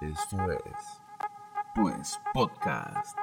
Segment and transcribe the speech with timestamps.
[0.00, 1.02] Esto es,
[1.74, 3.18] pues, podcast.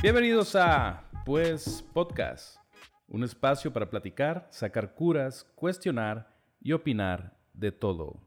[0.00, 2.58] Bienvenidos a Pues Podcast,
[3.08, 8.20] un espacio para platicar, sacar curas, cuestionar y opinar de todo.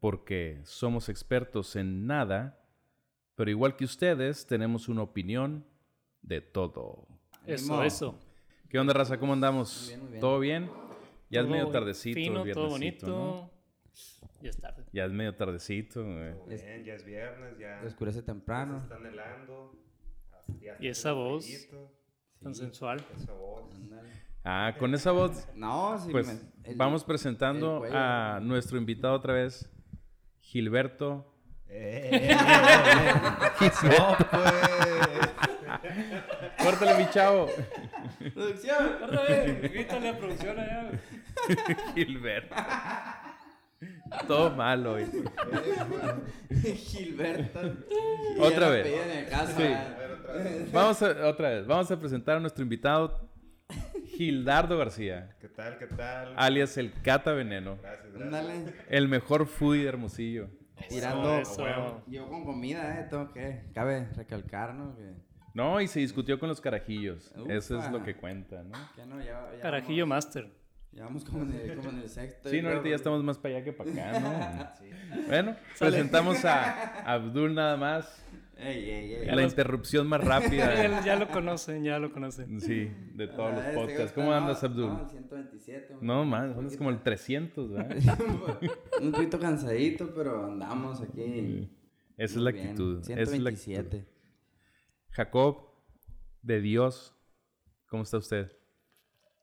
[0.00, 2.60] Porque somos expertos en nada,
[3.36, 5.64] pero igual que ustedes, tenemos una opinión
[6.28, 7.06] de todo.
[7.46, 8.18] Eso, eso.
[8.68, 9.18] ¿Qué onda, raza?
[9.18, 9.80] ¿Cómo andamos?
[9.80, 10.20] Muy bien, muy bien.
[10.20, 10.70] ¿Todo bien?
[11.30, 12.14] Ya es Todo medio tardecito.
[12.14, 13.06] Fino, el todo bonito.
[13.06, 13.50] ¿no?
[14.42, 14.84] Ya es tarde.
[14.92, 16.04] Ya es medio tardecito.
[16.04, 16.34] güey.
[16.50, 18.78] Es- Bien, ya es viernes, ya Oscurece temprano.
[18.78, 19.72] se están helando.
[20.60, 21.44] ya Y esa voz.
[21.46, 21.90] frío,
[22.42, 23.04] Tan sensual.
[23.16, 23.64] Esa voz.
[24.44, 26.10] Ah, con esa voz, No, sí.
[26.12, 26.28] pues
[26.64, 27.96] el- vamos presentando cuello.
[27.98, 29.68] a nuestro invitado otra vez,
[30.40, 31.34] Gilberto.
[31.66, 32.30] Eh,
[33.82, 34.52] no, pues.
[36.62, 37.48] Córtale, mi chavo.
[38.34, 38.98] ¡Producción!
[39.62, 40.90] Grítale a producción allá.
[41.94, 42.54] Gilberto.
[44.26, 45.06] Todo malo hoy.
[46.76, 47.60] Gilberto.
[48.40, 48.86] Otra vez.
[50.72, 53.28] Vamos a, otra vez, vamos a presentar a nuestro invitado,
[54.08, 55.78] Gildardo García, ¿Qué tal?
[55.78, 56.34] ¿Qué tal?
[56.36, 58.26] alias el Cata Veneno, Gracias, gracias.
[58.26, 58.74] Ándale.
[58.90, 60.48] el mejor foodie de Hermosillo.
[60.88, 61.38] Tirando.
[61.38, 62.02] Eso.
[62.06, 63.06] Yo con comida, ¿eh?
[63.10, 63.64] Tengo que.
[63.74, 64.94] Cabe recalcar, ¿no?
[64.96, 65.14] Que,
[65.54, 67.32] No, y se discutió con los carajillos.
[67.36, 67.52] Ufa.
[67.54, 68.72] Eso es lo que cuenta, ¿no?
[68.94, 70.50] que no, ya, ya Carajillo vamos- Master.
[70.92, 72.48] Ya vamos como en el, como en el sexto.
[72.48, 74.68] Sí, no, ahorita ya estamos más para allá que para acá, ¿no?
[74.78, 74.90] Sí.
[75.26, 78.24] Bueno, presentamos a Abdul nada más.
[78.56, 79.26] Ey, ey, ey.
[79.26, 80.74] La interrupción más rápida.
[80.82, 82.60] Ya, ya lo conocen, ya lo conocen.
[82.60, 84.12] Sí, de todos los podcasts.
[84.12, 84.98] ¿Cómo no, andas, No, Abdul?
[85.02, 85.96] el 127.
[86.00, 88.18] No, más, andas como el 300, ¿verdad?
[89.00, 91.70] Un poquito cansadito, pero andamos aquí.
[92.16, 92.98] Esa es la actitud.
[93.08, 93.98] Esa es la actitud.
[95.18, 95.24] 127.
[95.24, 95.56] Jacob,
[96.42, 97.12] de Dios,
[97.88, 98.52] ¿cómo está usted?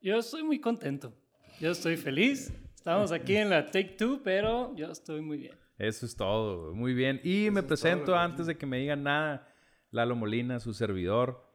[0.02, 1.14] Yo estoy muy contento.
[1.60, 2.54] Yo estoy feliz.
[2.74, 5.58] Estamos aquí en la Take Two, pero yo estoy muy bien.
[5.78, 7.20] Eso es todo, muy bien.
[7.26, 9.54] Y me presento antes de que me digan nada,
[9.92, 11.46] Lalo Molina, su servidor,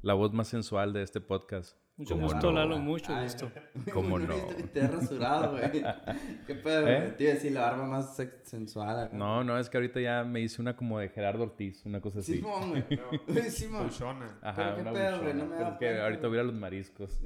[0.00, 1.76] la voz más sensual de este podcast.
[1.98, 2.58] Mucho ¿Cómo gusto, no?
[2.58, 3.50] Lalo, mucho Ay, gusto.
[3.94, 4.34] ¿Cómo no?
[4.34, 5.70] Te, te has rasurado, güey.
[6.46, 7.00] ¿Qué pedo, ¿Eh?
[7.00, 7.16] güey?
[7.16, 9.00] Te iba a decir la barba más sex- sensual.
[9.04, 9.16] acá.
[9.16, 12.18] No, no, es que ahorita ya me hice una como de Gerardo Ortiz, una cosa
[12.18, 12.34] así.
[12.36, 12.84] Simón, güey.
[12.90, 13.42] No.
[13.50, 13.84] Simón.
[13.86, 14.38] Buchona.
[14.42, 15.34] Ajá, ¿Pero qué una pedo, güey?
[15.34, 16.28] No me Pero es que ahorita güey.
[16.28, 17.20] voy a ir a los mariscos.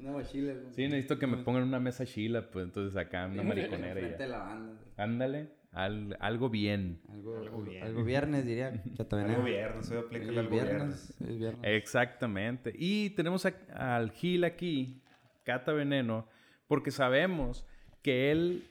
[0.00, 0.72] Una mochila, güey.
[0.74, 4.16] Sí, necesito que me pongan una mesa chila, pues entonces acá una mariconera Frente ya.
[4.18, 4.72] de la banda.
[4.72, 4.86] güey.
[4.96, 7.00] Ándale, al- algo bien.
[7.10, 7.82] Algo, Algo bien.
[7.84, 8.68] algo viernes, diría.
[9.10, 11.14] Algo viernes, hoy aplica el El algo viernes.
[11.18, 11.38] viernes.
[11.38, 11.60] Viernes.
[11.64, 12.72] Exactamente.
[12.76, 13.54] Y tenemos a-
[13.96, 15.02] al Gil aquí,
[15.44, 16.26] Cata Veneno,
[16.66, 17.66] porque sabemos
[18.02, 18.64] que él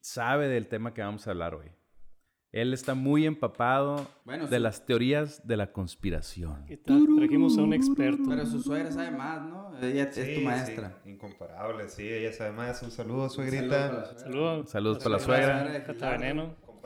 [0.00, 1.66] sabe del tema que vamos a hablar hoy.
[2.50, 4.62] Él está muy empapado Bueno, de sí.
[4.62, 6.64] las teorías de la conspiración.
[6.66, 7.06] ¿Qué tal?
[7.18, 8.22] Trajimos a un experto.
[8.26, 9.78] Pero su suegra sabe más, ¿no?
[9.82, 10.96] Ella es tu maestra.
[11.04, 12.82] sí, incomparable, sí, ella sabe más.
[12.82, 13.68] Un saludo, Saludos suegrita.
[13.68, 14.18] para la suegra.
[14.24, 14.70] Saludos.
[14.70, 15.72] Saludos para la Saludos suegra.
[15.72, 15.80] de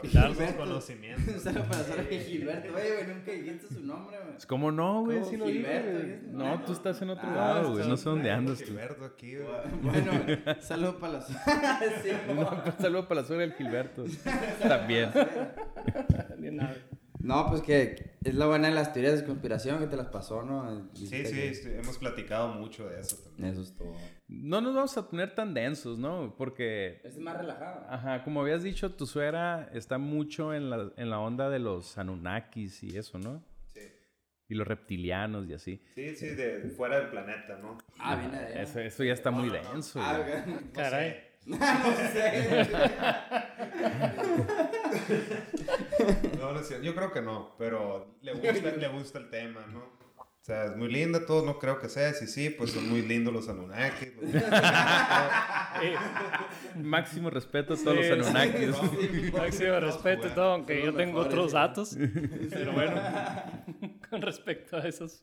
[0.02, 1.42] Compartir sus conocimientos.
[1.42, 2.74] saludo para la suegra de Gilberto.
[2.74, 4.36] Oye, güey, nunca dijiste su nombre, güey.
[4.46, 5.24] ¿Cómo no, güey?
[5.24, 6.32] Sí lo dije, güey.
[6.32, 7.88] No, tú estás en otro Ah, lado, güey.
[7.88, 8.64] No sé dónde andas tú.
[8.66, 9.48] Gilberto aquí, güey.
[9.82, 10.12] Bueno,
[10.60, 11.80] saludos para la suegra.
[12.02, 14.04] Sí, No, pues, saludo para la suegra del Gilberto.
[14.66, 15.10] También.
[16.38, 16.76] Ni nada.
[17.22, 20.42] No, pues que es lo bueno de las teorías de conspiración que te las pasó,
[20.42, 20.88] ¿no?
[20.94, 23.48] Sí, sí, que- sí, hemos platicado mucho de eso también.
[23.52, 23.94] Eso es todo.
[24.28, 26.34] No nos vamos a poner tan densos, ¿no?
[26.36, 27.86] Porque Es más relajado.
[27.88, 31.96] Ajá, como habías dicho, tu suegra está mucho en la, en la onda de los
[31.98, 33.42] Anunnakis y eso, ¿no?
[33.74, 33.80] Sí,
[34.48, 35.82] Y los reptilianos y así.
[35.94, 37.78] sí, sí, de fuera del planeta, ¿no?
[37.98, 38.62] Ah, viene de allá.
[38.62, 40.00] Eso, eso ya está muy denso.
[40.02, 40.56] Ah, güey.
[40.56, 40.72] ok.
[40.72, 41.08] Caray.
[41.10, 41.31] no sé.
[41.44, 41.56] No,
[46.52, 46.82] no es cierto.
[46.82, 49.80] Yo creo que no, pero le gusta, le gusta el tema, ¿no?
[49.80, 52.12] O sea, es muy linda, todo no creo que sea.
[52.14, 54.06] Sí, sí, pues son muy lindos los Anunnaki.
[54.20, 54.42] los-
[55.82, 55.96] Eh,
[56.82, 59.32] Máximo respeto a todos Sí, los Anunnakis.
[59.32, 61.54] máximo respeto y todo, aunque yo tengo otros sí.
[61.54, 61.96] datos.
[62.50, 63.00] Pero bueno,
[64.10, 65.22] con respecto a esos.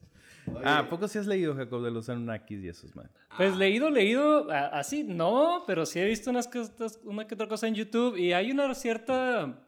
[0.64, 3.10] Ah, ¿a poco sí has leído, Jacob, de los Anunnakis y esos, man?
[3.36, 7.68] Pues leído, leído, así, no, pero sí he visto unas cosas, una que otra cosa
[7.68, 9.60] en YouTube y hay una cierta,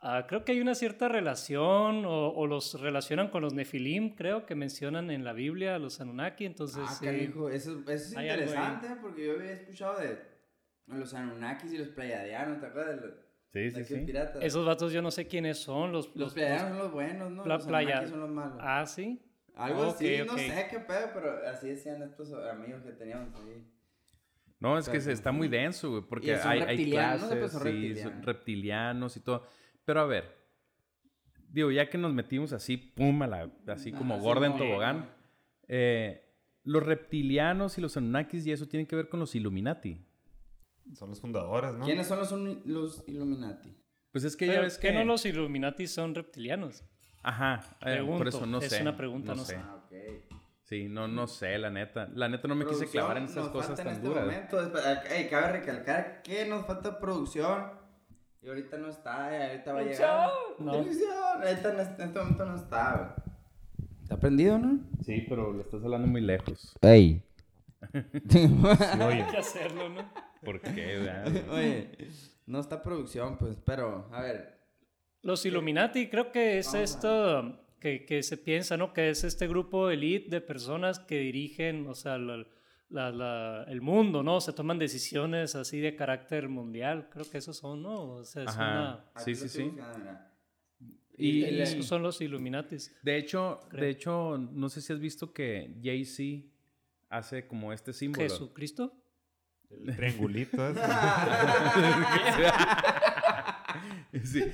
[0.00, 4.46] ah, creo que hay una cierta relación o, o los relacionan con los Nefilim, creo
[4.46, 7.06] que mencionan en la Biblia a los Anunnaki, entonces Ah, sí.
[7.06, 10.18] eso, eso es interesante porque yo había escuchado de
[10.86, 13.00] los Anunnakis y los Pleiadianos, ¿te acuerdas?
[13.00, 13.14] De los,
[13.52, 13.96] Sí, sí, sí.
[14.06, 14.42] piratas.
[14.42, 16.06] Esos vatos yo no sé quiénes son, los...
[16.08, 17.44] los los- Pleiadianos son los buenos, ¿no?
[17.46, 18.58] La los playa- Anunnakis son los malos.
[18.62, 19.20] ah, sí.
[19.54, 23.68] Algo Ok, así, no sé qué pedo, pero así decían estos amigos que teníamos ahí.
[24.60, 27.28] No, es que se- está muy denso, güey, porque Y son hay, hay reptilianos, ¿no?
[27.28, 29.16] clases, Pues son sí, son reptilianos.
[29.16, 29.46] y todo.
[29.84, 30.36] Pero a ver,
[31.48, 35.10] digo, ya que nos metimos así, pum, a la- así como Ajá, gorda en tobogán,
[35.68, 36.28] eh,
[36.64, 39.98] los reptilianos y los Anunnakis y eso tienen que ver con los Illuminati.
[40.94, 41.84] Son los fundadores, ¿no?
[41.84, 42.18] ¿Quiénes son
[42.64, 43.76] los, Illuminati?
[44.12, 44.94] Pues es que ya ves ¿qué que...
[44.94, 46.84] no los Illuminati son reptilianos?
[47.22, 48.82] Ajá, eh, por Pregunto, eso no es sé.
[48.82, 49.56] una pregunta, no sé.
[49.56, 49.92] Ah, ok.
[50.64, 52.08] Sí, no, no sé, la neta.
[52.14, 54.08] La neta no me quise Producción clavar en esas nos cosas falta tan en este
[54.08, 54.24] duras.
[54.24, 54.72] momento.
[54.72, 57.80] Espe- Ey, cabe recalcar que nos falta producción.
[58.42, 60.30] Y ahorita no está, y ahorita va a llegar.
[60.58, 60.72] No.
[60.72, 61.12] Producción.
[61.44, 63.88] Ahorita en este, en este momento no está, güey.
[64.02, 64.80] ¿Está prendido, no?
[65.04, 66.74] Sí, pero le estás hablando muy lejos.
[66.80, 67.22] Ey.
[67.92, 70.10] Hay que hacerlo, ¿no?
[70.44, 71.26] ¿Por qué, verdad?
[71.52, 71.90] Oye,
[72.46, 74.61] no está producción, pues, pero, a ver.
[75.22, 78.92] Los Illuminati creo que es esto que, que se piensa, ¿no?
[78.92, 82.44] Que es este grupo elite de personas que dirigen, o sea, la-
[82.90, 84.40] la- la- el mundo, ¿no?
[84.40, 87.08] Se toman decisiones así de carácter mundial.
[87.10, 88.02] Creo que esos son, ¿no?
[88.16, 88.70] O sea, es Ajá.
[89.14, 89.24] una...
[89.24, 89.72] Sí, sí, sí.
[91.16, 92.94] Y, Esos son los Illuminatis.
[93.02, 93.82] de hecho, Creo.
[93.84, 96.46] de hecho, no sé si has visto que Jay-Z
[97.10, 98.22] hace como este símbolo.
[98.28, 98.92] Jesucristo.
[99.70, 100.80] El triangulito ese.
[104.24, 104.42] Sí.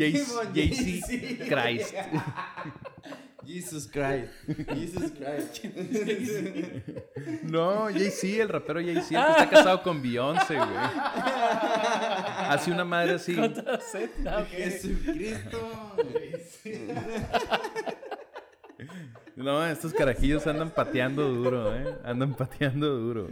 [0.00, 1.46] Jay-Z.
[1.48, 1.94] Christ.
[3.44, 4.30] Jesus Christ.
[4.74, 5.64] Jesus Christ.
[7.42, 10.68] No, Jay-Z, el rapero Jay-Z, el que está casado con Beyoncé, güey.
[12.48, 13.34] Hace una madre así.
[13.34, 14.10] JZ,
[14.50, 15.96] Jesucristo.
[19.36, 21.96] No, estos carajillos andan pateando duro, ¿eh?
[22.04, 23.28] Andan pateando duro.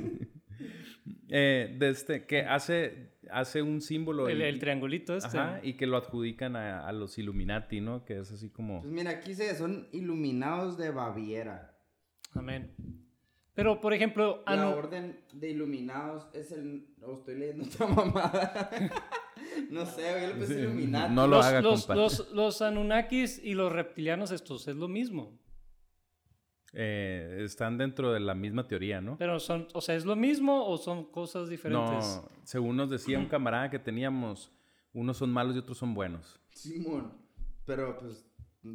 [1.30, 4.28] Eh, de este, que hace, hace un símbolo.
[4.28, 5.38] El, y- el triangulito este.
[5.38, 8.04] Ajá, y que lo adjudican a, a los Illuminati, ¿no?
[8.04, 8.80] Que es así como...
[8.82, 11.76] Pues mira, aquí se son iluminados de Baviera.
[12.34, 12.74] Amén.
[13.54, 16.86] Pero, por ejemplo, La anu- orden de iluminados es el.
[17.02, 18.70] O estoy leyendo otra mamada.
[19.70, 21.12] no sé, yo le puse Sí, Illuminati.
[21.14, 21.94] no lo los, haga, los, compa.
[22.00, 25.36] los, los Anunnakis y los reptilianos estos es lo mismo.
[26.72, 29.16] Eh, están dentro de la misma teoría, ¿no?
[29.18, 32.20] Pero son, o sea, ¿es lo mismo o son cosas diferentes?
[32.22, 34.52] No, según nos decía un camarada que teníamos,
[34.92, 36.40] unos son malos y otros son buenos.
[36.50, 37.12] Simón.
[37.64, 38.24] Pero pues.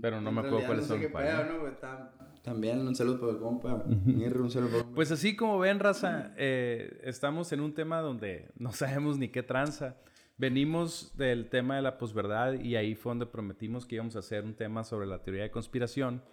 [0.01, 1.73] Pero no me acuerdo cuáles no sé son pedo, ¿no, güey?
[1.79, 2.09] Tam-
[2.41, 3.73] También un saludo para el compa.
[3.85, 8.49] Un saludo para el Pues así como ven, raza, eh, estamos en un tema donde
[8.55, 9.97] no sabemos ni qué tranza.
[10.37, 14.45] Venimos del tema de la posverdad y ahí fue donde prometimos que íbamos a hacer
[14.45, 16.23] un tema sobre la teoría de conspiración.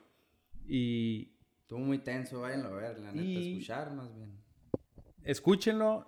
[0.67, 1.33] Y
[1.71, 4.37] Estuvo muy tenso, váyanlo a ver, la neta, Y- escuchar más bien.
[5.23, 6.05] escúchenlo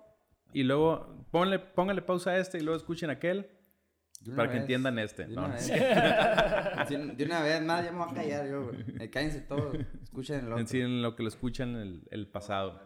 [0.51, 3.49] y luego ponle, pónganle pausa a este y luego escuchen aquel
[4.35, 5.25] para que entiendan este.
[5.25, 5.63] De No, una, vez.
[5.67, 5.75] sé.
[5.79, 8.83] De- de una vez más, ya me voy a callar yo, güey.
[8.99, 10.59] Eh, Cállense todos, escuchen el otro.
[10.59, 12.81] en sí, en lo que lo escuchan el, el pasado.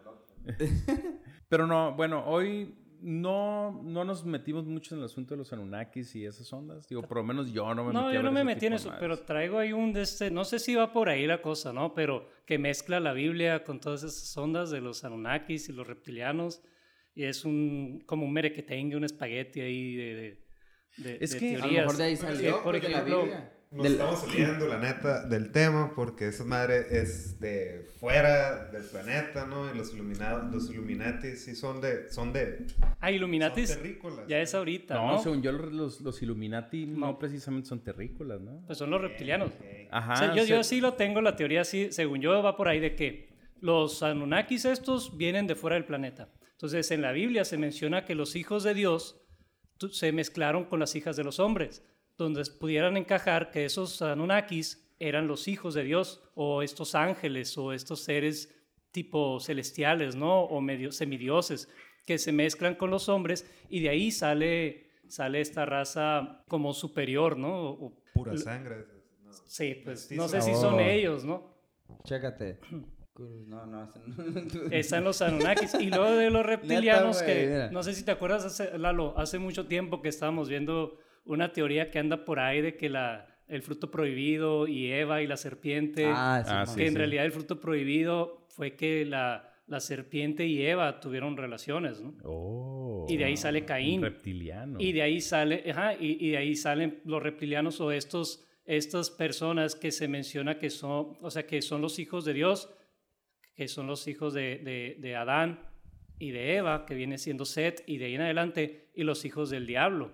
[1.48, 6.14] Pero no, bueno, hoy no, no nos metimos mucho en el asunto de los Anunnakis
[6.16, 6.86] y esas ondas.
[6.88, 8.92] Digo, por lo menos yo no me metí No, yo no me metí en eso,
[8.98, 11.94] pero traigo ahí un de este, no sé si va por ahí la cosa, ¿no?
[11.94, 16.62] Pero que mezcla la Biblia con todas esas ondas de los Anunnakis y los reptilianos
[17.14, 20.44] y es un como un merequetengue, un espagueti ahí de, de,
[20.98, 21.84] de- Es de que a lo A lo teorías.
[21.86, 23.52] mejor de ahí salió, por pues, de la ejemplo, Biblia.
[23.70, 28.82] Nos Del- estamos saliendo, la neta, del tema porque esa madre es de fuera del
[28.84, 29.70] planeta, ¿no?
[29.70, 32.10] Y los, iluminados, los Illuminati sí son de...
[32.10, 32.66] Son de
[33.00, 34.42] Ah, terrícolas, ya ¿no?
[34.42, 35.22] es ahorita, No, ¿no?
[35.22, 36.98] según yo, los, los Illuminati no.
[37.08, 37.18] No.
[37.18, 38.62] precisamente son terrícolas, ¿no?
[38.66, 39.50] Pues son los reptilianos.
[39.90, 40.12] Ajá.
[40.14, 42.56] O sea, yo, o sea, yo sí lo tengo, la teoría sí, según yo va
[42.56, 43.28] por ahí de que
[43.60, 46.30] los Anunnakis estos vienen de fuera del planeta.
[46.52, 49.20] Entonces, en la Biblia se menciona que los hijos de Dios
[49.90, 51.84] se mezclaron con las hijas de los hombres,
[52.18, 57.72] donde pudieran encajar que esos Anunnakis eran los hijos de Dios o estos ángeles o
[57.72, 58.54] estos seres
[58.90, 60.42] tipo celestiales, ¿no?
[60.42, 61.68] O medio semidioses
[62.04, 67.38] que se mezclan con los hombres y de ahí sale sale esta raza como superior,
[67.38, 67.70] ¿no?
[67.70, 68.84] O- Pura sangre.
[69.24, 69.32] no.
[69.46, 70.80] Sí, pues no sé si son Oh.
[70.80, 71.54] ellos, ¿no?
[72.04, 72.58] Chécate.
[73.48, 73.90] No, no.
[74.70, 75.74] Están los Anunnakis.
[75.80, 77.70] Y luego de los reptilianos, güey, que mira.
[77.72, 81.90] no sé si te acuerdas, hace, Lalo, hace mucho tiempo que estábamos viendo una teoría
[81.90, 86.04] que anda por ahí de que la, el fruto prohibido y Eva y la serpiente,
[86.06, 90.46] Ah, sí, Ah, sí, que en realidad el fruto prohibido fue que la, la serpiente
[90.46, 92.14] y Eva tuvieron relaciones, ¿no?
[92.24, 94.02] Oh, Y de ahí sale Caín.
[94.02, 94.78] reptiliano.
[94.80, 99.10] Y de ahí sale, ajá, y, y de ahí salen los reptilianos o estos, estas
[99.10, 102.70] personas que se menciona que son, o sea, que son los hijos de Dios,
[103.54, 105.60] que son los hijos de, de, de Adán
[106.18, 109.50] y de Eva, que viene siendo Set, y de ahí en adelante, y los hijos
[109.50, 110.12] del diablo,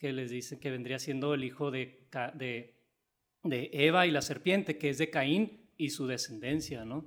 [0.00, 2.74] que les dicen que vendría siendo el hijo de, de,
[3.44, 7.06] de Eva y la serpiente, que es de Caín y su descendencia, ¿no?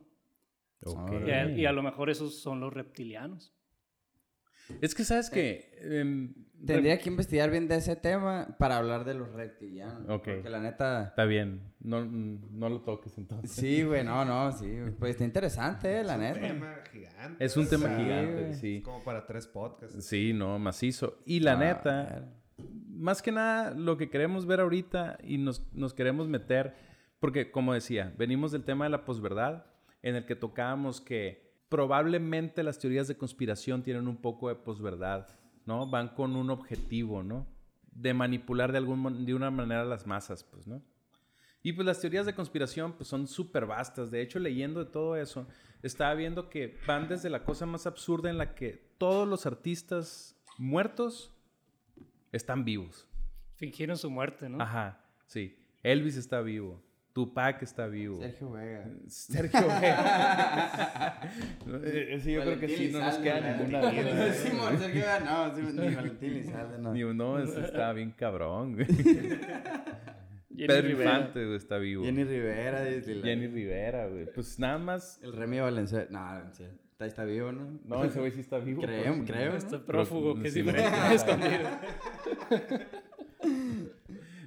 [0.86, 1.12] Ok.
[1.26, 3.52] Y a, y a lo mejor esos son los reptilianos.
[4.82, 5.72] Es que, ¿sabes que
[6.66, 10.08] Tendría que investigar bien de ese tema para hablar de los reptilianos.
[10.10, 10.24] Ok.
[10.36, 11.08] Porque la neta...
[11.10, 13.52] Está bien, no, no lo toques entonces.
[13.52, 14.72] Sí, güey, no, no, sí.
[14.98, 16.40] Pues está interesante, eh, la Un neta.
[16.40, 17.44] tema gigante.
[17.44, 18.76] Es un tema Sí, gigante, sí.
[18.78, 20.06] Es como para tres podcasts.
[20.06, 21.20] Sí, no, macizo.
[21.26, 22.34] Y la Ah, neta,
[23.04, 26.74] más que nada lo que queremos ver ahorita y nos, nos queremos meter,
[27.20, 29.66] porque como decía, venimos del tema de la posverdad,
[30.02, 35.28] en el que tocábamos que probablemente las teorías de conspiración tienen un poco de posverdad,
[35.66, 35.86] ¿no?
[35.90, 37.46] Van con un objetivo, ¿no?
[37.92, 40.82] De manipular de, algún, de una manera a las masas, pues, ¿no?
[41.62, 44.12] Y pues las teorías de conspiración pues son súper vastas.
[44.12, 45.46] De hecho, leyendo de todo eso,
[45.82, 50.42] estaba viendo que van desde la cosa más absurda en la que todos los artistas
[50.58, 51.33] muertos
[52.34, 53.08] están vivos.
[53.56, 54.62] Fingieron su muerte, ¿no?
[54.62, 55.56] Ajá, sí.
[55.84, 56.84] Elvis está vivo.
[57.14, 58.20] Tupac está vivo.
[58.20, 58.90] Sergio Vega.
[59.08, 61.22] Sergio Vega.
[61.84, 64.34] Eh, sí, yo creo que sí, no nos queda ninguna duda.
[64.34, 66.92] Simón, Sergio Vega, no, sí, ni Valentín Lizalde, no.
[66.92, 68.88] Ni uno, está bien cabrón, güey.
[70.68, 70.90] Pedro.
[70.90, 72.04] Infante, güey, está vivo.
[72.04, 74.26] Jenny Rivera, Jenny Rivera, güey.
[74.34, 75.20] Pues nada más.
[75.22, 76.08] El Remy Valenzuela.
[76.10, 76.74] No, Valenzuela.
[77.06, 77.80] Está, está vivo, ¿no?
[77.86, 78.82] No, ese güey sí está vivo.
[78.82, 79.30] Creo, pues.
[79.30, 79.52] creo.
[79.52, 79.58] ¿no?
[79.58, 80.62] Está prófugo, que es Sí.
[80.62, 81.16] diferente.
[81.16, 81.70] escondido.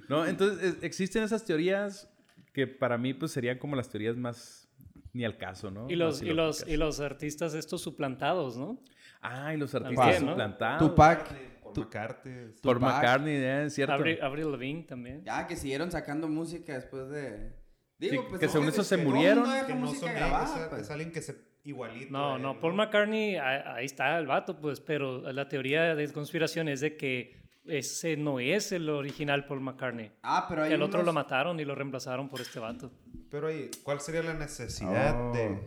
[0.09, 2.09] No, entonces es- existen esas teorías
[2.53, 4.67] que para mí pues serían como las teorías más
[5.13, 5.87] ni al caso, ¿no?
[5.89, 8.81] Y los, y, los, y los artistas estos suplantados, ¿no?
[9.21, 10.31] Ah, y los artistas También, ¿no?
[10.31, 10.89] suplantados.
[10.89, 11.27] Tupac.
[11.63, 12.29] Por McCarthy.
[12.61, 12.93] Por Tupac.
[12.95, 13.65] McCartney, ¿eh?
[13.65, 13.93] es cierto.
[13.93, 15.23] Avril, Avril Lavigne también.
[15.23, 17.53] Ya, que siguieron sacando música después de...
[17.99, 18.39] Digo, Sí, pues...
[18.39, 19.43] que según eso es se murieron.
[19.43, 20.83] no Que no son grabada, o sea, pues.
[20.83, 21.33] es alguien que se
[21.69, 22.11] igualito.
[22.11, 26.67] No, no, él, Paul McCartney, ahí está el vato, pues, pero la teoría de conspiración
[26.69, 30.11] es de que ese no es el original Paul McCartney.
[30.23, 32.91] Ah, pero hay al otro lo mataron y lo reemplazaron por este vato.
[33.29, 35.33] Pero oye, ¿cuál sería la necesidad Oh.
[35.33, 35.59] de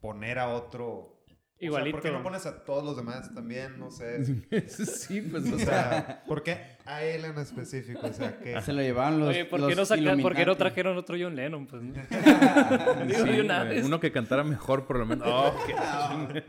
[0.00, 1.17] poner a otro?
[1.58, 1.96] O sea, Igualito.
[1.96, 3.80] ¿Por qué no pones a todos los demás también?
[3.80, 4.24] No sé.
[4.68, 8.06] sí, pues, o sea, ¿por qué a él en específico?
[8.06, 8.60] O sea, que...
[8.62, 11.16] Se lo llevaron los Oye, ¿por qué, los no saca- ¿por qué no trajeron otro
[11.20, 11.66] John Lennon?
[11.66, 11.94] Pues, ¿no?
[13.06, 15.26] Digo, sí, güey, uno que cantara mejor por lo menos.
[15.28, 16.44] Oh, qué.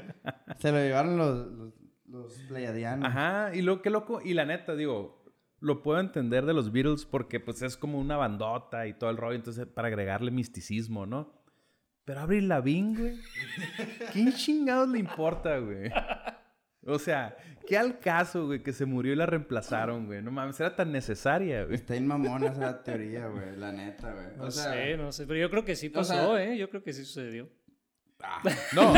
[0.60, 1.74] Se lo llevaron los, los,
[2.08, 3.08] los pleiadianos.
[3.10, 5.20] Ajá, y lo que loco, y la neta, digo,
[5.60, 9.18] lo puedo entender de los Beatles porque pues es como una bandota y todo el
[9.18, 11.34] rollo, entonces para agregarle misticismo, ¿no?
[12.10, 13.20] Pero Avril Lavigne, güey.
[14.12, 15.92] ¿Quién chingados le importa, güey?
[16.84, 17.38] O sea,
[17.68, 20.20] ¿qué al caso, güey, que se murió y la reemplazaron, güey?
[20.24, 21.76] No mames, era tan necesaria, güey.
[21.76, 23.56] Está bien mamona esa teoría, güey.
[23.58, 24.26] La neta, güey.
[24.38, 26.58] No sea, sé, no sé, pero yo creo que sí o pasó, sea- ¿eh?
[26.58, 27.48] Yo creo que sí sucedió.
[28.74, 28.92] No,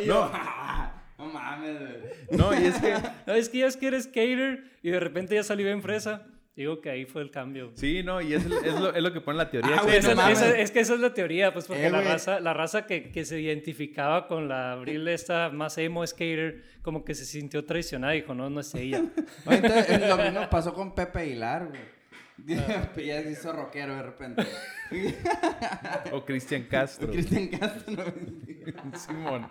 [0.00, 0.32] y yo,
[1.18, 2.38] no mames, güey.
[2.38, 2.94] no, y es que...
[3.26, 6.26] No, es que ya es que eres skater y de repente ya salió en fresa.
[6.54, 7.72] Digo que ahí fue el cambio.
[7.76, 9.76] Sí, no, y es, es, lo, es lo que pone la teoría.
[9.78, 12.12] Ah, que- no esa- es que esa es la teoría, pues porque Eh, la güey.
[12.12, 17.04] raza, la raza que, que se identificaba con la Abril esta más emo skater, como
[17.06, 19.02] que se sintió traicionada y dijo, no, no es ella.
[19.50, 22.02] Entonces, es lo mismo pasó con Pepe Aguilar, güey.
[23.06, 24.42] ya se hizo rockero de repente.
[26.12, 27.08] O Cristian Castro.
[27.10, 27.94] Cristian Castro.
[27.94, 28.98] ¿no?
[28.98, 29.50] Simón.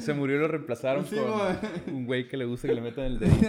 [0.00, 3.04] Se murió y lo reemplazaron Sí, con un güey que le gusta que le metan
[3.04, 3.46] el dedito.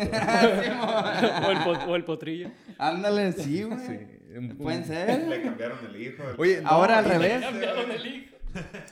[1.48, 2.52] o, el, po- o el potrillo.
[2.78, 3.80] Ándale, sí, güey.
[3.80, 5.28] Sí, Pueden ser.
[5.28, 6.24] Le cambiaron el hijo.
[6.38, 7.42] Oye, no, Ahora al y- revés.
[7.42, 8.36] Cambiaron el hijo.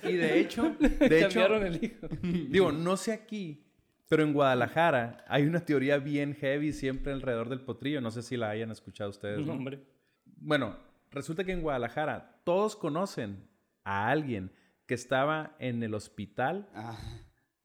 [0.03, 2.07] Y de hecho, de hecho, Cambiaron el hijo.
[2.21, 3.65] digo, no sé aquí,
[4.07, 7.99] pero en Guadalajara hay una teoría bien heavy siempre alrededor del potrillo.
[8.01, 9.39] No sé si la hayan escuchado ustedes.
[9.39, 9.53] No, ¿no?
[9.53, 9.81] hombre.
[10.25, 10.77] Bueno,
[11.11, 13.47] resulta que en Guadalajara todos conocen
[13.83, 14.51] a alguien
[14.87, 16.97] que estaba en el hospital Ah.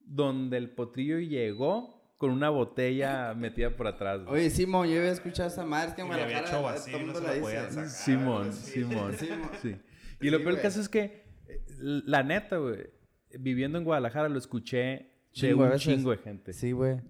[0.00, 4.22] donde el potrillo llegó con una botella metida por atrás.
[4.24, 4.40] güey.
[4.42, 5.88] Oye, Simón, yo había escuchado esa madre.
[5.90, 7.88] Es que le había Guadalajara hecho todo vacío no mundo se la lo podían sacar.
[7.88, 8.52] Simón.
[8.52, 9.12] Simón.
[9.16, 9.50] Simón.
[9.62, 9.76] Sí.
[10.20, 12.90] Y lo Sí, peor del caso es que, eh, la neta, güey,
[13.38, 16.52] viviendo en Guadalajara lo escuché Chingo de un chingo de gente.
[16.52, 17.00] Sí, güey.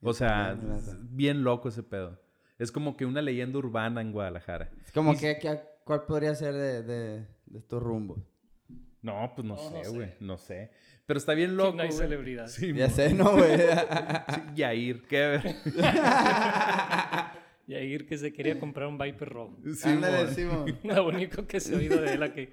[0.00, 0.58] O sea,
[1.10, 2.18] bien loco ese pedo.
[2.58, 4.70] Es como que una leyenda urbana en Guadalajara.
[4.84, 8.18] Es como Y- que, que- ¿cuál podría ser de, de, de estos rumbos?
[9.02, 10.08] No, pues no, No, no sé, güey.
[10.20, 10.70] No sé.
[11.06, 11.76] Pero está bien Sí, loco.
[11.76, 11.98] no hay güey.
[11.98, 12.46] celebridad.
[12.48, 13.56] Sí, Ya sé, ¿no, güey?
[14.34, 15.56] sí, Yair, qué ver.
[17.66, 19.56] Y ahí que se quería comprar un Viper rojo.
[19.76, 20.26] Sí, Ándale.
[20.82, 22.48] Lo único que se ha oído de él aquí.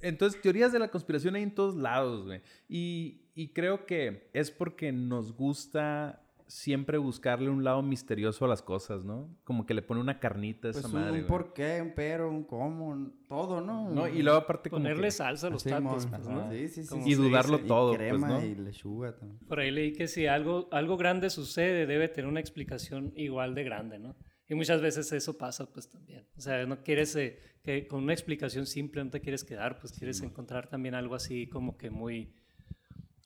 [0.00, 2.40] Entonces, teorías de la conspiración hay en todos lados, güey.
[2.68, 8.60] Y, y creo que es porque nos gusta siempre buscarle un lado misterioso a las
[8.60, 9.38] cosas, ¿no?
[9.44, 11.28] Como que le pone una carnita a esa Pues un, madre, un güey.
[11.28, 13.88] por qué, un pero, un cómo, un- todo, ¿no?
[13.88, 14.08] ¿No?
[14.08, 15.84] Y luego aparte como Ponerle que- salsa a los Simón.
[15.84, 16.50] tacos, pues, ¿no?
[16.50, 16.88] Sí, sí, sí.
[16.88, 17.68] Como Y dudarlo dice.
[17.68, 18.44] todo, y pues, crema ¿no?
[18.44, 19.38] y lechuga también.
[19.46, 23.62] Por ahí leí que si algo, algo grande sucede, debe tener una explicación igual de
[23.62, 24.16] grande, ¿no?
[24.48, 26.26] Y muchas veces eso pasa, pues también.
[26.36, 29.92] O sea, no quieres eh, que con una explicación simple no te quieres quedar, pues
[29.92, 32.34] quieres encontrar también algo así como que muy,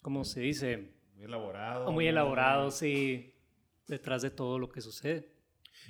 [0.02, 0.92] ¿cómo se dice?
[1.14, 1.92] Muy elaborado.
[1.92, 3.34] Muy elaborado, sí,
[3.86, 5.32] detrás de todo lo que sucede.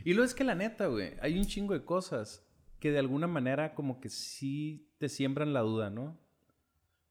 [0.04, 2.46] Y lo es que la neta, güey, hay un chingo de cosas
[2.80, 6.18] que de alguna manera como que sí te siembran la duda, ¿no?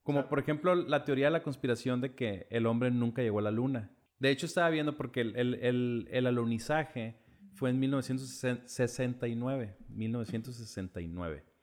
[0.02, 3.42] Como por ejemplo la teoría de la conspiración de que el hombre nunca llegó a
[3.42, 3.90] la luna.
[4.18, 7.18] De hecho estaba viendo porque el, el, el, el alunizaje
[7.54, 9.76] fue en 1969.
[9.88, 11.53] 1969.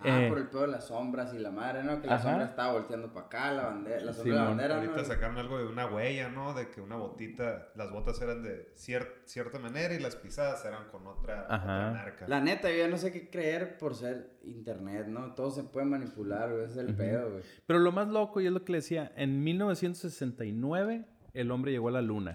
[0.00, 2.00] Ah, Eh, por el pedo de las sombras y la madre, ¿no?
[2.00, 2.22] Que la Ajá.
[2.28, 5.04] sombra estaba volteando para acá, la bandera, la sombra de la bandera, Ahorita ¿no?
[5.04, 6.54] sacaron algo de una huella, ¿no?
[6.54, 10.86] De que una botita, las botas eran de cier- cierta manera y las pisadas eran
[10.92, 12.28] con otra, otra marca.
[12.28, 15.34] La neta, yo ya no sé qué creer por ser internet, ¿no?
[15.34, 17.42] Todo se puede manipular, güey, es el pedo, güey.
[17.66, 21.88] Pero lo más loco, y es lo que le decía, en 1969 el hombre llegó
[21.88, 22.34] a la luna.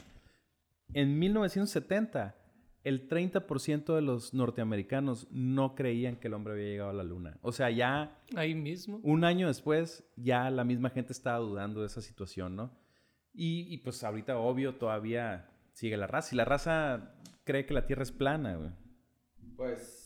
[0.94, 2.36] En 1970,
[2.84, 7.38] el 30% de los norteamericanos no creían que el hombre había llegado a la luna.
[7.42, 9.00] O sea, ya Ahí mismo.
[9.04, 12.72] un año después, ya la misma gente estaba dudando de esa situación, ¿no?
[13.34, 16.36] Y, y, pues ahorita, obvio, todavía sigue la raza.
[16.36, 18.70] Y la raza cree que la Tierra es plana, güey.
[19.56, 20.00] Pues...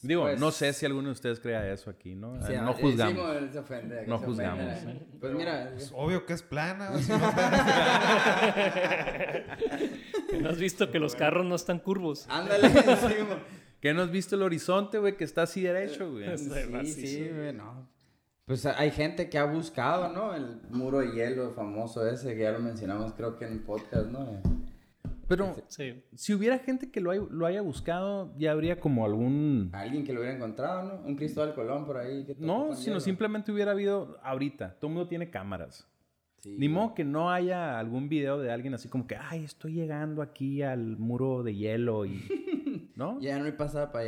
[0.00, 2.40] Digo, pues, no sé si alguno de ustedes crea eso aquí, ¿no?
[2.46, 3.36] sí, no eh, juzgamos.
[3.40, 4.92] sí, se ofende, No se juzgamos, ofende.
[4.92, 5.06] ¿eh?
[5.18, 6.96] Pues mira, Es obvio que es plana.
[6.98, 7.18] si no,
[10.42, 12.26] ¿No has visto que los carros no están curvos?
[12.28, 13.14] ándale, sí.
[13.80, 15.16] ¿Qué no has visto el horizonte, güey?
[15.16, 16.24] Que está así derecho, güey.
[16.38, 17.00] Sí, macizo.
[17.00, 17.88] sí, güey, no.
[18.46, 20.34] Pues hay gente que ha buscado, ¿no?
[20.34, 24.06] El muro de hielo famoso ese, que ya lo mencionamos creo que en el podcast,
[24.06, 24.40] ¿no?
[25.28, 26.02] Pero Sí.
[26.14, 29.68] si hubiera gente que lo, hay- lo haya buscado, ya habría como algún...
[29.74, 31.06] Alguien que lo hubiera encontrado, ¿no?
[31.06, 32.24] Un Cristóbal Colón por ahí.
[32.24, 33.00] Que No, sino hielo.
[33.00, 34.76] simplemente hubiera habido ahorita.
[34.80, 35.86] Todo el mundo tiene cámaras.
[36.40, 39.72] Sí, Ni modo que no haya algún video de alguien así como que, ay, estoy
[39.74, 42.22] llegando aquí al muro de hielo y...
[42.96, 43.20] ¿No?
[43.20, 44.04] Ya no hay pasada para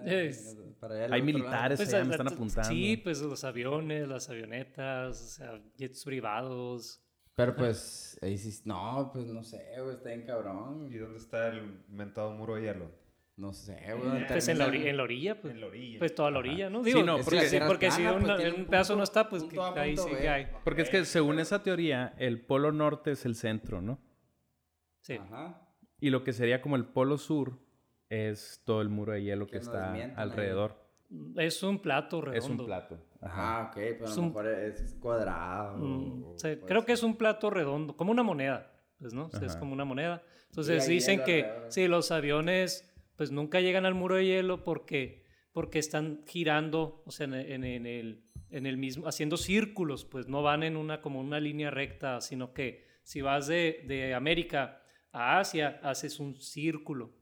[0.00, 0.04] allá.
[0.04, 2.68] Es- Para allá al Hay militares Pues, allá, me están apuntando.
[2.70, 7.00] Sí, pues los aviones, las avionetas, o sea, jets privados.
[7.36, 8.62] Pero pues, ahí sí.
[8.64, 10.88] No, pues no sé, güey, está bien cabrón.
[10.92, 12.90] ¿Y dónde está el mentado muro de hielo?
[13.42, 14.26] No sé, güey.
[14.28, 15.52] Pues en la, ori- termina- en la orilla, pues.
[15.54, 15.98] En la orilla.
[15.98, 16.84] Pues toda la orilla, ¿no?
[16.84, 18.88] Sí, Digo, no, es porque- que sí, porque si plana, un, pues, un un pedazo
[18.94, 20.46] punto- no está, pues A, que ahí sí que hay.
[20.62, 23.98] Porque es que según esa teoría, el polo norte es el centro, ¿no?
[25.00, 25.14] Sí.
[25.14, 25.60] Ajá.
[26.00, 27.58] Y lo que sería como el polo sur
[28.08, 30.22] es todo el muro de hielo que Que está mientan ahí.
[30.30, 30.76] alrededor.
[31.36, 32.38] Es un plato redondo.
[32.38, 32.98] Es un plato.
[33.20, 33.58] Ajá.
[33.60, 35.78] Ah, ok, pero a Es lo un- mejor es cuadrado.
[35.78, 36.94] Mm, o- sí, creo que ser.
[36.94, 39.26] es un plato redondo, como una moneda, pues, ¿no?
[39.26, 39.58] O sea, es Ajá.
[39.60, 40.22] como una moneda.
[40.48, 41.72] Entonces dicen que alrededor.
[41.72, 47.10] sí, los aviones pues nunca llegan al muro de hielo porque, porque están girando, o
[47.10, 51.00] sea, en, en- en el, en el mismo, haciendo círculos, pues no van en una
[51.00, 56.40] como una línea recta, sino que si vas de, de América a Asia, haces un
[56.40, 57.14] círculo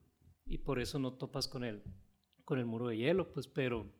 [0.44, 1.82] y por eso no topas con el,
[2.44, 3.92] con el muro de hielo, pues, pero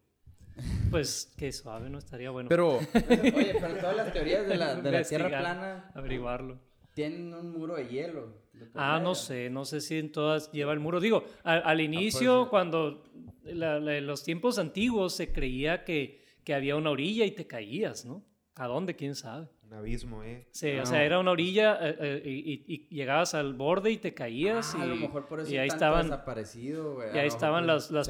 [0.91, 1.99] pues que suave, ¿no?
[1.99, 5.91] Estaría bueno Pero, Oye, pero todas las teorías de la, de la Tierra investigar, plana
[5.95, 6.61] averiguarlo.
[6.95, 8.35] Tienen un muro de hielo.
[8.53, 11.01] de Ah, no sé, no sé si en todas lleva el muro.
[11.01, 13.05] Digo, al, al inicio, pues, cuando
[13.45, 18.25] la- los tiempos antiguos se creía que, que había una orilla y te caías, ¿no?
[18.57, 18.95] ¿A dónde?
[18.97, 19.49] ¿Quién sabe?
[19.63, 20.47] Un abismo, ¿eh?
[20.51, 20.83] Sí, Ah.
[20.83, 22.31] o sea, era una orilla eh, eh, y,
[22.75, 25.51] y- y llegabas al borde y te caías Ah, y, a lo mejor por eso
[25.53, 27.15] y ahí estaban, desaparecido, güey.
[27.15, 28.09] Y ahí estaban las, las,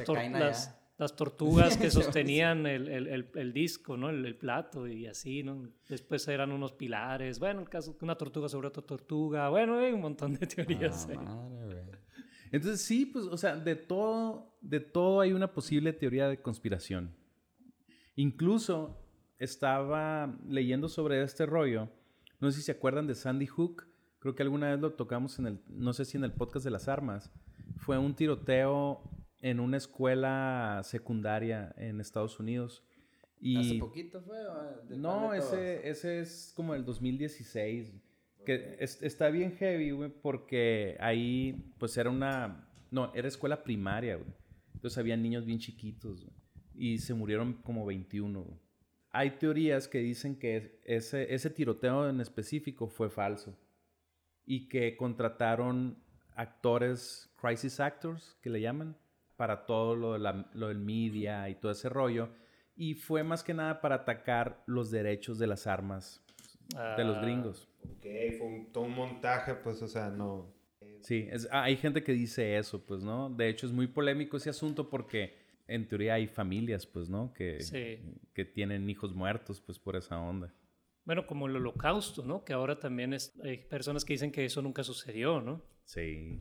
[1.01, 4.09] las tortugas que sostenían el, el- el- el disco, ¿no?
[4.09, 5.67] El, el plato y así, ¿no?
[5.89, 7.39] Después eran unos pilares.
[7.39, 9.49] Bueno, el caso una tortuga sobre otra tortuga.
[9.49, 11.07] Bueno, hay un montón de teorías.
[11.09, 11.17] Ah, ahí.
[11.17, 11.97] madre, güey.
[12.51, 17.13] entonces sí, pues, o sea, de todo, de todo hay una posible teoría de conspiración.
[18.15, 18.97] Incluso
[19.39, 21.89] estaba leyendo sobre este rollo.
[22.39, 23.87] No sé si se acuerdan de Sandy Hook.
[24.19, 26.71] Creo que alguna vez lo tocamos en el, no sé si en el podcast de
[26.71, 27.31] las armas.
[27.77, 29.01] Fue un tiroteo
[29.41, 32.83] en una escuela secundaria en Estados Unidos.
[33.39, 34.37] Y ¿Hace poquito fue?
[34.89, 37.93] no, ese, ese es como el 2016.
[38.45, 42.67] Que es- está bien heavy, güey, porque ahí, pues era una.
[42.89, 44.29] No, era escuela primaria, güey.
[44.73, 46.35] Entonces había niños bien chiquitos, güey,
[46.73, 48.59] Y se murieron como 21, güey.
[49.11, 53.55] Hay teorías que dicen que ese, ese tiroteo en específico fue falso.
[54.45, 55.97] Y que contrataron
[56.35, 58.97] actores, crisis actors, que le llaman,
[59.37, 62.29] para todo lo, de la- lo del media y todo ese rollo.
[62.75, 66.23] Y fue más que nada para atacar los derechos de las armas
[66.97, 67.67] de los Ah, gringos.
[67.83, 68.05] Ok,
[68.37, 70.53] fue un, todo un montaje, pues, o sea, no.
[71.01, 73.29] Sí, es- ah, hay gente que dice eso, pues, ¿no?
[73.29, 75.35] De hecho, es muy polémico ese asunto porque
[75.67, 77.33] en teoría hay familias, pues, ¿no?
[77.33, 77.99] Que, Sí.
[78.33, 80.53] que tienen hijos muertos, pues, por esa onda.
[81.03, 82.43] Bueno, como el holocausto, ¿no?
[82.45, 85.61] Que ahora también es, hay personas que dicen que eso nunca sucedió, ¿no?
[85.83, 86.39] Sí.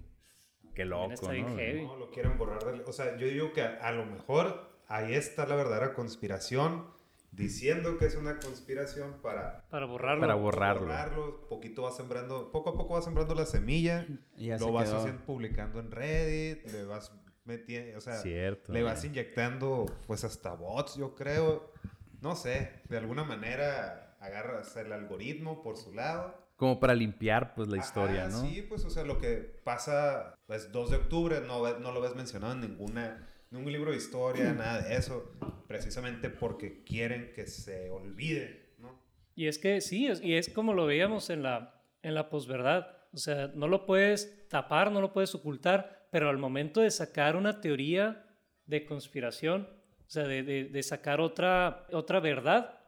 [0.81, 1.57] Qué loco, está bien ¿no?
[1.57, 1.83] heavy.
[1.87, 2.65] No, lo quieren borrar.
[2.65, 6.87] del- O sea, yo digo que a, a lo mejor ahí está la verdadera conspiración
[7.33, 10.21] diciendo que es una conspiración para, Para borrarlo.
[10.21, 10.83] Para borrarlo.
[10.83, 11.49] borrarlo.
[11.49, 14.07] Poquito va sembrando, poco a poco va sembrando la semilla.
[14.37, 17.13] Y ya lo se vas haciendo, publicando en Reddit, le vas
[17.45, 18.73] metiendo, o sea, Cierto.
[18.73, 21.73] le vas inyectando pues hasta bots, yo creo.
[22.21, 26.40] No sé, de alguna manera agarras el algoritmo por su lado.
[26.61, 28.43] Como para limpiar, pues, la historia, Ajá, ¿no?
[28.43, 32.15] Sí, pues, o sea, lo que pasa, pues, 2 de octubre, no, no lo ves
[32.15, 35.33] mencionado en ninguna, ningún libro de historia, nada de eso,
[35.67, 39.01] precisamente porque quieren que se olvide, ¿no?
[39.35, 42.89] Y es que sí, es- y es como lo veíamos en la, en la posverdad.
[43.15, 47.37] O sea, no lo puedes tapar, no lo puedes ocultar, pero al momento de sacar
[47.37, 48.27] una teoría
[48.67, 49.67] de conspiración,
[50.07, 52.80] o sea, de, de- de sacar otra, otra verdad,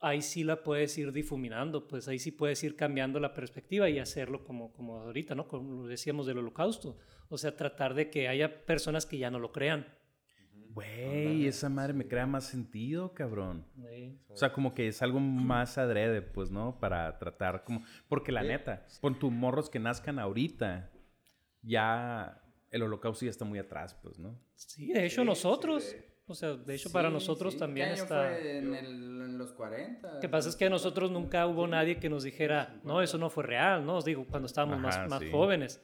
[0.00, 3.98] ahí sí la puedes ir difuminando, pues ahí sí puedes ir cambiando la perspectiva y
[3.98, 5.48] hacerlo como, como ahorita, ¿no?
[5.48, 6.98] Como lo decíamos del holocausto.
[7.28, 9.86] O sea, tratar de que haya personas que ya no lo crean.
[10.70, 13.66] Güey, esa madre me crea más sentido, cabrón.
[13.74, 14.18] Sí.
[14.28, 16.78] O sea, como que es algo más adrede, pues, ¿no?
[16.78, 17.82] Para tratar como...
[18.08, 20.92] Porque la neta, con tus morros que nazcan ahorita,
[21.62, 24.38] ya el holocausto ya está muy atrás, pues, ¿no?
[24.54, 25.96] Sí, de hecho Sí, nosotros, sí.
[26.28, 27.58] O sea, de hecho para Sí, nosotros sí.
[27.58, 28.28] también ¿Qué año está...
[28.28, 28.86] fue en, el-
[29.22, 30.14] en los 40.
[30.14, 33.18] Lo que pasa es que a nosotros nunca hubo nadie que nos dijera, no, eso
[33.18, 33.96] no fue real, ¿no?
[33.96, 35.30] Os digo, cuando estábamos Ajá, más, más sí.
[35.30, 35.82] jóvenes.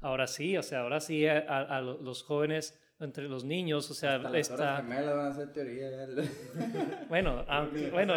[0.00, 3.90] Ahora sí, o sea, ahora sí a, a- a lo- los jóvenes, entre los niños,
[3.90, 4.76] o sea, Hasta las está...
[4.78, 5.90] Gemelas van a hacer teoría.
[7.08, 8.14] Bueno, aunque, bueno,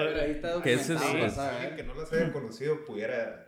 [0.64, 3.46] Que ese documentado, es- que no las haya conocido pudiera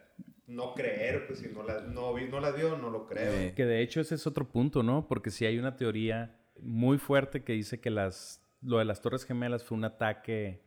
[0.48, 3.56] no creer, pues si no las no, vi- no las vio, no lo creo.
[3.56, 5.08] Que de hecho ese es otro punto, ¿no?
[5.08, 9.26] Porque sí hay una teoría muy fuerte que dice que las, lo de las Torres
[9.26, 10.64] Gemelas fue un ataque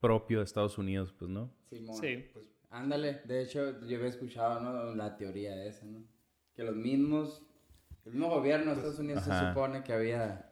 [0.00, 1.50] propio de Estados Unidos, pues, ¿no?
[1.68, 1.96] Simón.
[1.96, 2.26] sí.
[2.70, 4.94] Ándale, de hecho yo había escuchado ¿no?
[4.94, 6.02] la teoría de esa, ¿no?
[6.54, 7.42] Que los mismos,
[8.06, 9.50] el mismo gobierno de Estados Unidos se Ajá.
[9.50, 10.50] supone que había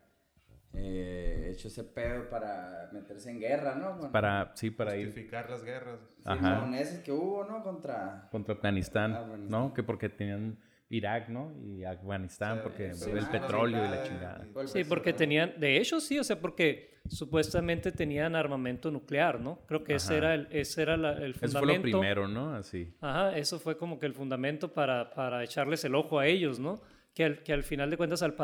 [0.74, 4.12] eh, hecho ese pedo para meterse en guerra, ¿no?
[4.12, 5.98] Para, sí, para ir Justificar las guerras.
[6.26, 6.56] Ajá.
[6.56, 7.62] Simón, esos que hubo, ¿no?
[7.62, 8.28] Contra...
[8.30, 9.50] contra Afganistán, Afganistán.
[9.50, 9.72] ¿no?
[9.72, 10.58] Que porque tenían
[10.90, 11.52] Irak, ¿no?
[11.62, 14.46] Y Afganistán, O sea, porque eso el petróleo y la chingada.
[14.66, 19.60] Sí, porque tenían, de hecho sí, o sea, porque supuestamente tenían armamento nuclear, ¿no?
[19.66, 21.76] Creo que ese era el, ese era la- el Eso fue fundamento.
[21.76, 22.54] lo primero, ¿no?
[22.54, 22.92] Así.
[23.00, 26.80] Ajá, eso fue como que el fundamento para, para echarles el ojo a ellos, ¿no?
[27.14, 28.34] Que al, que al final de cuentas al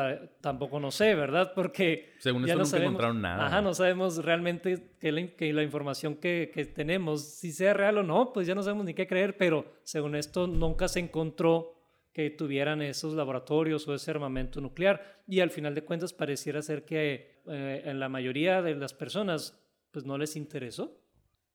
[0.40, 1.52] tampoco no sé, ¿verdad?
[1.54, 3.46] Porque Según ya esto no nunca sabemos, encontraron nada.
[3.46, 7.98] Ajá, no sabemos realmente que la, que la información que, que tenemos, si sea real
[7.98, 11.76] o no, pues ya no sabemos ni qué creer, pero según esto nunca se encontró
[12.16, 16.87] que tuvieran esos laboratorios o ese armamento nuclear y al final de cuentas pareciera ser
[16.87, 20.98] que eh, en la mayoría de las personas pues no les interesó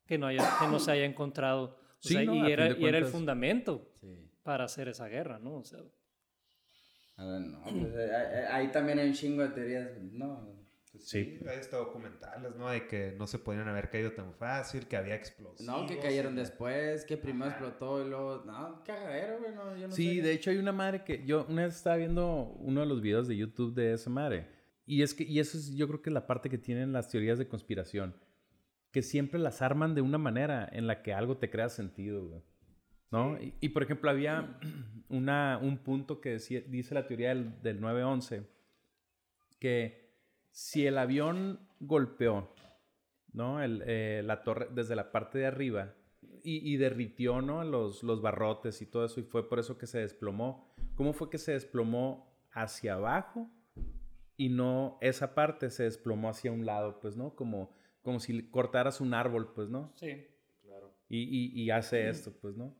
[0.05, 1.63] que no, haya, que no se haya encontrado.
[1.63, 2.35] O Sí, sea, ¿no?
[2.47, 4.29] Y, era, de y era el cuentas- fundamento Sí.
[4.43, 5.55] para hacer esa guerra, ¿no?
[5.55, 5.79] O sea,
[7.17, 10.47] Ah, no, pues, eh, eh, ahí también hay un chingo de teorías, ¿no?
[11.01, 11.37] Pues Sí.
[11.39, 12.69] sí, hay hasta documentales, ¿no?
[12.69, 15.61] De que no se podían haber caído tan fácil, que había explosivos.
[15.61, 18.43] No, que cayeron después, que primero explotó y luego...
[18.45, 20.21] No, cagadero, güey, no, yo no Sí, sé.
[20.21, 23.27] de hecho hay una madre que yo una vez estaba viendo uno de los videos
[23.27, 24.47] de YouTube de esa madre.
[24.85, 27.09] Y es que y eso es yo creo que es la parte que tienen las
[27.09, 28.15] teorías de conspiración,
[28.91, 32.41] que siempre las arman de una manera en la que algo te crea sentido, güey.
[33.09, 33.41] ¿No?
[33.41, 34.57] Y, y, por ejemplo había
[35.09, 38.43] una, un punto que decía- dice la teoría del, del 911
[39.59, 40.00] que
[40.51, 42.53] si el avión golpeó,
[43.33, 43.61] ¿no?
[43.61, 45.95] El, eh, la torre desde la parte de arriba
[46.43, 47.63] y, y derritió, ¿no?
[47.63, 50.73] Los, los barrotes y todo eso y fue por eso que se desplomó.
[50.95, 53.49] ¿Cómo fue que se desplomó hacia abajo
[54.37, 57.35] y no esa parte se desplomó hacia un lado, pues, ¿no?
[57.35, 59.91] Como, como si cortaras un árbol, pues, ¿no?
[59.95, 60.27] sí.
[61.13, 62.73] Y, y, y hace esto, pues, ¿no?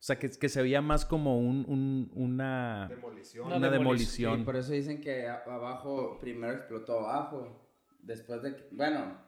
[0.00, 3.46] O sea, que, que se veía más como un, un- una, Demolición.
[3.48, 4.44] Una una demolición.
[4.44, 7.64] por eso dicen que abajo primero explotó abajo.
[8.00, 9.18] Después de que, bueno,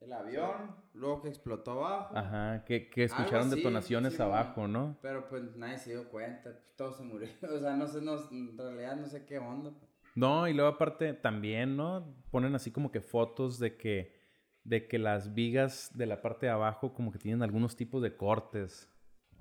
[0.00, 2.16] el avión, luego que explotó abajo.
[2.16, 4.96] Ajá, que, que escucharon así, detonaciones sí, abajo, ¿no?
[5.02, 7.28] Pero pues nadie se dio cuenta, todo se murió.
[7.54, 9.70] O sea, no sé, no, en realidad no sé qué onda.
[10.14, 12.16] No, y luego aparte también, ¿no?
[12.30, 14.18] Ponen así como que fotos de que,
[14.64, 18.16] de que las vigas de la parte de abajo como que tienen algunos tipos de
[18.16, 18.89] cortes.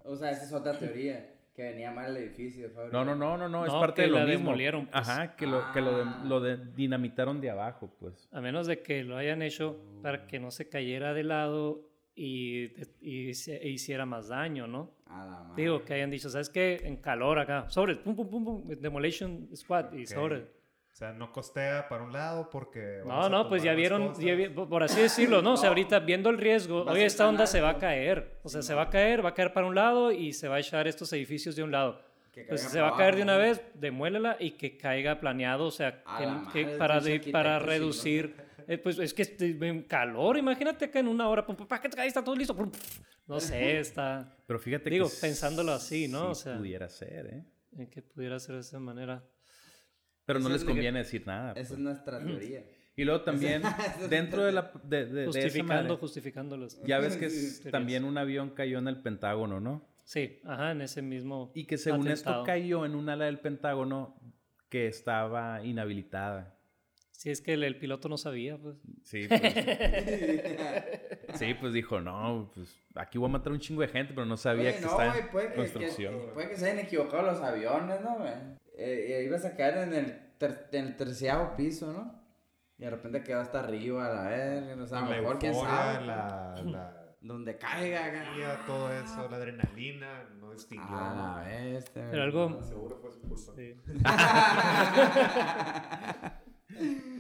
[0.10, 2.70] O sea, esa es otra teoría, que venía mal el edificio.
[2.92, 4.40] No, no, no, no, no, es No, parte que de lo la mismo.
[4.46, 5.08] demolieron, pues.
[5.08, 6.24] Ajá, que lo, que lo, de- Ah.
[6.26, 8.28] lo de- dinamitaron de abajo, pues.
[8.32, 11.82] A menos de que lo hayan hecho para que no se cayera de lado
[12.16, 14.92] y, y se e hiciera más daño, ¿no?
[15.06, 15.64] A la madre.
[15.64, 16.82] Digo, que hayan dicho, ¿sabes qué?
[16.84, 20.59] En calor acá, sobre, pum, pum, pum, pum, Demolition Squad y sobre.
[21.00, 23.02] O sea, no costea para un lado porque...
[23.06, 24.22] No, no, pues ya vieron, cosas.
[24.22, 25.54] ya vi- por así decirlo, ¿no?
[25.54, 28.38] O sea, ahorita viendo el riesgo, oye, esta onda se va a caer.
[28.44, 30.58] O sea, se va a caer, va a caer para un lado y se va
[30.58, 32.02] a echar estos edificios de un lado.
[32.34, 35.68] Que Pues se va a para caer de una vez, demuélela y que caiga planeado,
[35.68, 36.04] o sea,
[36.52, 38.36] que- para, de- para reducir
[38.68, 41.80] Eh, pues es que este, en calor, imagínate acá en una hora, pum, pum, pa,
[41.80, 42.54] que ahí está todo listo.
[42.54, 43.02] pum, pf.
[43.26, 44.36] No sé, está.
[44.46, 46.26] Pero fíjate Digo, que pensándolo así, ¿no?
[46.26, 47.44] sí O sea- pudiera ser, ¿eh?
[47.80, 49.24] eh, que pudiera ser de esa manera.
[50.30, 51.52] Pero no les que- conviene decir nada.
[51.52, 51.72] Esa pues.
[51.72, 52.64] es nuestra teoría.
[52.96, 53.62] Y luego también,
[54.10, 54.72] dentro de la...
[54.84, 56.80] De, de- Justificando, justificándolos.
[56.86, 59.88] ya ves que es- también un avión cayó en el Pentágono, ¿no?
[60.04, 61.52] Sí, ajá, en ese mismo.
[61.56, 64.16] Y que según esto cayó en un ala del Pentágono
[64.70, 66.56] que estaba inhabilitada.
[67.12, 68.78] Si es que el, el piloto no sabía, pues.
[69.04, 69.42] Sí, pues.
[71.36, 74.38] sí, pues dijo, no, pues aquí voy a matar un chingo de gente, pero no
[74.38, 74.96] sabía Oye, que no,
[75.32, 76.14] güey, en que, construcción.
[76.20, 78.32] que- puede que se hayan equivocado los aviones, ¿no, güey?
[78.82, 82.18] Eh, eh, ibas a caer en el, ter- en el terciavo piso, ¿no?
[82.78, 85.38] Y de repente quedó hasta arriba, a la verga, no sé, a lo la mejor,
[85.40, 86.06] quién sabe.
[86.06, 90.96] la, la Donde caiga, energía, todo eso, la adrenalina, no distinguió.
[90.98, 91.14] A
[91.44, 92.08] la bestia.
[92.10, 92.64] Pero algo.
[92.64, 93.54] Seguro fue su culpa.
[93.58, 93.76] sí.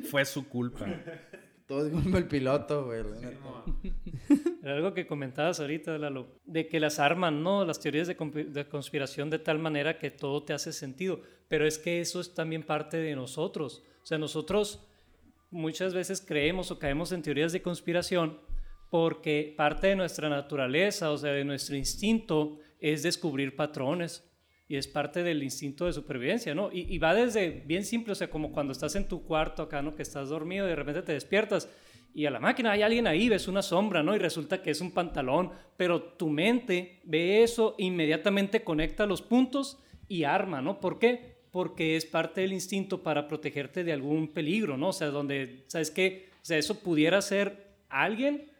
[0.09, 0.85] Fue su culpa.
[1.69, 3.01] Todo es como el piloto, güey.
[4.63, 7.63] Era algo que comentabas ahorita, Lalo, de que las arman, ¿no?
[7.63, 11.21] Las teorías de, de conspiración de tal manera que todo te hace sentido.
[11.47, 13.83] Pero es que eso es también parte de nosotros.
[14.01, 14.83] O sea, nosotros
[15.51, 18.39] muchas veces creemos o caemos en teorías de conspiración
[18.89, 24.27] porque parte de nuestra naturaleza, o sea, de nuestro instinto, es descubrir patrones.
[24.69, 26.69] Y es parte del instinto de supervivencia, ¿no?
[26.71, 29.95] Y, va desde bien simple, o sea, como cuando estás en tu cuarto acá, ¿no?
[29.95, 31.67] Que estás dormido y de repente te despiertas
[32.13, 34.15] y a la máquina hay alguien ahí, ves una sombra, ¿no?
[34.15, 39.77] Y resulta que es un pantalón, pero tu mente ve eso, inmediatamente conecta los puntos
[40.07, 40.79] y arma, ¿no?
[40.79, 41.37] ¿Por qué?
[41.51, 44.89] Porque es parte del instinto para protegerte de algún peligro, ¿no?
[44.89, 46.29] O sea, donde, ¿sabes qué?
[46.41, 48.51] O sea, eso pudiera ser alguien,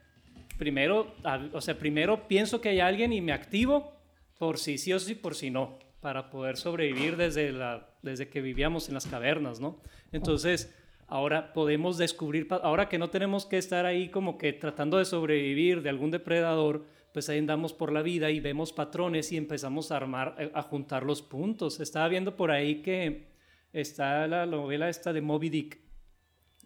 [0.58, 1.15] primero,
[1.54, 3.93] o sea, primero pienso que hay alguien y me activo
[4.38, 8.42] por si sí o sí, por si no, para poder sobrevivir desde, la, desde que
[8.42, 9.82] vivíamos en las cavernas, ¿no?
[10.12, 10.74] Entonces,
[11.08, 15.82] ahora podemos descubrir, ahora que no tenemos que estar ahí como que tratando de sobrevivir
[15.82, 19.98] de algún depredador, pues ahí andamos por la vida y vemos patrones y empezamos a
[19.98, 21.80] armar, eh, a juntar los puntos.
[21.80, 23.30] Estaba viendo por ahí que
[23.74, 25.80] está la novela esta de Moby Dick.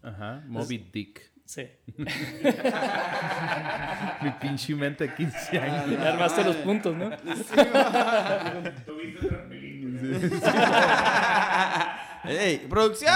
[0.02, 1.33] Ajá, Moby Dick.
[1.46, 1.68] Sí.
[4.22, 6.00] Mi pinche mente de 15 años.
[6.00, 7.10] Ya armaste los puntos, ¿no?
[12.26, 12.58] ¡Ey!
[12.70, 13.14] ¡Producción!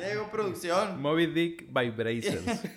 [0.00, 1.00] Llegó producción.
[1.00, 2.62] Moby Dick Vibrations.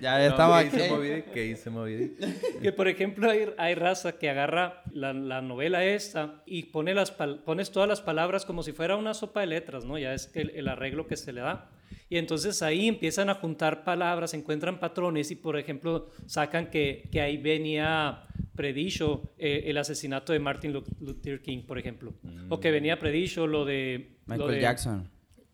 [0.00, 0.76] Ya, ya No, estamos ¿qué aquí.
[0.78, 1.30] dice Moby Dick?
[1.32, 2.60] ¿Qué dice Moby Dick?
[2.60, 7.12] Que por ejemplo hay, hay raza que agarra la, la novela esta y pone las
[7.12, 9.96] pones todas las palabras como si fuera una sopa de letras, ¿no?
[9.98, 11.70] Ya es el, el arreglo que se le da.
[12.12, 17.22] Y entonces ahí empiezan a juntar palabras, encuentran patrones y por ejemplo sacan que, que
[17.22, 22.12] ahí venía predicho eh, el asesinato de Martin Lu- Luther King, por ejemplo.
[22.50, 24.10] O que venía predicho lo de...
[24.26, 25.08] lo Michael de- Jackson.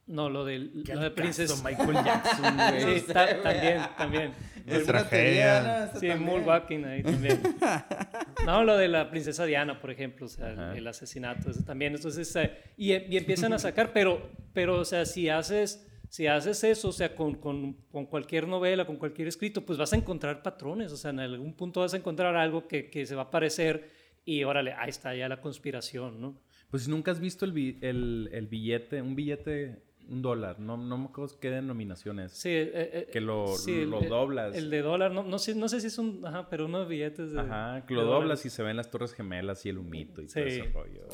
[0.09, 1.63] No, lo de, lo de Princess...
[1.63, 2.99] Michael Jackson, güey.
[3.01, 4.33] Sí, ta- también, también.
[4.67, 5.93] Es tragedia.
[5.95, 6.45] Sí, también.
[6.45, 7.41] Walking ahí también.
[8.47, 10.77] No, lo de la princesa Diana, por ejemplo, o sea, el- Ajá.
[10.77, 11.95] el, asesinato, eso también.
[11.95, 16.65] Entonces, eh, y, y empiezan a sacar, pero, pero, o sea, si haces, si haces
[16.65, 20.43] eso, o sea, con, con, con cualquier novela, con cualquier escrito, pues vas a encontrar
[20.43, 23.31] patrones, o sea, en algún punto vas a encontrar algo que, que se va a
[23.31, 23.91] parecer
[24.25, 26.41] y órale, ahí está ya la conspiración, ¿no?
[26.71, 31.05] Pues nunca has visto el, el, el billete, un billete, un dólar, no, no me
[31.07, 32.33] acuerdo qué denominación es.
[32.33, 34.55] Sí, eh, eh, Que lo- el- lo el- doblas.
[34.55, 37.33] El de dólar, no, no, sé, no sé si es un, ajá, pero unos billetes
[37.33, 37.41] de...
[37.41, 38.23] Ajá, que lo dólares.
[38.23, 40.51] doblas y se ven las torres gemelas y el humito y todo Sí.
[40.51, 41.07] ese rollo.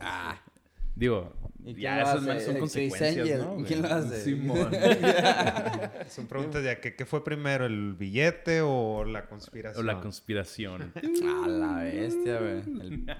[0.00, 0.42] Ah.
[1.00, 2.24] Digo, ¿Y quién ya esas hace?
[2.26, 3.38] son ¿El Chris consecuencias, Angel?
[3.40, 3.64] ¿no?
[3.64, 4.20] ¿Quién lo hace?
[4.22, 4.70] Simón.
[6.08, 9.86] Son preguntas ya, ¿qué, ¿qué fue primero, el billete o la o conspiración?
[9.86, 10.92] la conspiración.
[11.44, 12.52] A la bestia, güey.
[12.58, 13.06] El-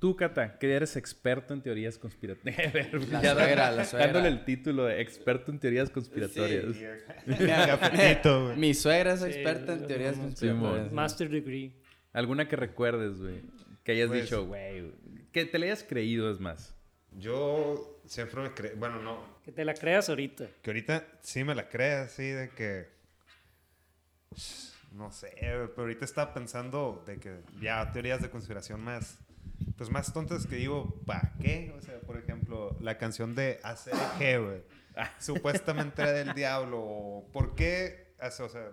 [0.00, 2.74] Tú, Cata, que eres experto en teorías conspiratorias.
[3.08, 4.06] La suegra, la suegra.
[4.08, 6.64] Dándole el título de experto en teorías conspiratorias.
[7.38, 8.56] Cafetito, güey.
[8.56, 10.90] Mi suegra es Sí, experta en teorías conspiratorias.
[10.92, 11.76] Master degree.
[12.12, 13.42] ¿Alguna que recuerdes, güey?
[13.84, 14.92] Que hayas Pues- dicho, güey.
[15.32, 16.74] Que te le hayas creído, es más.
[17.18, 20.46] Yo siempre me creí, bueno, no, Que te la creas ahorita.
[20.62, 22.88] que ahorita sí me la creas, así de que,
[24.92, 29.18] no sé, pero ahorita estaba pensando de que ya teorías de conspiración más,
[29.76, 31.72] pues más tontas que digo, ¿para qué?
[31.76, 34.62] O sea, por ejemplo, la canción de ACG, güey,
[35.18, 38.14] supuestamente era del diablo, ¿por qué?
[38.22, 38.70] O sea,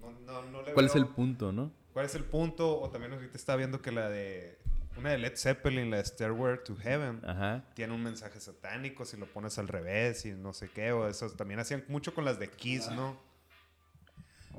[0.00, 1.72] no, no, no le ¿Cuál es el punto, no?
[1.94, 2.78] ¿Cuál es el punto?
[2.80, 4.58] O también ahorita estaba viendo que la de,
[4.98, 7.64] una de Led Zeppelin, la de Stairway to Heaven, Ajá.
[7.74, 11.30] tiene un mensaje satánico si lo pones al revés y no sé qué, o eso
[11.30, 13.16] también hacían mucho con las de Kiss, ¿no?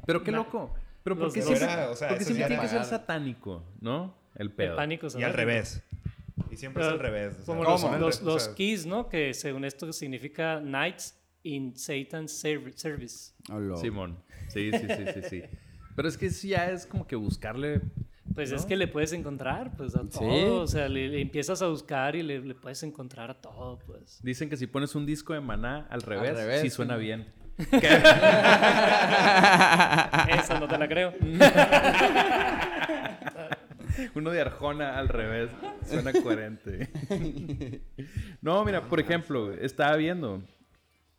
[0.06, 0.74] Pero qué loco.
[1.04, 2.86] Pero ¿por los qué de- siempre, Era, o sea, porque eso siempre tiene que ser
[2.86, 4.16] satánico, no?
[4.36, 4.76] El El pedo.
[4.76, 5.84] pánico Y al revés.
[6.52, 7.34] Y siempre es al revés.
[7.34, 7.70] o sea, Como lo
[8.00, 9.08] los, los, o sea, keys, ¿no?
[9.10, 13.34] Que según esto significa Knights in Satan's serv- Service.
[13.80, 14.18] Simón.
[14.50, 15.44] Sí, sí, sí, sí, sí.
[15.96, 17.82] Pero es que sí ya es como que buscarle.
[18.34, 18.58] Pues ¿No?
[18.58, 20.20] es que le puedes encontrar, pues, a todo.
[20.20, 20.46] Sí.
[20.50, 24.20] O sea, le, le empiezas a buscar y le, le puedes encontrar a todo, pues.
[24.24, 26.76] Dicen que si pones un disco de maná al revés, revés, sí sí.
[26.76, 27.28] suena bien.
[27.58, 27.72] Esa
[30.60, 31.14] no te la creo.
[34.16, 35.50] Uno de Arjona al revés.
[35.86, 36.92] Suena coherente.
[38.42, 40.44] No, mira, por ejemplo, estaba viendo.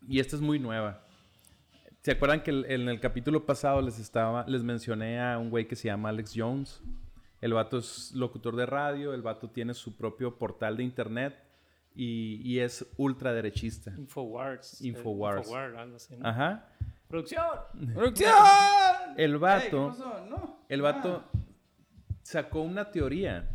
[0.07, 1.05] Y esta es muy nueva.
[2.07, 5.67] ¿Se acuerdan que el- en el capítulo pasado les estaba, les mencioné a un güey
[5.67, 6.81] que se llama Alex Jones?
[7.41, 11.37] El vato es locutor de radio, el vato tiene su propio portal de internet
[11.93, 13.91] y, y es ultraderechista.
[13.97, 14.79] Infowars.
[14.81, 15.47] eh, Infowars.
[15.47, 16.25] Infowar, algo así, ¿no?
[16.25, 16.69] Ajá.
[17.09, 17.43] Producción.
[17.93, 18.31] ¡Producción!
[19.17, 20.25] El Ey, ¿qué vato, pasó?
[20.29, 20.59] No.
[20.69, 21.25] el vato
[22.21, 23.49] sacó una teoría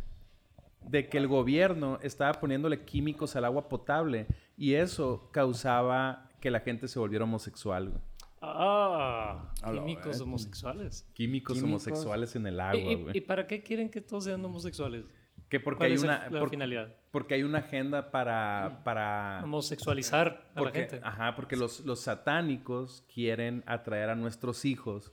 [0.87, 6.59] de que el gobierno estaba poniéndole químicos al agua potable y eso causaba que la
[6.59, 7.99] gente se volviera homosexual.
[8.45, 11.07] Ah, químicos homosexuales.
[11.13, 11.87] Químicos, Químicos.
[11.87, 13.17] homosexuales en el ¿Y, agua, y- güey.
[13.17, 15.05] y para qué quieren que todos sean homosexuales?
[15.49, 16.95] Que porque ¿Cuál hay es una la por- finalidad?
[17.11, 20.99] porque hay una agenda para para Homosexualizar a la gente.
[21.03, 25.11] ajá, porque los, los satánicos quieren atraer a nuestros hijos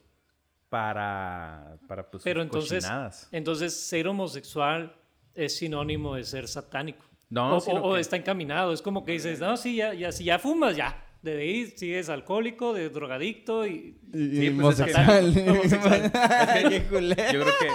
[0.71, 3.29] para para pues Pero entonces, cochinadas.
[3.33, 4.95] entonces ser homosexual
[5.35, 7.05] es sinónimo de ser satánico.
[7.29, 8.73] No, o, o- o que- está encaminado.
[8.73, 11.05] Es como que dices, no, sí, ya, ya, si ya fumas, ya.
[11.22, 13.94] De ahí sigues alcohólico, de drogadicto y...
[14.12, 16.12] Y, Sí, y pues es que- homosexual.
[17.33, 17.68] Yo creo que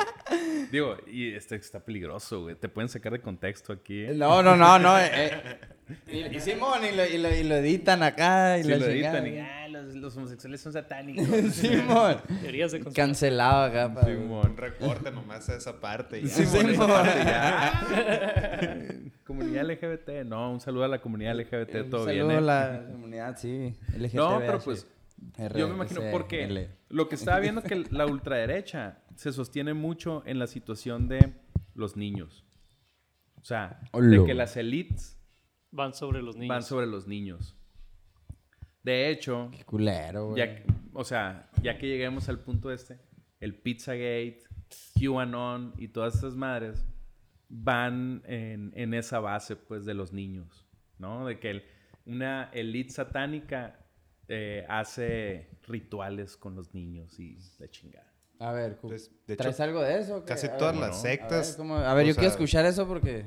[0.71, 2.55] digo, y este está peligroso, güey.
[2.55, 4.01] Te pueden sacar de contexto aquí.
[4.05, 4.13] ¿eh?
[4.15, 4.97] No, no, no, no.
[4.97, 5.59] eh, eh,
[6.07, 8.57] y, y Simón, y lo, y, lo, y lo editan acá.
[8.57, 11.25] Y Sí, lo, lo editan y ah, los, los homosexuales son satánicos.
[11.53, 12.17] Simón.
[12.41, 12.79] Teorías de.
[12.85, 13.93] Cancelado acá.
[13.93, 14.57] pa- Un Simón.
[14.57, 16.21] recorte nomás a esa parte.
[16.21, 16.27] ya.
[16.29, 16.87] Simón, esa Simón.
[16.89, 19.11] parte ya.
[19.25, 22.31] comunidad LGBT, no, un saludo a la comunidad LGBT, Un todo saludo bien.
[22.31, 22.41] a ¿eh?
[22.41, 23.73] la comunidad, sí.
[23.97, 24.87] LGTB, No, pero pues
[25.37, 26.69] R, yo me imagino porque L.
[26.89, 31.33] lo que estaba viendo que la ultraderecha se sostiene mucho en la situación de
[31.73, 32.45] los niños.
[33.41, 34.25] O sea, de Hola.
[34.25, 35.14] que las elites
[35.75, 36.49] Van sobre los niños.
[36.49, 37.55] van sobre los niños.
[38.83, 40.37] De hecho, Qué culero, güey.
[40.37, 42.99] ya, que- o sea, ya que lleguemos al punto este,
[43.39, 44.39] el Pizzagate,
[44.99, 46.85] QAnon y todas esas madres
[47.49, 50.65] van en, en esa base, pues, de los niños,
[50.97, 51.25] ¿no?
[51.25, 51.63] De que el-
[52.05, 53.79] una elite satánica
[54.27, 58.11] eh, hace rituales con los niños y la chingada.
[58.39, 60.25] A ver, Pues, de hecho, ¿traes algo de eso?
[60.25, 61.01] Casi ver, todas ¿cómo las no?
[61.01, 61.31] sectas.
[61.47, 61.75] A ver, ¿cómo?
[61.77, 63.25] A ver, o yo quiero escuchar eso porque...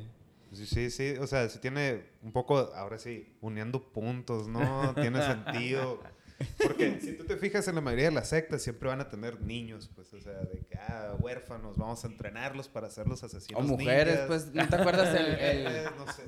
[0.52, 4.94] Sí, sí, sí, o sea, sí tiene un poco, ahora sí, uniendo puntos, ¿no?
[4.94, 6.00] Tiene sentido.
[6.62, 9.40] Porque si tú te fijas en la mayoría de las sectas siempre van a tener
[9.40, 13.60] niños, pues, o sea, de que, ah, huérfanos, vamos a entrenarlos para ser los asesinos
[13.64, 14.26] O mujeres, ninjas.
[14.28, 15.26] pues, ¿no te acuerdas el...
[15.34, 16.22] el- No sé.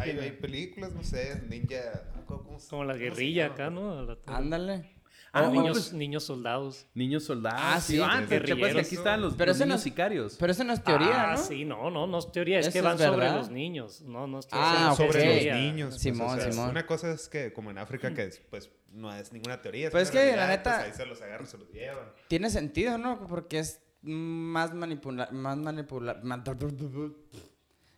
[0.00, 1.82] Hay, hay películas, no sé, ninja...
[2.26, 4.16] ¿cómo- cómo Como la guerrilla acá, ¿no?
[4.26, 5.01] Ándale.
[5.34, 6.86] Ah, niños, pues- niños soldados.
[6.94, 7.60] Niños soldados.
[7.62, 9.74] Ah, sí, Ah, ¿te- ¿te acuerdas que guerrilleros, aquí estaban los, Pero los eso no
[9.76, 10.36] es- sicarios?
[10.38, 11.42] Pero eso no es teoría, ah, ¿no?
[11.42, 14.02] sí, no, no, no es teoría, es ¿Eso que es van sobre los niños.
[14.02, 14.96] No, no es Ah, teoría, ok.
[14.96, 15.88] sobre los niños.
[15.90, 16.68] pues, Simón, o sea, Simón.
[16.70, 19.90] Una cosa es que, como en África, que pues no es ninguna teoría.
[19.90, 22.12] Pues es que, la realidad, neta- pues, ahí se los agarran, se los llevan.
[22.28, 23.26] Tiene sentido, ¿no?
[23.26, 25.28] Porque es más manipula...
[25.32, 26.20] Más manipula...
[26.22, 26.42] ma-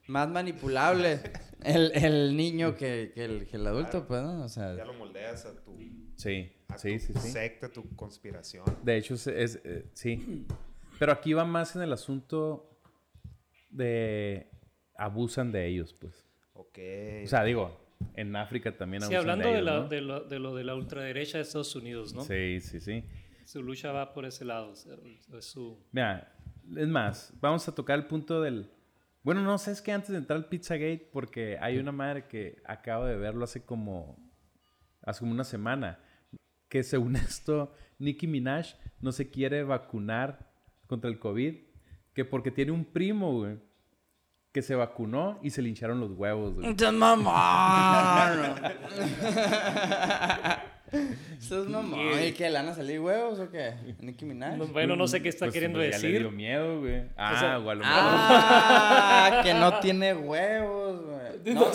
[0.07, 1.21] Más manipulable
[1.62, 4.45] el, el niño que, que el, que el adulto, pues, ¿no?
[4.45, 4.75] O sea...
[4.77, 5.79] Ya lo moldeas a tu,
[6.17, 7.31] Sí, a sí, tu sí, sí.
[7.31, 8.64] secta, tu conspiración.
[8.83, 10.47] De hecho, es, es, eh, sí.
[10.99, 12.71] Pero aquí va más en el asunto
[13.71, 14.51] de
[14.97, 16.25] abusan de ellos, pues.
[16.53, 16.79] Ok.
[17.25, 17.81] O sea, digo,
[18.14, 19.88] en África también Sí, abusan hablando de de, ellos, la- ¿no?
[19.88, 22.23] de lo, de lo de la ultraderecha de Estados Unidos, ¿no?
[22.23, 23.05] Sí, sí, sí.
[23.45, 24.71] Su lucha va por ese lado.
[24.71, 24.95] o sea,
[25.38, 25.79] es su...
[25.93, 26.33] Mira,
[26.77, 28.71] es más, vamos a tocar el punto del...
[29.25, 32.63] Bueno, no sé, es que antes de entrar al Pizzagate, porque hay una madre que
[32.67, 34.23] acabo de verlo hace como...
[35.03, 35.99] Hace como una semana,
[36.69, 40.53] que según esto, Nicki Minaj no se quiere vacunar
[40.87, 41.55] contra el COVID,
[42.13, 43.59] que porque tiene un primo, güey,
[44.53, 46.69] que se vacunó y se le hincharon los huevos, güey.
[46.69, 46.93] ¡Estás
[50.95, 51.19] mamón!
[51.41, 52.25] ¿Estás mamón?
[52.25, 52.49] ¿Y qué?
[52.51, 53.75] ¿Le van a salir huevos o qué?
[54.01, 54.57] ¿Nicki Minaj?
[54.57, 56.37] No, Bueno, no sé qué está Pues, queriendo pues, Ya le dio decir.
[56.37, 57.03] miedo, güey.
[57.17, 59.40] Ah, sea, o a lo mejor- ¡Ah!
[59.42, 61.15] que no tiene huevos, güey.
[61.55, 61.71] No,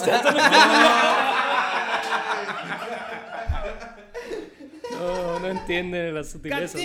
[5.00, 6.82] No, no entiende las sutilezas.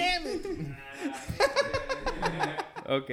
[2.86, 3.10] Ok.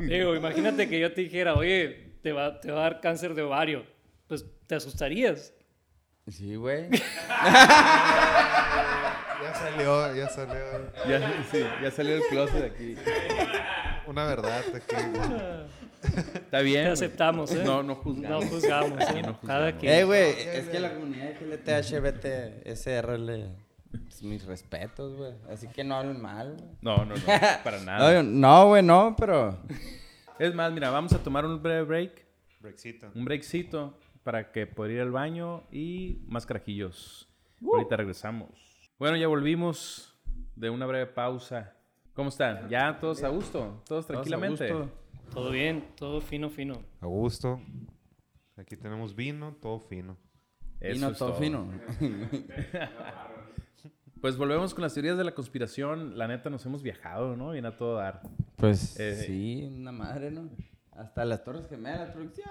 [0.00, 3.42] Digo, imagínate que yo te dijera, oye, te va, te va a dar cáncer de
[3.42, 3.84] ovario.
[4.28, 5.54] Pues te asustarías.
[6.30, 6.88] Sí, güey.
[9.40, 10.56] Ya salió, ya salió.
[11.08, 12.96] Ya, sí, ya salió el closet aquí.
[14.06, 14.96] una verdad aquí.
[16.34, 16.84] Está bien.
[16.86, 17.62] Te aceptamos, ¿eh?
[17.64, 18.44] No, no juzgamos.
[18.44, 19.22] No juzgamos, ¿eh?
[19.22, 19.92] no Cada quien.
[19.92, 23.48] Eh, güey, es que la comunidad LTHBT, SRL,
[23.90, 25.32] pues, mis respetos, güey.
[25.50, 26.70] Así que no hablen mal, güey.
[26.80, 27.22] No, no, no,
[27.64, 28.22] para No, nada.
[28.24, 29.56] No, güey, no, pero...
[30.38, 32.26] Es más, mira, vamos a tomar un breve break,
[32.60, 33.08] Brexito.
[33.14, 33.94] un breakcito
[34.28, 37.30] para que poder ir al baño y más carajillos.
[37.64, 38.50] Ahorita regresamos.
[38.98, 40.14] Bueno, ya volvimos
[40.54, 41.74] de una breve pausa.
[42.12, 42.68] ¿Cómo están?
[42.68, 43.82] ¿Ya todos a gusto?
[43.86, 44.70] ¿Todos tranquilamente?
[44.70, 44.90] gusto.
[45.32, 46.74] Todo bien, todo fino, fino.
[47.00, 47.58] A gusto.
[48.58, 50.18] Aquí tenemos vino, todo fino.
[50.78, 51.40] Eso Vino es todo todo.
[51.40, 51.72] fino.
[54.20, 56.18] Pues volvemos con las teorías de la conspiración.
[56.18, 57.52] La neta, nos hemos viajado, ¿no?
[57.52, 58.20] Viene a todo dar.
[58.56, 60.50] Pues Eh, sí, una madre, ¿no?
[60.98, 62.48] Hasta las Torres Gemelas, producción.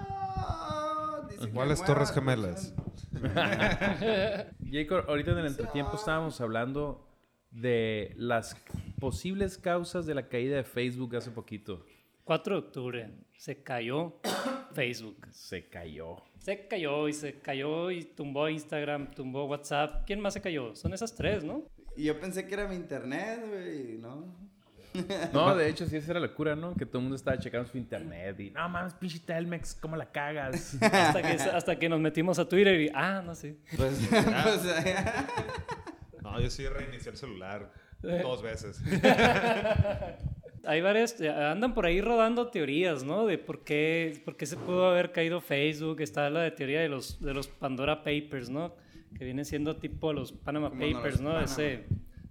[1.30, 2.74] Dice ¿Cuáles Torres la Gemelas?
[4.72, 7.06] Jacob, ahorita en el entretiempo estábamos hablando
[7.52, 8.56] de las
[9.02, 11.86] posibles causas de la caída de Facebook hace poquito.
[12.24, 14.22] 4 de octubre se cayó
[14.74, 15.28] Facebook.
[15.32, 16.16] Se cayó.
[16.38, 20.06] Se cayó y se cayó y tumbó Instagram, tumbó WhatsApp.
[20.06, 20.74] ¿Quién más se cayó?
[20.74, 21.66] Son esas tres, ¿no?
[21.98, 24.48] Y yo pensé que era mi internet, güey, ¿no?
[25.34, 26.74] No, de hecho, sí, esa era la cura, ¿no?
[26.76, 30.12] Que todo el mundo estaba checando su internet y, no mames, pinche Telmex, ¿cómo la
[30.12, 30.76] cagas?
[30.82, 33.58] Hasta que, hasta que nos metimos a Twitter y, ah, no sé.
[33.76, 34.62] Pues, pues,
[36.22, 37.72] No, yo sí reinicié el celular
[38.02, 38.82] dos veces.
[40.68, 43.26] Hay varias, eh, andan por ahí rodando teorías, ¿no?
[43.26, 46.02] De por qué, por qué se pudo haber caído Facebook.
[46.02, 48.76] Está la de teoría de los, de los Pandora Papers, ¿no?
[49.18, 51.30] Que vienen siendo tipo los Panama Papers, los ¿no?
[51.30, 51.46] Panama.
[51.46, 51.86] Ese,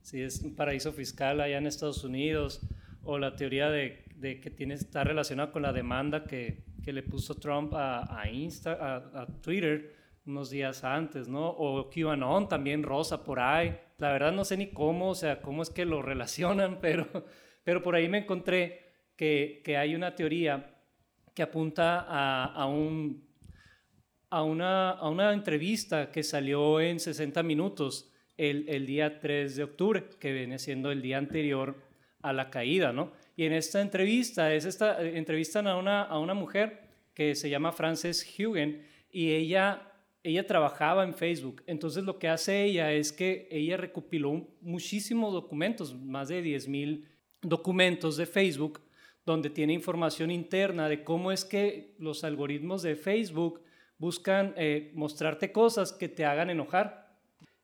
[0.07, 2.61] si es un paraíso fiscal allá en Estados Unidos.
[3.03, 7.03] O la teoría de, de que tiene, está relacionada con la demanda que, que le
[7.03, 11.49] puso Trump a, a, Insta, a, a Twitter unos días antes, ¿no?
[11.49, 13.77] O QAnon también rosa por ahí.
[13.99, 17.09] La verdad no sé ni cómo, o sea, cómo es que lo relacionan, pero,
[17.65, 20.73] pero por ahí me encontré que, que hay una teoría
[21.35, 23.27] que apunta a, a un,
[24.31, 30.05] a, una, a una entrevista que salió en 60 minutos el, día 3 de octubre,
[30.21, 31.77] que viene siendo el día anterior
[32.23, 33.13] a la caída, ¿no?
[33.37, 37.73] Y en esta entrevista, es esta, entrevistan a una, a una mujer que se llama
[37.73, 41.63] Frances Hugen y ella, ella trabajaba en Facebook.
[41.67, 47.05] Entonces lo que hace ella es que ella recopiló muchísimos documentos, más de 10.000
[47.43, 48.83] documentos de Facebook,
[49.25, 53.63] donde tiene información interna de cómo es que los algoritmos de Facebook
[53.99, 57.06] buscan eh, mostrarte cosas que te hagan enojar.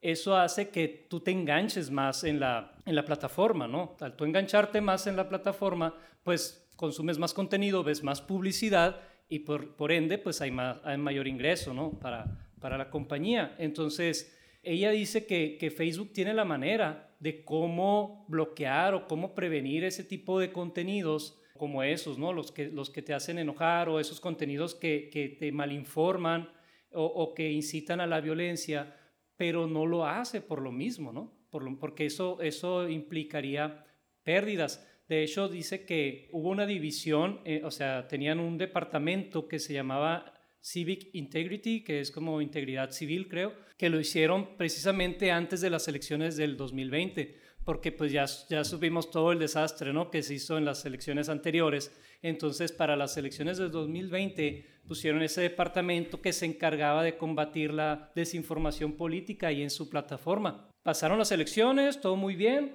[0.02, 3.96] Eso hace que tú te enganches más en la, en la plataforma, ¿no?
[4.00, 5.94] Al tú engancharte más en la plataforma,
[6.24, 10.98] pues consumes más contenido, ves más publicidad y por, por ende, pues hay, más, hay
[10.98, 11.98] mayor ingreso, ¿no?
[12.00, 13.54] Para, para la compañía.
[13.58, 19.84] Entonces, ella dice que, que Facebook tiene la manera de cómo bloquear o cómo prevenir
[19.84, 22.32] ese tipo de contenidos como esos, ¿no?
[22.32, 26.50] Los que, los que te hacen enojar o esos contenidos que, que te malinforman
[26.92, 28.96] o, o, que incitan a la violencia,
[29.42, 31.32] pero no lo hace por lo mismo, ¿no?
[31.80, 33.84] Porque eso, eso implicaría
[34.22, 34.86] pérdidas.
[35.08, 39.72] De hecho, dice que hubo una división, eh, o sea, tenían un departamento que se
[39.72, 40.31] llamaba
[40.62, 45.88] Civic Integrity, que es como integridad civil, creo, que lo hicieron precisamente antes de las
[45.88, 50.10] elecciones del 2020 porque pues ya, ya supimos todo el desastre ¿no?
[50.10, 51.92] que se hizo en las elecciones anteriores.
[52.20, 58.10] Entonces, para las elecciones del 2020 pusieron ese departamento que se encargaba de combatir la
[58.14, 60.68] desinformación política ahí en su plataforma.
[60.82, 62.74] Pasaron las elecciones, todo muy bien.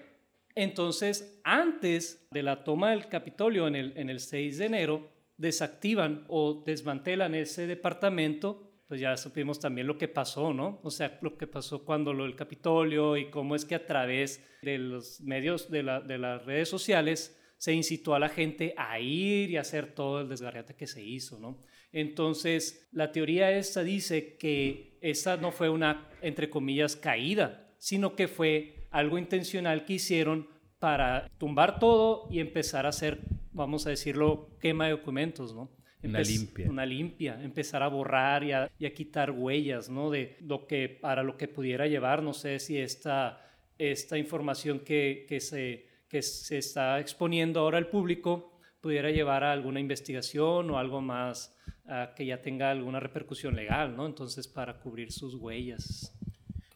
[0.56, 6.26] Entonces, antes de la toma del Capitolio en el, en el 6 de enero, desactivan
[6.28, 10.80] o desmantelan ese departamento pues ya supimos también lo que pasó, ¿no?
[10.82, 14.44] O sea, lo que pasó cuando lo del Capitolio y cómo es que a través
[14.62, 19.00] de los medios de, la, de las redes sociales se incitó a la gente a
[19.00, 21.62] ir y hacer todo el desgarriate que se hizo, ¿no?
[21.92, 28.28] Entonces, la teoría esta dice que esa no fue una, entre comillas, caída, sino que
[28.28, 30.48] fue algo intencional que hicieron
[30.80, 33.20] para tumbar todo y empezar a hacer,
[33.52, 35.72] vamos a decirlo, quema de documentos, ¿no?
[36.04, 36.70] Una limpia.
[36.70, 40.12] Una limpia, empezar a borrar y a, y a, quitar huellas, ¿no?
[40.12, 43.42] De lo que, para lo que pudiera llevar, no sé si esta,
[43.78, 49.52] esta información que, que, se, que se está exponiendo ahora al público pudiera llevar a
[49.52, 51.56] alguna investigación o algo más
[51.86, 54.06] uh, que ya tenga alguna repercusión legal, ¿no?
[54.06, 56.17] Entonces, para cubrir sus huellas.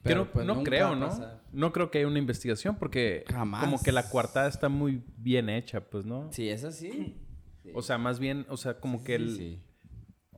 [0.03, 1.09] Pero, Pero pues no creo, ¿no?
[1.51, 3.63] No creo que haya una investigación porque Jamás.
[3.63, 6.29] como que la coartada está muy bien hecha, pues, ¿no?
[6.31, 7.17] Sí, es así.
[7.63, 7.71] Sí.
[7.75, 9.59] O sea, más bien, o sea, como sí, que el, sí.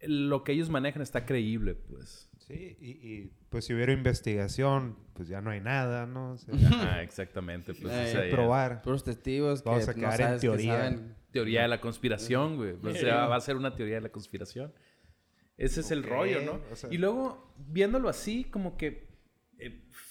[0.01, 2.29] lo que ellos manejan está creíble, pues.
[2.39, 6.33] Sí, y, y, pues si hubiera investigación, pues ya no hay nada, ¿no?
[6.33, 7.73] O sea, Ajá, exactamente.
[7.73, 8.81] Pues, Eh, o sea, probar.
[8.81, 10.77] Puros testigos que Vamos a no quedar en sabes que teoría.
[10.77, 12.73] saben teoría de la conspiración, güey.
[12.83, 14.73] O sea, va a ser una teoría de la conspiración.
[15.55, 16.59] Ese es el rollo, ¿no?
[16.71, 19.07] o sea- y luego, viéndolo así, como que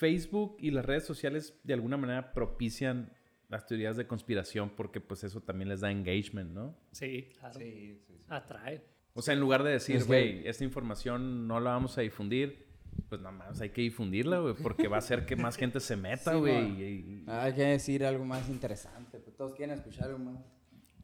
[0.03, 3.12] Facebook y las redes sociales de alguna manera propician
[3.48, 6.76] las teorías de conspiración porque pues eso también les da engagement, ¿no?
[6.90, 7.57] Sí, claro.
[7.61, 8.24] Sí, sí, sí.
[8.28, 8.82] Atrae.
[9.14, 12.00] O sea, en lugar de decir, Es que- güey, esta información no la vamos a
[12.00, 12.66] difundir,
[13.09, 15.96] pues nada más hay que difundirla, güey, porque va a hacer que más gente se
[15.96, 16.82] meta, Sí, güey.
[16.82, 19.20] y- y- Hay que decir algo más interesante.
[19.20, 20.44] Pues todos quieren escuchar algo más.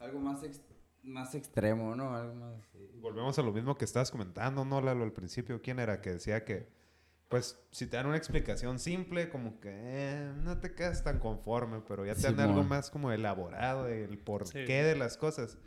[0.01, 0.62] Algo más, ex-
[1.05, 2.16] más extremo, ¿no?
[2.16, 2.55] Algo más.
[2.96, 5.05] Volvemos a lo mismo que estabas comentando, ¿no, Lalo?
[5.05, 6.01] Al principio, ¿quién era?
[6.01, 6.66] Que decía que,
[7.29, 11.81] pues, si te dan una explicación simple, como que eh, no te quedas tan conforme,
[11.87, 14.72] pero ya te dan algo más como elaborado, el porqué Sí.
[14.72, 15.59] de las cosas.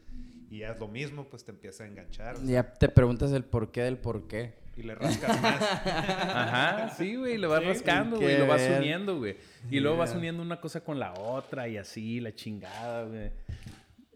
[0.49, 2.35] Y ya es lo mismo, pues te empieza a enganchar.
[2.37, 4.59] sea, Ya te preguntas el porqué del porqué.
[4.75, 5.61] Y le rascas más.
[6.15, 7.67] Ajá, sí, güey, le vas Sí.
[7.67, 9.37] rascando, güey, lo vas uniendo, güey.
[9.69, 10.17] Y luego vas Yeah.
[10.19, 13.31] uniendo una cosa con la otra y así, la chingada, güey.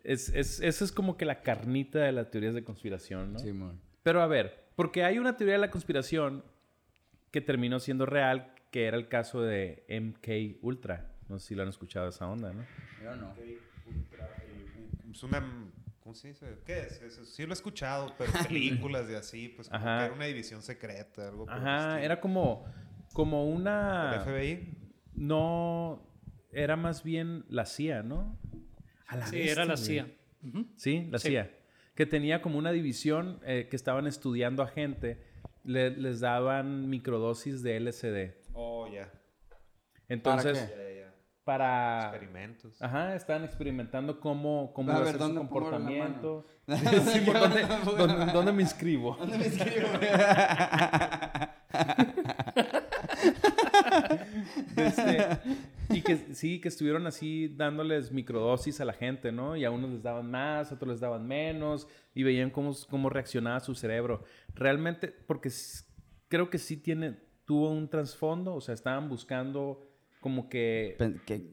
[0.04, 3.39] Es, es, esa es como que la carnita de las teorías de conspiración, ¿no?
[3.39, 3.80] Simón.
[4.04, 6.43] Pero a ver, porque hay una teoría de la conspiración
[7.36, 11.12] que terminó siendo real, que era el caso de MK Ultra.
[11.28, 12.64] No sé si lo han escuchado esa onda, ¿no?
[13.04, 13.34] Yo no.
[15.12, 15.44] es una...
[16.00, 16.60] ¿Cómo se dice?
[16.66, 17.02] ¿Qué es?
[17.02, 19.98] Eso sí lo he escuchado, pero películas de así, pues como Ajá.
[20.00, 22.64] que era una división secreta, algo por el Ajá, era como,
[23.12, 24.22] como ¿El una...
[24.24, 24.78] FBI?
[25.16, 26.08] No,
[26.54, 28.40] era más bien la CIA, ¿no?
[29.08, 29.76] A la Sí, bestia, era la.
[29.76, 30.08] CIA.
[30.78, 31.28] Sí, la Sí.
[31.32, 31.52] CIA.
[31.96, 35.25] Que tenía como una división eh, que estaban estudiando a gente.
[35.66, 38.34] Le- les daban microdosis de LSD.
[38.53, 39.11] Oh, ya.
[40.07, 41.05] Entonces, qué?
[41.43, 42.09] Para...
[42.09, 42.82] Experimentos.
[42.82, 46.45] Ajá, estaban experimentando cómo, cómo A ver, ser su ¿dónde pongo la comportamiento.
[46.68, 46.68] mano?
[47.11, 47.61] Sí, ¿por dónde,
[47.97, 49.16] dónde- dónde me inscribo?
[49.20, 49.88] ¿Dónde me escribo?
[54.76, 55.28] Este,
[55.89, 59.56] y que sí, que estuvieron así dándoles microdosis a la gente, ¿no?
[59.56, 63.10] Y a unos les daban más, a otros les daban menos, y veían cómo, cómo
[63.10, 64.24] reaccionaba su cerebro.
[64.53, 65.49] Realmente, porque
[66.28, 69.88] creo que sí tiene, tuvo un trasfondo, o sea, estaban buscando
[70.22, 70.95] como que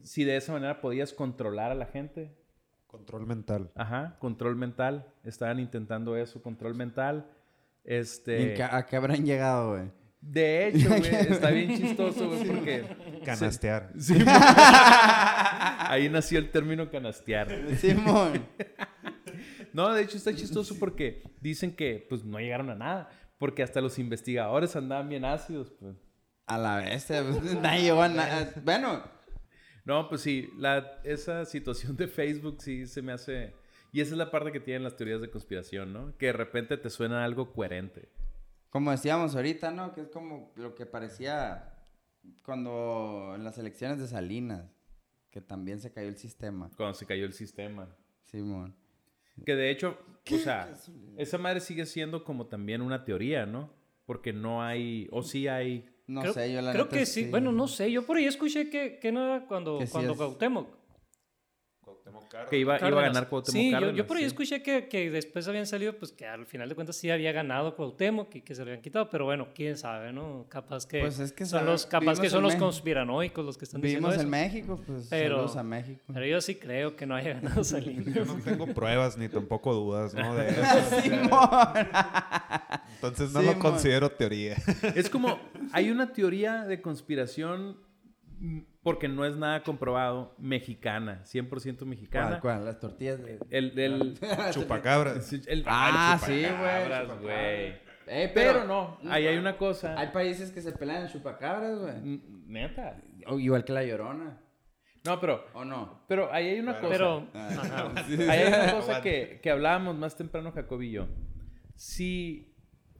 [0.03, 2.35] si de esa manera podías controlar a la gente.
[2.87, 3.71] Control mental.
[3.75, 5.07] Ajá, control mental.
[5.23, 7.29] Estaban intentando eso, control mental.
[7.83, 8.49] Este.
[8.51, 9.91] ¿en qué- ¿A qué habrán llegado, güey?
[10.25, 12.85] De hecho, güey, está bien chistoso, güey, porque.
[13.25, 13.91] Canastear.
[13.99, 17.49] Sí, Ahí nació el término canastear.
[17.77, 18.45] Simón.
[19.73, 23.09] No, de hecho está chistoso porque dicen que pues no llegaron a nada.
[23.39, 25.97] Porque hasta los investigadores andaban bien ácidos, pues.
[26.45, 27.23] A la bestia.
[27.23, 28.53] pues, Nadie llegó a nada.
[28.63, 29.03] Bueno,
[29.83, 33.55] No, pues sí, la, esa situación de Facebook sí se me hace...
[33.91, 36.15] Y esa es la parte que tienen las teorías de conspiración, ¿no?
[36.17, 38.09] Que de repente te suena algo coherente.
[38.73, 39.93] Como decíamos ahorita, ¿no?
[39.93, 41.75] Que es como lo que parecía
[42.43, 44.65] cuando en las elecciones de Salinas,
[45.29, 46.71] que también se cayó el sistema.
[46.75, 47.87] Cuando se cayó el sistema.
[48.23, 48.75] Simón.
[49.45, 49.95] Que de hecho,
[50.31, 50.73] o sea,
[51.17, 53.71] esa madre sigue siendo como también una teoría, ¿no?
[54.05, 55.07] Porque no hay...
[55.11, 55.87] O sí hay...
[56.07, 57.29] No creo, sé, yo la creo neta que sí.
[57.29, 57.91] Bueno, no sé.
[57.91, 60.67] Yo por ahí escuché que, que no era cuando, Que sí cuando es- Cuauhtémoc.
[62.03, 62.49] Cuauhtémoc Cárdenas.
[62.49, 64.27] Que iba, iba a ganar Cuauhtémoc Sí, yo, Cárdenas, yo por ahí sí.
[64.27, 67.75] escuché que, que después habían salido, pues que al final de cuentas sí había ganado
[67.75, 70.45] Cuauhtémoc y que se lo habían quitado, pero bueno, quién sabe, ¿no?
[70.49, 73.57] Capaz que, Pues es que son sabe- los, capaz vivimos que son los conspiranoicos los
[73.57, 76.01] que están diciendo Vivimos en México, pues Pero- saludos a México.
[76.13, 78.13] Pero yo sí creo que no haya ganado Salinas.
[78.13, 80.35] Yo no tengo pruebas ni tampoco dudas, ¿no?
[80.35, 81.01] De eso.
[81.01, 81.29] Simón.
[82.95, 84.55] Entonces no lo considero teoría.
[84.95, 85.39] Es como,
[85.71, 87.77] hay una teoría de conspiración
[88.83, 92.27] porque no es nada comprobado, mexicana, 100% mexicana.
[92.27, 92.65] ¿Cuál, cuál?
[92.65, 93.39] Las tortillas de...
[93.49, 94.19] El, el,
[94.51, 95.31] Chupacabras.
[95.33, 97.21] el- Ah, el sí, güey, chupacabras, chupacabras.
[97.21, 97.83] güey.
[98.05, 99.97] Eh, Pero no, ahí hay una cosa.
[99.97, 102.21] Hay países que se pelean en chupacabras, güey.
[102.47, 102.97] Neta.
[103.27, 104.41] O igual que la llorona.
[105.05, 106.03] No, pero, ¿O no?
[106.07, 106.91] pero ahí hay una cosa.
[106.91, 107.49] Pero, Ah.
[107.49, 107.91] ajá.
[108.29, 111.07] Ahí hay una cosa que, que hablábamos más temprano, Jacob y yo.
[111.75, 112.53] Si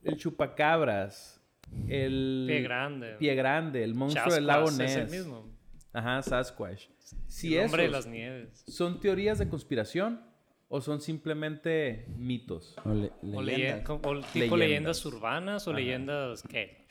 [0.04, 1.42] el chupacabras,
[1.88, 2.46] el...
[2.48, 3.16] Pie grande.
[3.20, 4.92] Pie grande, el monstruo del lago Ness.
[4.92, 5.53] es el mismo.
[5.94, 6.88] Ajá, Sasquatch.
[7.28, 8.64] Si el hombre de las nieves.
[8.68, 10.22] son teorías de conspiración
[10.70, 12.76] o son simplemente mitos.
[12.84, 13.89] O, le- O, leye- leyendas.
[13.89, 14.60] o tipo Leyendas.
[14.60, 16.88] leyendas urbanas o leyendas, ¿qué?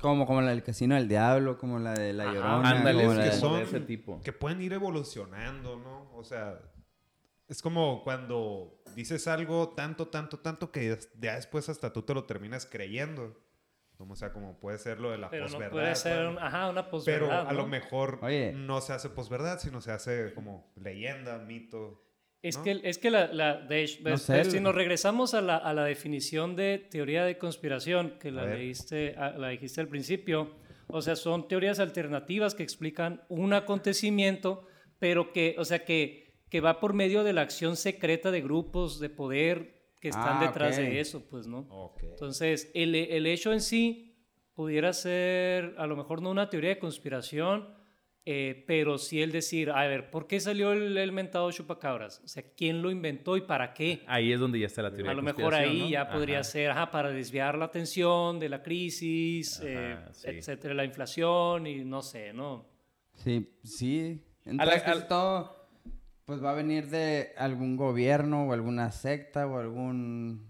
[0.00, 2.70] Como, como la del Casino del Diablo, como la de La Ajá, Llorona.
[2.70, 4.20] ándale, como es la que de- son- de ese tipo.
[4.22, 6.10] Que pueden ir evolucionando, ¿no?
[6.16, 6.58] O sea,
[7.48, 12.24] es como cuando dices algo tanto, tanto, tanto que ya después hasta tú te lo
[12.24, 13.36] terminas creyendo.
[13.98, 15.72] Como, o sea, como puede ser lo de la Pero no posverdad.
[15.72, 18.52] puede ser, ajá, una Pero posverdad, a lo mejor Oye.
[18.52, 22.04] no se hace posverdad, sino se hace como leyenda, mito.
[22.40, 22.62] Es ¿no?
[22.62, 25.34] que, es que la, la- de hecho, No ves, sé, ves, el- si nos regresamos
[25.34, 29.80] a la, a la definición de teoría de conspiración, que la, leíste, a- la dijiste
[29.80, 30.54] al principio,
[30.86, 34.64] o sea, son teorías alternativas que explican un acontecimiento,
[35.00, 39.00] pero que, o sea, que que va por medio de la acción secreta de grupos
[39.00, 40.84] de poder que están Ah, detrás ok.
[40.84, 41.66] de eso, pues, ¿no?
[41.70, 42.02] Ok.
[42.04, 44.16] Entonces, el, el hecho en sí
[44.54, 47.76] pudiera ser, a lo mejor no una teoría de conspiración,
[48.30, 52.20] eh, pero sí el decir, a ver, ¿por qué salió el, el mentado chupacabras?
[52.24, 54.02] O sea, ¿quién lo inventó y para qué?
[54.06, 55.88] Ahí es donde ya está la teoría A lo de mejor conspiración, ahí ¿no?
[55.90, 56.44] ya podría Ajá.
[56.44, 60.28] ser ajá, para desviar la atención de la crisis, Ajá, eh, sí.
[60.28, 62.66] etcétera, la inflación y no sé, ¿no?
[63.14, 64.20] Sí, sí.
[64.44, 65.57] A la- Entonces pues, al- todo
[66.28, 70.46] pues va a venir de algún gobierno o alguna secta o algún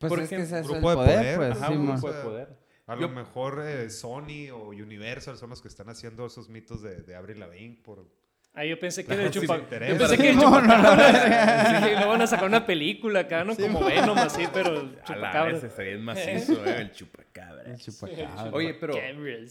[0.00, 1.72] pues Por es que ejemplo, ese es el grupo de poder, poder, pues ajá, sí,
[1.74, 1.92] un mo.
[1.92, 2.48] grupo de poder.
[2.88, 6.82] A Yo- lo mejor eh, Sony o Universal son los que están haciendo esos mitos
[6.82, 8.10] de, de Avril Lavigne por...
[8.54, 9.86] Ah, yo pensé que me interesa.
[9.92, 11.84] Yo pensé que el No, no, chupacabras...
[11.84, 13.54] Sí, lo van a sacar una película acá, ¿no?
[13.54, 15.60] Como Venom, así, pero A la
[16.00, 16.80] macizo, ¿eh?
[16.80, 17.62] El chupacabra.
[17.70, 18.50] El chupacabra.
[18.52, 18.94] Oye, pero...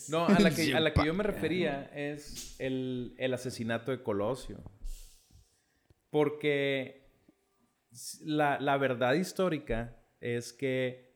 [0.09, 4.03] No, a la que, a la que yo me refería es el, el asesinato de
[4.03, 4.57] Colosio.
[6.15, 7.09] Porque
[8.23, 11.13] la, la verdad histórica es que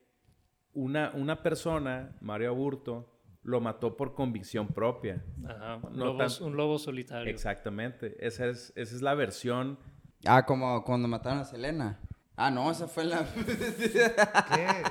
[0.74, 5.24] una, una persona, Mario Aburto, lo mató por convicción propia.
[5.48, 7.32] Ajá, un, No lobo, tan- un lobo solitario.
[7.32, 8.14] Exactamente.
[8.20, 9.78] Esa es, esa es la versión.
[10.26, 11.98] Ah, como cuando mataron a Selena.
[12.36, 14.66] Ah, no, esa fue la ¿Qué?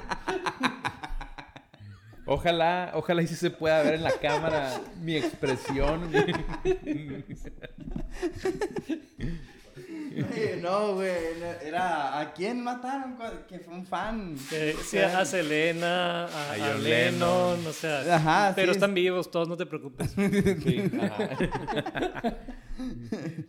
[2.26, 6.12] Ojalá, ojalá y sí se pueda ver en la cámara mi expresión.
[9.88, 13.15] Oye, no, güey, no, era ¿a quién mataron?
[13.47, 14.36] Que fue un fan.
[14.51, 18.77] Eh, sí, a Selena, a, A a Lennon, o sea, Ajá, pero sí.
[18.77, 20.13] están vivos todos, no te preocupes.
[20.63, 22.38] Sí, ajá.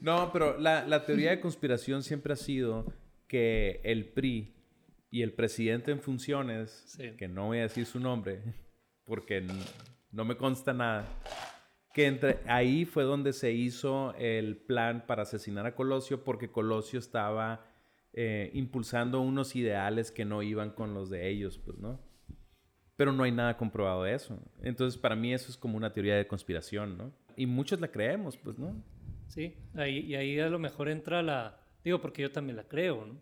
[0.00, 2.92] No, pero la, la teoría de conspiración siempre ha sido
[3.26, 4.54] que el PRI
[5.10, 7.12] y el presidente en funciones, Sí.
[7.16, 8.40] que no voy a decir su nombre
[9.04, 9.52] porque n-
[10.12, 11.06] no me consta nada,
[12.04, 17.66] entre ahí fue donde se hizo el plan para asesinar a Colosio porque Colosio estaba
[18.12, 22.00] eh, impulsando unos ideales que no iban con los de ellos, pues, ¿no?
[22.96, 24.38] Pero no hay nada comprobado de eso.
[24.62, 27.12] Entonces, para mí eso es como una teoría de conspiración, ¿no?
[27.36, 28.82] Y muchos la creemos, pues, ¿no?
[29.28, 33.06] Sí, ahí, y ahí a lo mejor entra la, digo porque yo también la creo,
[33.06, 33.20] ¿no?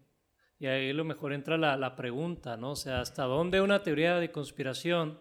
[0.59, 2.73] Y ahí a lo mejor entra la, la pregunta, ¿no?
[2.73, 5.21] O sea, ¿hasta dónde una teoría de conspiración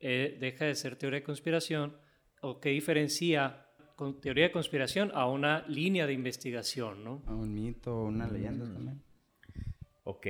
[0.00, 1.96] eh, deja de ser teoría de conspiración
[2.44, 3.66] o qué diferencia
[3.96, 7.22] con teoría de conspiración a una línea de investigación, ¿no?
[7.26, 9.00] A Un mito, una leyenda también.
[10.04, 10.26] Ok,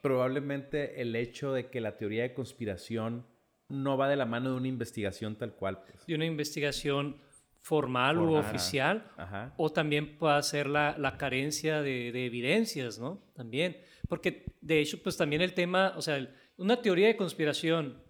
[0.00, 3.26] probablemente el hecho de que la teoría de conspiración
[3.68, 6.06] no va de la mano de una investigación tal cual, pues.
[6.06, 7.16] De una investigación
[7.60, 9.52] formal u Formal, oficial Ajá.
[9.58, 13.20] O también puede ser la, la carencia de, de evidencias, ¿no?
[13.34, 13.76] También.
[14.08, 18.02] Porque, de hecho, pues también el tema, o sea, el- una teoría de conspiración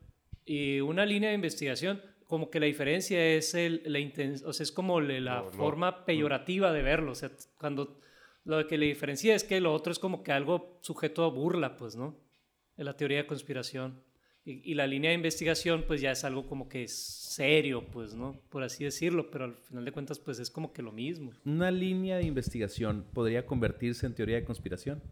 [0.45, 2.01] y una línea de investigación,
[2.31, 5.51] como que la diferencia es el, la inten- o sea, es como le- la lo-
[5.53, 7.13] forma peyorativa de verlo.
[7.13, 8.01] O sea, cuando
[8.45, 11.77] lo que le diferencia es que lo otro es como que algo sujeto a burla,
[11.77, 12.17] pues, ¿no?
[12.79, 14.03] En la teoría de conspiración.
[14.43, 18.15] Y, y la línea de investigación, pues ya es algo como que es serio, pues,
[18.15, 18.41] ¿no?
[18.49, 21.33] Por así decirlo, pero al final de cuentas, pues es como que lo mismo.
[21.45, 25.03] Una línea de investigación podría convertirse en teoría de conspiración.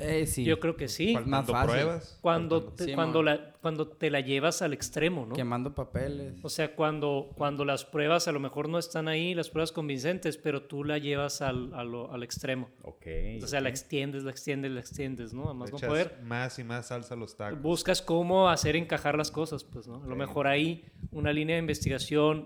[0.00, 0.44] Eh, sí.
[0.44, 1.14] Yo creo que sí.
[1.14, 1.70] Más Faltando fácil.
[1.70, 2.18] pruebas.
[2.20, 5.34] Cuando te, Sí, cuando, la, cuando te la llevas al extremo, ¿no?
[5.34, 6.38] Quemando papeles.
[6.42, 10.36] O sea, cuando, cuando las pruebas a lo mejor no están ahí, las pruebas convincentes,
[10.38, 12.70] pero tú la llevas al, a lo- al extremo.
[12.82, 13.06] Ok.
[13.42, 15.50] O sea, la extiendes, la extiendes, la extiendes, ¿no?
[15.50, 16.18] A más Le no poder.
[16.22, 17.60] Más y más salsa los tacos.
[17.60, 20.02] Buscas cómo hacer encajar las cosas, pues, ¿no?
[20.02, 22.44] A lo mejor ahí una línea de investigación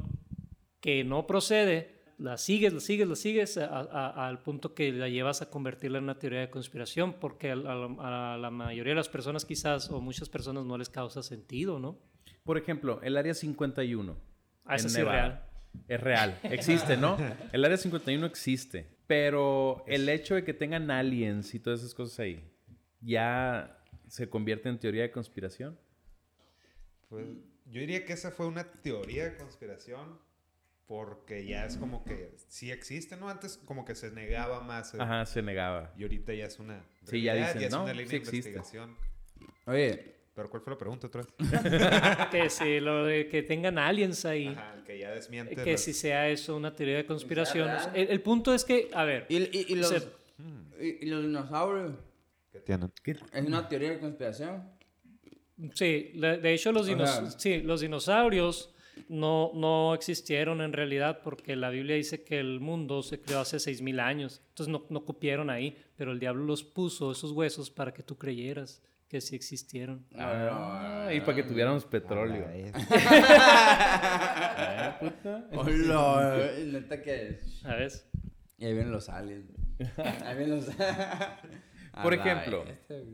[0.80, 5.08] que no procede, la sigues, la sigues, la sigues a- a- al punto que la
[5.08, 8.96] llevas a convertirla en una teoría de conspiración, porque a, la- a la mayoría de
[8.96, 11.98] las personas quizás, o muchas personas no les causa sentido, ¿no?
[12.44, 14.16] Por ejemplo, el área 51.
[14.64, 15.44] Ah, eso en sí es real.
[15.88, 17.16] Es real, existe, ¿no?
[17.52, 22.20] El área 51 existe, pero el hecho de que tengan aliens y todas esas cosas
[22.20, 22.44] ahí,
[23.00, 25.76] ya se convierte en teoría de conspiración.
[27.08, 27.26] Pues,
[27.66, 30.18] yo diría que esa fue una teoría de conspiración
[30.86, 33.28] porque ya es como que sí existe, ¿no?
[33.28, 34.94] Antes como que se negaba más.
[34.94, 35.92] eh, Ajá, se negaba.
[35.96, 37.84] Y ahorita ya es una Sí, ya dicen, es ¿no?
[37.84, 38.50] una línea Sí de existe.
[38.50, 38.96] investigación.
[39.66, 41.32] Oye, Pero ¿cuál fue la pregunta otra vez?
[42.30, 45.54] que si lo de que tengan aliens ahí, Ajá, que ya desmiente.
[45.56, 47.84] que si sea eso una teoría de conspiraciones.
[47.84, 47.96] real?
[47.96, 50.08] El, el punto es que, a ver, ¿y, y, y los, Se-
[50.80, 51.92] y, y los dinosaurios?
[52.52, 52.92] que tienen.
[53.02, 53.12] ¿Qué?
[53.32, 54.70] ¿Es una teoría de conspiración?
[55.74, 58.73] Sí, de, hecho los, dinos- sí, los dinosaurios
[59.08, 63.56] no, no existieron en realidad porque la Biblia dice que el mundo se creó hace
[63.58, 64.42] 6.000 años.
[64.50, 68.16] Entonces no, no cupieron ahí, pero el diablo los puso esos huesos para que tú
[68.16, 70.04] creyeras que sí existieron.
[70.16, 72.46] Ah, y para que tuviéramos petróleo.
[72.48, 72.74] Ah,
[74.56, 75.46] Ah, puta.
[75.52, 77.40] Hola, neta que...
[77.62, 78.08] ¿Sabes?
[78.58, 79.46] Y ahí vienen los aliens.
[80.24, 80.68] Ahí viene los-
[81.92, 83.06] A Por ejemplo, güey.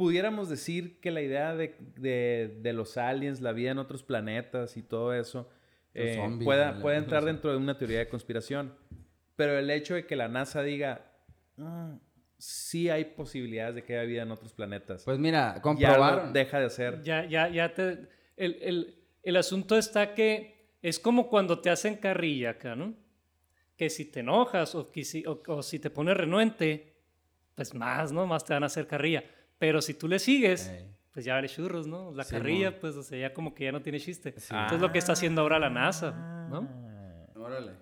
[0.00, 4.78] Pudiéramos decir que la idea de, de- de los aliens, la vida en otros planetas
[4.78, 5.50] y todo eso
[5.92, 8.74] eh, zombies, pueda, puede entrar dentro de una teoría de conspiración.
[9.36, 11.04] Pero el hecho de que la NASA diga,
[11.58, 11.98] "Ah,
[12.38, 16.32] sí hay posibilidades de que haya vida en otros planetas, Pues mira, ya lo comprobaron.
[16.32, 17.02] deja de hacer.
[17.02, 18.08] Ya, ya, ya te...
[18.38, 22.94] El, el- el asunto está que es como cuando te hacen carrilla acá, ¿no?
[23.76, 26.94] Que si te enojas o, que si, o, o si te pones renuente,
[27.54, 28.26] pues más, ¿no?
[28.26, 29.24] Más te van a hacer carrilla.
[29.60, 30.72] Pero si tú le sigues,
[31.12, 32.10] pues ya vale churros, ¿no?
[32.12, 32.80] La Sí, carrilla, mon.
[32.80, 34.32] pues, o sea, ya como que ya no tiene chiste.
[34.38, 34.52] Sí.
[34.54, 36.10] Entonces lo que está haciendo ahora la NASA,
[36.50, 36.68] ¿no?
[37.36, 37.72] Órale.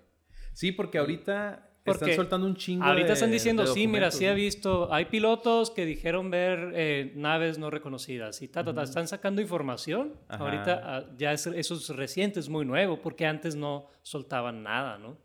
[0.53, 4.25] Sí, porque ahorita Porque están soltando un chingo Ahorita de- están diciendo, sí, mira, sí
[4.25, 8.83] he visto, hay pilotos que dijeron ver eh, naves no reconocidas y ta, ta, ta,
[8.83, 10.15] están sacando información.
[10.27, 10.43] Ajá.
[10.43, 14.97] Ahorita ah, ya es- eso es reciente, es muy nuevo, porque antes no soltaban nada,
[14.97, 15.17] ¿no?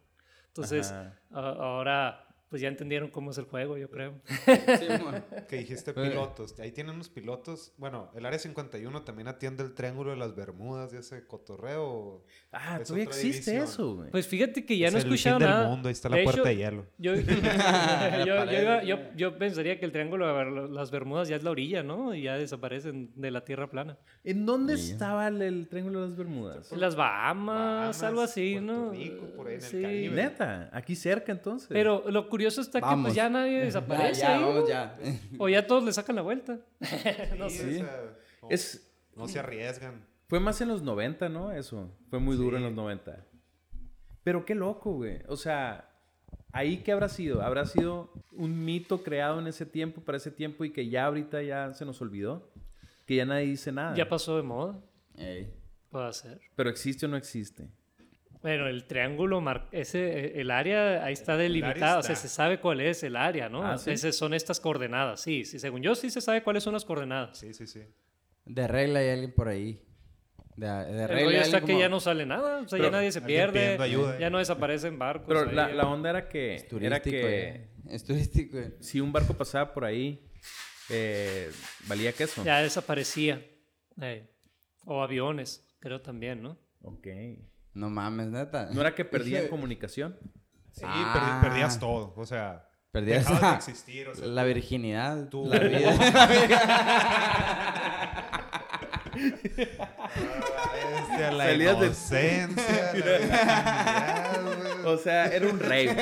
[0.49, 0.95] Entonces,
[1.33, 4.15] ahora pues ya entendieron cómo es el juego, yo creo.
[4.47, 4.87] Sí.
[5.49, 6.59] Que dijiste pilotos.
[6.61, 7.73] Ahí tienen unos pilotos.
[7.79, 12.23] Bueno, el Área 51 también atiende el Triángulo de las Bermudas y ese cotorreo.
[12.53, 13.65] Ah, Es todavía existe división.
[13.69, 14.11] eso, güey.
[14.11, 15.69] Pues fíjate que ya Es no he el escuchado fin del nada.
[15.69, 16.87] mundo, ahí está la De puerta hecho, de hielo.
[16.99, 17.23] Yo, yo,
[18.25, 22.15] yo yo- yo pensaría que el triángulo de las Bermudas ya es la orilla, ¿no?
[22.15, 23.99] Y ya desaparecen de la tierra plana.
[24.23, 24.93] ¿En dónde Sí.
[24.93, 26.73] estaba el, el Triángulo de las Bermudas?
[26.73, 28.91] En las Bahamas, Bahamas, algo así, Puerto ¿no?
[28.93, 29.83] Rico, por ahí en el Sí.
[29.83, 30.15] Caribe.
[30.15, 31.69] Neta, aquí cerca entonces.
[31.71, 33.05] Pero lo curioso está que Vamos.
[33.07, 34.99] pues ya nadie Ya, desaparece ya, ahí, vamos ya.
[35.39, 36.59] O ya todos le sacan la vuelta.
[37.39, 37.67] no Sí, sé.
[37.67, 38.13] o sea,
[38.43, 40.05] no, es, no se arriesgan.
[40.29, 41.53] fue más en los 90, ¿no?
[41.53, 41.91] Eso.
[42.11, 42.69] Fue muy duro en Sí.
[42.69, 43.25] los 90.
[44.25, 45.21] Pero qué loco, güey.
[45.29, 45.89] O sea,
[46.53, 47.43] ¿ahí qué habrá sido?
[47.43, 51.43] ¿Habrá sido un mito creado en ese tiempo, para ese tiempo, y que ya ahorita
[51.43, 52.51] ya se nos olvidó?
[53.07, 53.95] Que ya nadie dice nada.
[53.95, 54.81] Ya pasó de moda.
[55.17, 55.53] Ey.
[55.91, 56.41] Puede ser.
[56.57, 57.69] Pero existe o no existe.
[58.45, 62.61] Bueno, el triángulo, mar- ese, eh, el área ahí está delimitada, o sea, se sabe
[62.61, 63.67] cuál es el área, ¿no?
[63.67, 63.91] Ah, ¿sí?
[63.91, 67.39] Esas son estas coordenadas, sí, sí, según yo sí se sabe cuáles son las coordenadas.
[67.39, 67.81] Sí, sí, sí.
[68.45, 69.83] De regla hay alguien por ahí.
[70.57, 72.91] De, de regla está alguien que como- ya no sale nada, o sea, Pero ya
[72.91, 74.19] nadie se pierde, ayuda.
[74.19, 75.27] ya no desaparecen barcos.
[75.27, 75.55] Pero ahí.
[75.57, 76.55] la, la onda era que...
[76.57, 77.71] Es era turístico, que eh.
[77.89, 78.59] Es turístico.
[78.59, 78.77] eh.
[78.81, 80.23] si un barco pasaba por ahí,
[80.91, 81.51] eh,
[81.89, 82.45] valía queso.
[82.45, 83.43] Ya desaparecía.
[84.03, 84.29] Eh,
[84.85, 86.59] O aviones, creo también, ¿no?
[86.83, 87.07] Ok.
[87.75, 88.69] No mames, neta.
[88.73, 90.17] ¿No era que perdían comunicación?
[90.73, 91.13] Sí, Ah.
[91.15, 92.15] perdi- perdías todo.
[92.17, 94.09] O sea, Perdías dejabas de la, existir.
[94.09, 95.29] O sea, la virginidad.
[95.29, 95.47] Tú.
[95.47, 95.91] La vida.
[100.75, 104.41] bestia, la de- inocencia, la.
[104.85, 105.87] O sea, era un rey.
[105.89, 105.97] Es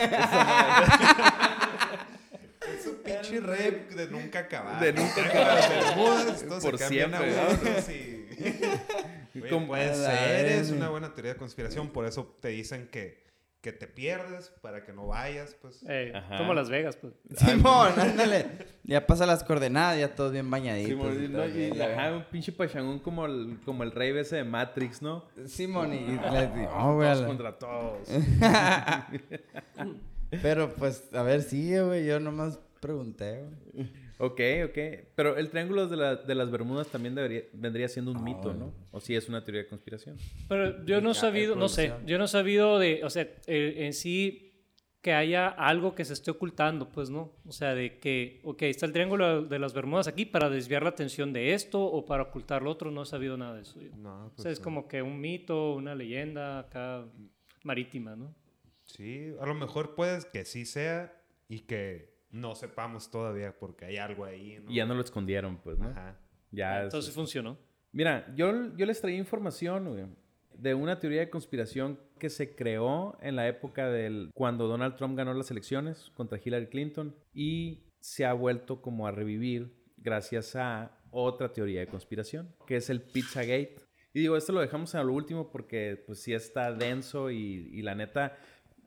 [2.87, 4.81] un pinche rap de nunca acabar.
[4.81, 5.95] De nunca acabar.
[5.95, 9.22] Por se cambian siempre, y...
[9.41, 11.89] Oye, puede ser, es una buena teoría de conspiración.
[11.91, 13.23] Por eso te dicen que,
[13.61, 15.85] que te pierdes para que no vayas, pues.
[16.15, 16.39] Ajá.
[16.39, 17.15] como Las Vegas, pues.
[17.37, 18.47] Simón, ándale.
[18.83, 20.91] Ya pasa las coordenadas, ya todos bien bañaditos.
[20.91, 24.45] Simón, y no, y- ajá, un pinche pachangón como el, como el rey ese de
[24.45, 25.25] Matrix, ¿no?
[25.47, 26.21] Simón, y y
[26.75, 27.27] "Oh, güey, a Todos la-".
[27.27, 28.09] contra todos.
[30.43, 34.02] Pero pues, a ver, sí, güey, yo nomás pregunté, güey.
[34.25, 34.79] Ok, ok.
[35.15, 38.73] Pero el triángulo de, la- de las Bermudas también debería, vendría siendo un mito, ¿no?
[38.91, 40.17] O si es una teoría de conspiración.
[40.49, 43.23] Pero yo no he sabido, de no sé, yo no he sabido de, o sea,
[43.47, 44.49] eh, en sí
[45.01, 47.33] que haya algo que se esté ocultando, pues, ¿no?
[47.45, 50.91] O sea, de que, ok, está el triángulo de las Bermudas aquí para desviar la
[50.91, 53.81] atención de esto o para ocultar lo otro, no he sabido nada de eso.
[53.81, 53.91] yo.
[53.97, 54.65] No, O pues, sea, es no.
[54.65, 57.05] como que un mito, una leyenda acá
[57.65, 58.33] marítima, ¿no?
[58.85, 61.13] Sí, a lo mejor puedes que sí sea
[61.49, 64.71] y que no sepamos todavía porque hay algo ahí, ¿no?
[64.71, 65.89] Y ya no lo escondieron, pues, ¿no?
[65.89, 66.19] Ajá.
[66.51, 66.79] Ya.
[66.81, 67.57] es- Entonces funcionó.
[67.93, 70.07] Mira, yo, yo les traía información, güey,
[70.55, 75.17] de una teoría de conspiración que se creó en la época del cuando Donald Trump
[75.17, 80.99] ganó las elecciones contra Hillary Clinton y se ha vuelto como a revivir gracias a
[81.11, 83.77] otra teoría de conspiración, que es el Pizzagate.
[84.15, 87.83] Y digo, esto lo dejamos a lo último porque pues sí está denso y, y
[87.83, 88.37] la neta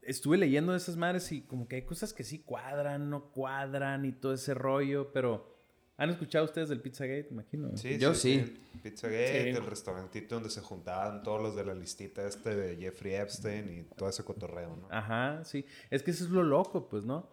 [0.06, 4.06] estuve leyendo de esas madres y como que hay cosas que sí cuadran, no cuadran
[4.06, 5.53] y todo ese rollo, pero
[5.97, 7.28] ¿han escuchado ustedes del Pizzagate?
[7.32, 7.76] Imagino.
[7.78, 8.62] Sí, Yo sí.
[8.84, 9.49] Pizzagate, Sí.
[9.58, 13.84] el restaurantito donde se juntaban todos los de la listita este de Jeffrey Epstein y
[13.95, 14.88] todo ese cotorreo, ¿no?
[14.91, 15.66] Ajá, sí.
[15.89, 17.30] Es que eso es lo loco, pues, ¿no?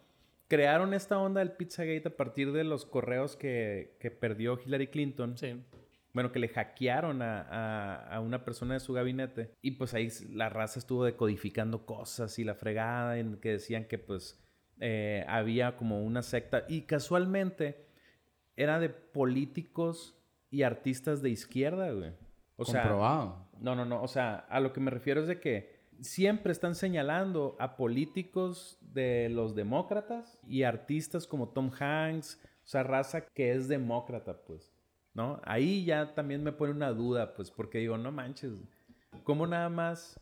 [0.49, 5.37] Crearon esta onda del Pizzagate a partir de los correos que, que perdió Hillary Clinton.
[5.39, 5.62] Sí.
[6.15, 9.55] Bueno, que le hackearon a, a- a una persona de su gabinete.
[9.63, 13.99] Y pues ahí la raza estuvo decodificando cosas y la fregada en que decían que
[13.99, 14.39] pues
[14.81, 16.65] eh, había como una secta.
[16.69, 17.87] Y casualmente
[18.57, 20.19] era de políticos
[20.51, 22.13] y artistas de izquierda, güey.
[22.57, 23.49] O sea, Comprobado.
[23.61, 24.03] no, no, no.
[24.03, 28.79] O sea, a lo que me refiero es de que siempre están señalando a políticos
[28.83, 34.72] de los demócratas y artistas como Tom Hanks, o sea, raza que es demócrata, pues,
[35.15, 35.41] ¿no?
[35.45, 38.53] Ahí ya también me pone una duda, pues, porque digo, no manches,
[39.25, 40.19] ¿cómo nada más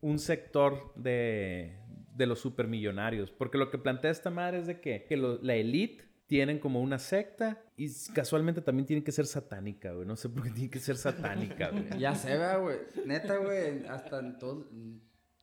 [0.00, 1.76] un sector de,
[2.14, 3.30] de los supermillonarios?
[3.30, 6.80] Porque lo que plantea esta madre es de que, que lo- la elite tienen como
[6.80, 10.06] una secta y casualmente también tiene que ser satánica, güey.
[10.06, 11.84] No sé por qué tiene que ser satánica, güey.
[12.00, 12.78] Ya se ve, güey.
[13.04, 13.86] Neta, güey.
[13.86, 14.66] Hasta en, todo-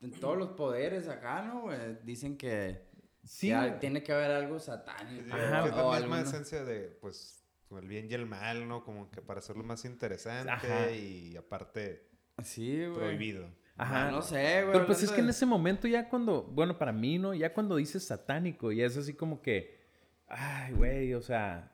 [0.01, 1.77] en todos los poderes acá, ¿no, güey?
[2.03, 2.87] Dicen que,
[3.23, 3.69] Sí, que güey.
[3.69, 5.25] hay- tiene que haber algo satánico.
[5.35, 7.38] Ajá, que es la o misma alguna- esencia de, pues,
[7.77, 8.83] el bien y el mal, ¿no?
[8.83, 10.91] Como que para hacerlo más interesante Ajá.
[10.91, 12.07] y aparte
[12.43, 12.93] Sí, güey.
[12.99, 13.45] prohibido.
[13.77, 14.07] Ajá.
[14.07, 14.73] Ah, no sé, güey.
[14.73, 17.33] Pero pues es que en ese momento ya cuando, bueno, para mí, ¿no?
[17.33, 19.79] Ya cuando dices satánico, ya es así como que,
[20.27, 21.71] ay, güey, o sea,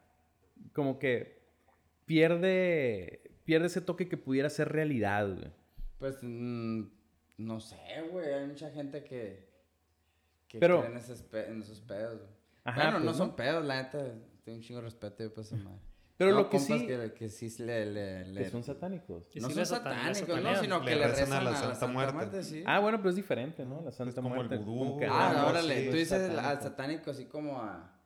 [0.73, 1.41] como que
[2.05, 5.51] pierde, pierde ese toque que pudiera ser realidad, güey.
[5.97, 6.83] Pues, mm,
[7.37, 7.77] no sé,
[8.11, 8.33] güey.
[8.33, 9.49] Hay mucha gente que,
[10.47, 12.29] que Pero- cree en esos, pe- en esos pedos, güey.
[12.65, 13.17] Ajá, bueno, pues, no ¿no?
[13.17, 14.05] son pedos, la neta.
[14.45, 15.81] Tengo un chingo de respeto yo por esa madre.
[16.17, 17.85] Pero No, lo que sí, Que, que sí le...
[17.87, 19.23] le, le- que son satánicos.
[19.35, 20.55] No sí son le satánicos, ¿no?
[20.61, 22.41] Sino que Le rezan rezan a la Santa Muerte.
[22.43, 22.63] sí.
[22.65, 23.81] Ah, bueno, pero es diferente, ¿no?
[23.81, 24.55] La Santa como el Muerte.
[24.63, 25.73] vudú, como que- Ah, algo órale.
[25.75, 26.47] así, Tú dices al- satánico.
[26.47, 27.99] al satánico así como a...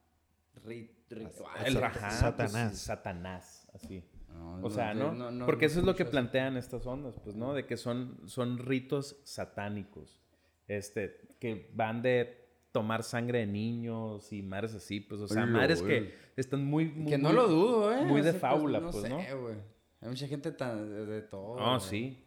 [0.66, 1.66] ri- ritual.
[1.66, 2.70] El rajá, Satanás.
[2.72, 4.04] pues, Satanás, así.
[4.30, 5.46] No, O sea, ¿no?
[5.46, 7.54] Porque eso es lo que plantean estas ondas, pues, ¿no?
[7.54, 10.20] De que son, son ritos satánicos,
[10.68, 12.39] este, que van de
[12.72, 17.12] tomar sangre de niños y madres así, pues, o sea, madres que están muy, muy
[17.12, 18.06] Que no lo dudo, ¿eh?
[18.06, 19.18] muy de O sea, fábula, pues, sé, ¿no?
[19.42, 19.56] güey.
[20.02, 21.58] Hay mucha gente tan de, de todo.
[21.60, 21.80] Oh, güey.
[21.82, 22.24] sí.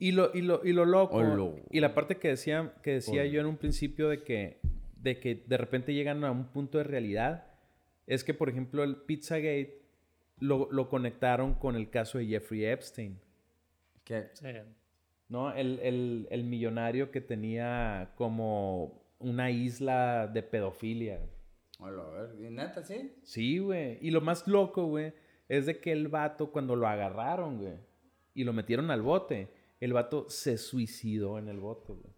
[0.00, 1.56] Y lo, y lo, y lo loco, Olo.
[1.70, 4.60] y la parte que decía, que decía yo en un principio de que,
[4.96, 7.46] de que de repente llegan a un punto de realidad,
[8.06, 9.82] es que, por ejemplo, el Pizzagate
[10.38, 13.18] lo, lo conectaron con el caso de Jeffrey Epstein.
[14.04, 14.46] Que- Sí.
[15.28, 15.52] ¿no?
[15.52, 21.20] El, el- el millonario que tenía como una isla de pedofilia.
[21.80, 22.40] Hola, a ver.
[22.40, 23.14] ¿Y neta, sí?
[23.22, 23.98] Sí, güey.
[24.00, 25.12] Y lo más loco, güey,
[25.48, 27.76] es de que el vato cuando lo agarraron, güey,
[28.34, 29.48] y lo metieron al bote,
[29.80, 32.12] el vato se suicidó en el bote, güey.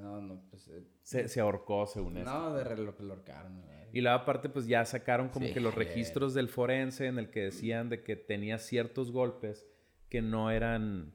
[0.00, 0.68] No, no, pues...
[0.68, 2.30] eh, Se, se ahorcó, según esto.
[2.30, 3.62] no, de re- lo, ahorcaron.
[3.92, 7.30] Y luego aparte, pues ya sacaron como Sí, que los registros del forense en el
[7.30, 9.68] que decían de que tenía ciertos golpes
[10.08, 11.14] que no eran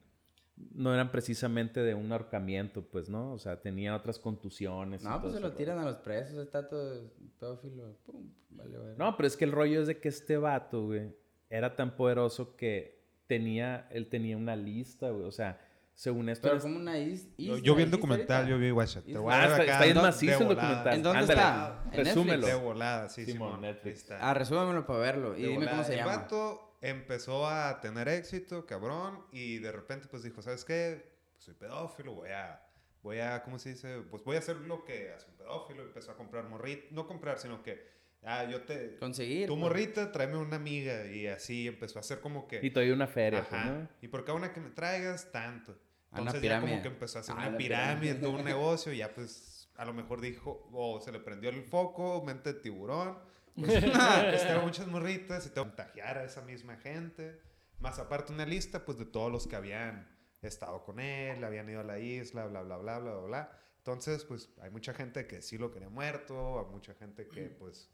[0.73, 3.31] no eran precisamente de un ahorcamiento, pues, ¿no?
[3.33, 5.01] O sea, tenía otras contusiones.
[5.01, 5.87] y No, todo pues se lo tiran rollo.
[5.87, 6.37] a los presos.
[6.45, 7.95] Está todo pedófilo.
[8.05, 8.95] Pum, vale, vale.
[8.97, 11.15] No, pero es que el rollo es de que este vato, güey,
[11.49, 15.23] era tan poderoso que tenía, él tenía una lista, güey.
[15.25, 15.61] O sea,
[15.93, 16.43] según esto...
[16.43, 19.01] Pero era- como una is, Yo, isla, yo vi el documental, yo vi Guacha.
[19.01, 20.93] Te voy a Ah, dar está, acá está bien macizo el documental.
[20.93, 21.83] ¿En dónde Ándale, está?
[21.91, 22.47] ¿En Resúmelo.
[22.47, 23.61] De volada, sí, Simón, Simón.
[23.61, 23.85] Netflix.
[23.95, 24.29] Ahí está.
[24.29, 25.37] Ah, resúmemelo para verlo.
[25.37, 26.15] Y De dime cómo se el llama.
[26.17, 31.11] vato empezó a tener éxito, cabrón, y de repente pues dijo, ¿sabes qué?
[31.37, 32.61] Soy pedófilo, voy a,
[33.01, 34.01] voy a, ¿cómo se dice?
[34.09, 35.83] Pues voy a hacer lo que hace un pedófilo.
[35.83, 37.85] Empezó a comprar morrita, no comprar, sino que,
[38.23, 39.47] ah, yo te, Conseguir.
[39.47, 39.61] tu pues.
[39.61, 42.59] morrita, tráeme una amiga, y así empezó a hacer como que...
[42.61, 43.49] Y todavía una feria, Ajá.
[43.49, 43.89] pues, ¿no?
[44.01, 45.77] Y por cada una que me traigas, tanto.
[46.11, 46.69] Ah, una Entonces ya pirámide.
[46.71, 48.15] como que empezó a hacer Ah, una pirámide, pirámide.
[48.15, 51.63] todo un negocio, y ya pues a lo mejor dijo, o se le prendió el
[51.63, 53.17] foco, mente de tiburón.
[54.29, 57.39] Pues, tengo muchas morritas y tengo que contagiar a esa misma gente.
[57.79, 60.07] Más aparte una lista pues de todos los que habían
[60.41, 63.51] estado con él, habían ido a la isla, bla, bla, bla, bla, bla, bla.
[63.77, 67.89] Entonces pues hay mucha gente que sí lo quería muerto, hay mucha gente que pues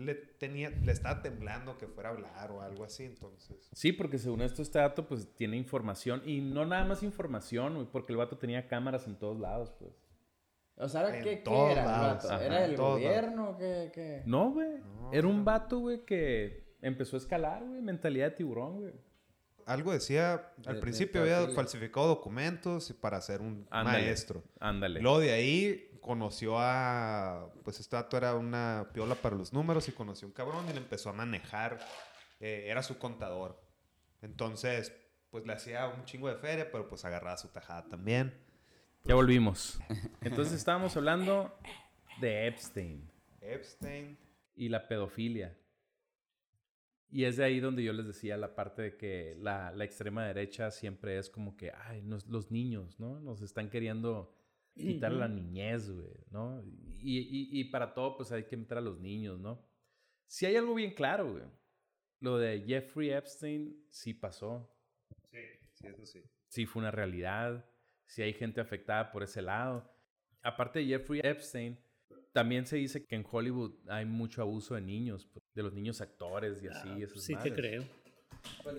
[0.00, 3.68] le tenía, le estaba temblando que fuera a hablar o algo así, entonces...
[3.72, 8.12] Sí, porque según esto este dato pues tiene información y no nada más información, porque
[8.12, 9.92] el vato tenía cámaras en todos lados, pues.
[10.80, 11.82] O sea, ¿qué, qué era?
[11.82, 12.30] el vato?
[12.32, 13.56] ajá, ¿Era el gobierno?
[13.58, 14.22] ¿Qué, qué?
[14.26, 14.78] No, güey.
[14.78, 18.92] No, Era un vato, güey, que empezó a escalar, güey, mentalidad de tiburón, güey.
[19.66, 23.98] Algo decía, De- al de principio había falsificado documentos para ser un Ándale.
[24.06, 24.42] maestro.
[24.58, 25.00] Ándale.
[25.00, 29.92] Luego de ahí conoció a, pues este dato era una piola para los números y
[29.92, 31.78] conoció a un cabrón y le empezó a manejar,
[32.40, 33.60] eh, era su contador.
[34.22, 34.92] Entonces,
[35.30, 38.34] pues le hacía un chingo de feria, pero pues agarraba su tajada también.
[39.04, 39.80] Ya volvimos.
[40.20, 41.52] Entonces estábamos hablando
[42.20, 44.16] de Epstein Epstein.
[44.54, 45.56] y la pedofilia.
[47.12, 50.24] Y es de ahí donde yo les decía la parte de que la, la extrema
[50.26, 53.18] derecha siempre es como que, ay, nos- los niños, ¿no?
[53.20, 54.36] Nos están queriendo
[54.76, 56.62] quitar la niñez, güey, ¿no?
[57.00, 59.66] Y, y- y para todo, pues hay que meter a los niños, ¿no?
[60.26, 61.44] Si hay algo bien claro, güey.
[62.20, 64.70] Lo de Jeffrey Epstein sí pasó.
[65.32, 65.38] Sí,
[65.72, 66.22] sí, eso sí.
[66.48, 67.68] sí fue una realidad,
[68.10, 69.88] sí hay gente afectada por ese lado.
[70.42, 71.78] Aparte de Jeffrey Epstein,
[72.32, 76.00] también se dice que en Hollywood hay mucho abuso de niños, pues, de los niños
[76.00, 76.88] actores y así.
[76.88, 77.54] Ah, esas sí te madres.
[77.54, 77.84] creo.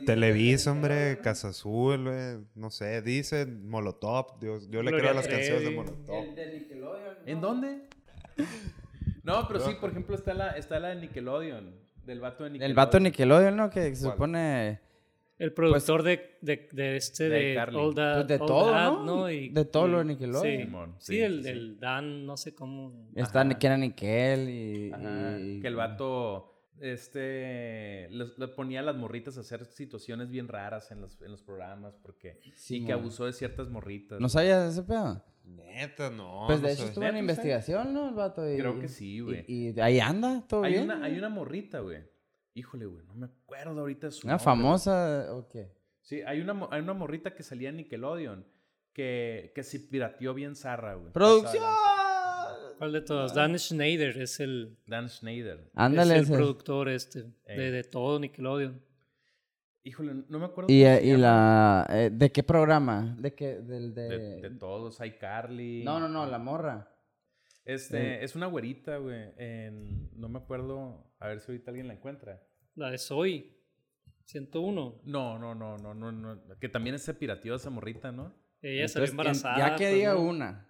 [0.05, 5.27] Televisa, hombre, Casa Azul, güey, no sé, dicen Molotov, Dios, yo le creo a las
[5.27, 5.71] canciones de.
[5.71, 6.23] Molotov.
[6.25, 7.17] El de Nickelodeon.
[7.25, 7.47] ¿En ¿no?
[7.47, 7.89] dónde?
[9.23, 11.79] no, pero sí, por ejemplo, está la, está la de Nickelodeon.
[12.05, 12.71] Del vato de Nickelodeon.
[12.71, 13.69] El vato Nickelodeon, ¿no?
[13.69, 14.13] Que se ¿Cuál?
[14.13, 14.90] supone...
[15.41, 17.77] El productor de, de, de este De de, iCarly.
[17.79, 19.29] All That- Pues de All todo, That, ¿no?
[19.31, 20.57] Y- De todo lo de Nickelodeon.
[20.57, 23.09] Sí, Simón, sí, sí, el, sí, el Dan, no sé cómo.
[23.15, 23.57] Está Ajá.
[23.57, 24.91] que era Nickel y...
[24.91, 26.47] Ajá, y- que el vato
[26.79, 31.41] este le ponía a las morritas a hacer situaciones bien raras en los, en los
[31.43, 34.19] programas porque Sí, y que abusó de ciertas morritas.
[34.19, 35.23] ¿No sabías de ese pedo?
[35.43, 36.43] Neta, no.
[36.47, 38.09] pues de no hecho estuvo en ¿Neta, investigación, ¿no?
[38.09, 38.47] El vato.
[38.51, 39.43] y- Creo que sí, güey.
[39.47, 40.83] Y, y ahí anda, todo hay bien.
[40.85, 41.99] una hay una morrita, güey.
[42.53, 45.71] Híjole, güey, no me acuerdo ahorita de su Una nombre, famosa, ¿o qué?
[46.01, 48.45] Sí, hay una hay una morrita que salía en Nickelodeon
[48.93, 51.13] que que se pirateó bien zarra, güey.
[51.13, 51.63] ¡Producción!
[52.77, 53.33] ¿Cuál de todos?
[53.33, 54.77] Dan Schneider es el.
[54.87, 55.69] Dan Schneider.
[55.75, 56.15] Ándale.
[56.15, 56.33] es el ese.
[56.33, 57.57] productor este, Ey.
[57.57, 58.81] de, de todo Nickelodeon.
[59.83, 61.21] Híjole, no me acuerdo Y, cómo eh, se y llama.
[61.21, 61.87] la...
[61.89, 63.15] eh, ¿De qué programa?
[63.19, 63.61] ¿De qué?
[63.61, 64.09] Del de...
[64.09, 65.83] de, de todos, iCarly.
[65.83, 66.87] No, no, no, la morra.
[67.65, 69.33] Este, es una güerita, güey.
[69.37, 71.11] en- No me acuerdo.
[71.19, 72.41] A ver si ahorita alguien la encuentra.
[72.75, 73.57] La de Soy,
[74.25, 75.01] 101.
[75.05, 76.41] No, no, no, no, no, no.
[76.59, 78.33] Que también se pirateó esa morrita, ¿no?
[78.61, 79.57] Ella salió embarazada.
[79.57, 80.21] Ya que pues, diga ¿no?
[80.21, 80.67] una.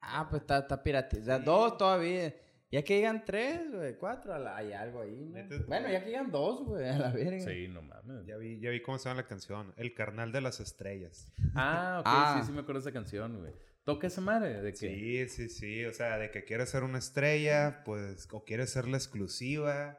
[0.00, 1.20] Ah, pues está, está pirate.
[1.20, 2.34] O sea, dos todavía.
[2.72, 5.40] Ya que digan tres, güey, cuatro, hay algo ahí, ¿no?
[5.66, 7.40] Bueno, ya que digan dos, güey, a la verga.
[7.40, 8.24] Sí, no mames.
[8.26, 9.74] Ya vi, ya vi cómo se llama la canción.
[9.76, 11.32] El carnal de las estrellas.
[11.56, 12.38] Ah, ok, Ah.
[12.40, 13.52] sí, sí me acuerdo de esa canción, güey.
[13.94, 14.76] Toca esa madre de que.
[14.78, 15.84] Sí, sí, sí.
[15.84, 19.98] O sea, de que quieres ser una estrella, pues, o quieres ser la exclusiva.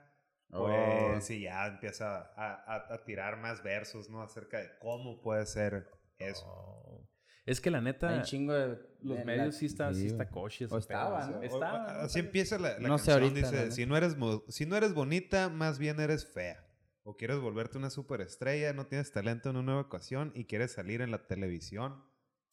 [0.51, 0.65] Oh.
[0.67, 4.21] Pues, sí, ya empieza a, a- a tirar más versos, ¿no?
[4.21, 5.87] Acerca de cómo puede ser
[6.17, 6.45] eso.
[6.47, 7.07] Oh.
[7.45, 8.77] Es que la Hay neta, un chingo de...
[9.01, 10.67] los de medios la- sí está, sí sí, está coche.
[10.69, 11.41] O estaba, ¿no?
[11.41, 13.23] Estaba, así empieza la, la No sé canción.
[13.31, 14.15] ahorita, la dice, si no, eres,
[14.49, 16.63] si no eres bonita, más bien eres fea.
[17.03, 21.01] O quieres volverte una superestrella, no tienes talento en una nueva ocasión y quieres salir
[21.01, 22.03] en la televisión.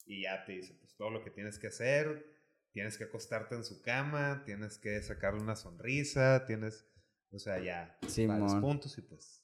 [0.07, 2.27] Y ya te dice, todo lo que tienes que hacer,
[2.73, 6.87] tienes que acostarte en su cama, tienes que sacarle una sonrisa, tienes,
[7.31, 8.41] o sea, ya Simón.
[8.41, 9.43] varios puntos y pues,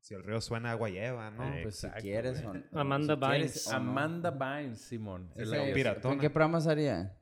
[0.00, 1.52] si el río suena, agua lleva, ¿no?
[1.54, 3.66] Eh, Pues si quieres o- o Amanda si quieres Bynes.
[3.66, 3.76] o no.
[3.76, 5.30] Amanda Bynes, Simón.
[5.36, 6.14] Es la piratona.
[6.14, 7.18] ¿En qué programa salía?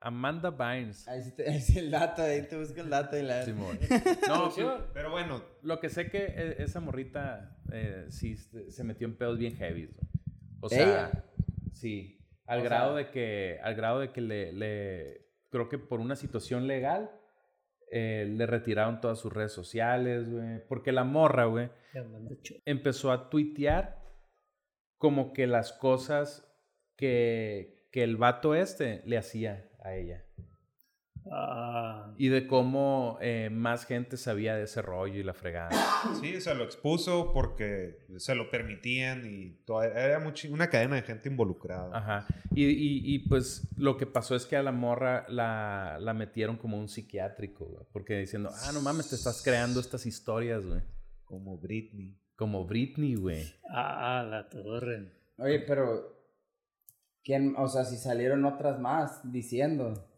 [0.00, 1.06] Amanda Bynes.
[1.06, 3.44] Ahí sí te ahí el dato, ahí te busco el dato y la...
[3.44, 3.78] Simón.
[4.28, 9.06] No, pues, Pero bueno, Lo que sé que e- esa morrita eh, sí se metió
[9.06, 9.94] en pedos bien heavy.
[10.60, 11.24] O sea, ¿Ella?
[11.82, 12.18] Sí.
[12.46, 16.00] Al O grado sea- de que, al grado de que le, le- creo que por
[16.00, 17.10] una situación legal,
[17.90, 20.66] eh, le retiraron todas sus redes sociales, güey.
[20.68, 21.70] Porque la morra, güey,
[22.64, 24.02] empezó a tuitear
[24.98, 26.48] como que las cosas
[26.96, 30.24] que, que el vato este le hacía a ella.
[31.30, 35.70] Ah, Y de cómo eh, más gente sabía de ese rollo y la fregada.
[36.20, 41.02] sí, se lo expuso porque se lo permitían y todo, era muchi- una cadena de
[41.02, 41.96] gente involucrada.
[41.96, 42.26] Ajá.
[42.54, 46.56] Y, y, y, pues lo que pasó es que a la morra la, la metieron
[46.56, 47.84] como un psiquiátrico, güey.
[47.92, 50.80] Porque diciendo, ah, no mames, te estás creando estas historias, güey.
[51.24, 52.18] Como Britney.
[52.36, 53.44] Como Britney, güey.
[53.70, 55.12] ah, la torre.
[55.38, 56.20] Oye, pero...
[57.24, 57.54] ¿Quién?
[57.56, 60.08] O sea, si salieron otras más diciendo...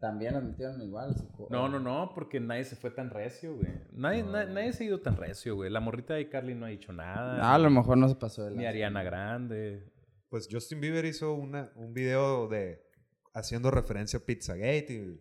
[0.00, 1.14] También las metieron igual.
[1.50, 3.68] No, no, no, porque nadie se fue tan recio, güey.
[3.92, 5.70] Nadie, na- nadie se ha ido tan recio, güey.
[5.70, 7.38] La morrita de Carly no ha dicho nada.
[7.42, 8.70] Ah, a lo mejor no se pasó de Ni lanza.
[8.70, 9.92] Ariana Grande.
[10.30, 12.82] Pues Justin Bieber hizo una, un video de
[13.34, 15.20] haciendo referencia a Pizzagate y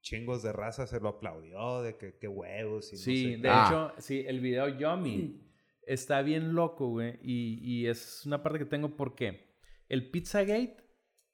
[0.00, 3.42] chingos de raza se lo aplaudió de que qué huevos y no Sí, sé de
[3.42, 3.48] qué.
[3.50, 3.66] Ah.
[3.66, 5.42] hecho, sí, el video Yummy
[5.82, 7.18] está bien loco, güey.
[7.22, 9.56] Y, y es una parte que tengo porque
[9.88, 10.76] el Pizzagate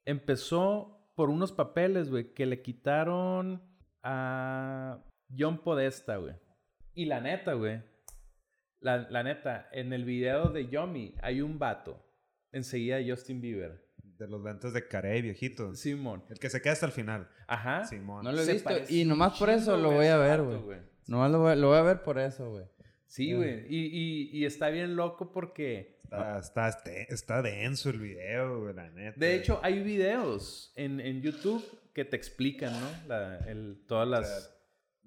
[0.06, 3.60] empezó por unos papeles, güey, que le quitaron
[4.04, 5.02] a
[5.36, 6.34] John Podesta, güey.
[6.94, 7.82] Y la neta, güey.
[8.80, 12.00] La, la neta, en el video de Yummy hay un vato
[12.52, 13.84] enseguida de Justin Bieber.
[14.02, 15.80] de los lentes de Carey viejitos.
[15.80, 16.22] Simón.
[16.28, 17.28] El que se queda hasta el final.
[17.48, 17.84] Ajá.
[17.84, 18.22] Simón.
[18.24, 18.70] No lo he Se visto.
[18.88, 20.78] Y nomás por eso lo voy a ver, güey.
[21.06, 22.64] Nomás lo voy, lo voy a ver por eso, güey.
[23.06, 23.66] Sí, güey.
[23.68, 26.68] Y, y, y está bien loco porque Está, está,
[27.08, 29.18] está denso el video, güey, la neta.
[29.18, 32.88] De hecho, hay videos en, en YouTube que te explican, ¿no?
[33.08, 34.28] La- el- todas las...
[34.28, 34.52] sea,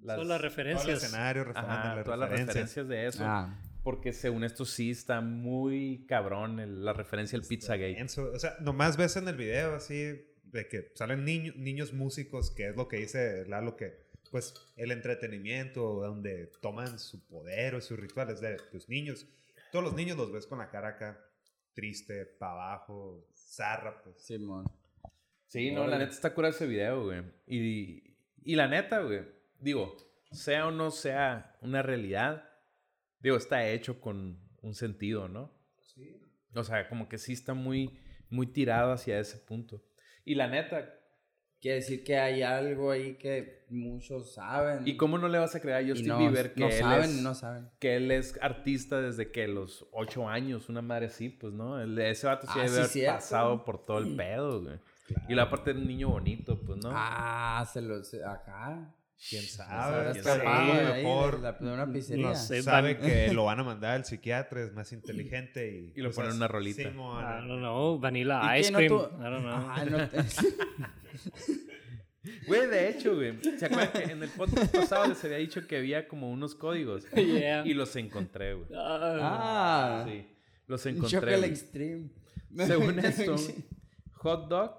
[0.02, 1.02] las Son las todo el referencias.
[1.04, 2.46] escenario, ajá, las todas las referencias.
[2.48, 3.22] referencias de eso.
[3.24, 3.58] Ah.
[3.82, 7.94] Porque según esto sí está muy cabrón el- la referencia al Pizzagate.
[7.94, 8.30] Denso.
[8.34, 9.96] O sea, nomás ves en el video así
[10.44, 14.92] de que salen niños, niños músicos, que es lo que dice Lalo, que pues el
[14.92, 19.26] entretenimiento, donde toman su poder o sus rituales de tus niños.
[19.72, 21.20] Todos los niños los ves con la cara acá,
[21.74, 24.22] triste, para abajo, zarra, pues.
[24.22, 24.64] Simón.
[25.46, 27.22] Sí, no, la neta está cura ese video, güey.
[27.46, 29.24] Y, y la neta, güey,
[29.58, 29.96] digo,
[30.30, 32.48] sea o no sea una realidad,
[33.18, 35.52] digo, está hecho con un sentido, ¿no?
[35.80, 36.20] Sí.
[36.54, 39.84] O sea, como que sí está muy, muy tirado hacia ese punto.
[40.24, 40.99] Y la neta,
[41.60, 44.86] quiere decir que hay algo ahí que muchos saben.
[44.86, 47.10] ¿Y cómo no le vas a creer a Justin no, Bieber que, no él saben,
[47.10, 47.68] es, no saben.
[47.78, 51.80] que él es artista desde que los ocho años, una madre así, pues, ¿no?
[51.80, 54.78] Ese vato sí Ah, debe sí, haber pasado por todo el pedo, güey.
[55.28, 56.90] Y la parte de un niño bonito, pues, ¿no?
[56.92, 57.96] Ah, se lo...
[58.26, 58.94] acá.
[59.28, 60.14] ¿Quién sabe?
[60.14, 62.28] mejor de, la- de una pizzería.
[62.28, 62.62] No sé.
[62.62, 65.92] sabe Van- que lo van a mandar al psiquiatra, es más inteligente y...
[65.94, 66.82] Y lo pues, ponen una rolita.
[66.90, 67.22] Simón.
[67.22, 68.88] I don't know, vanilla ¿Y qué, ice no cream.
[68.88, 69.98] tú- I don't know.
[69.98, 70.18] No te-
[72.46, 73.38] Güey, de hecho, güey.
[73.58, 77.04] ¿Se acuerdan que en el podcast pasado les había dicho que había como unos códigos?
[77.14, 77.66] Yeah.
[77.66, 78.68] Y los encontré, güey.
[78.74, 80.26] Ah, Ah, Sí,
[80.66, 81.36] los encontré.
[81.38, 81.50] güey.
[81.50, 82.10] extreme.
[82.66, 83.36] Según esto,
[84.14, 84.74] hot dog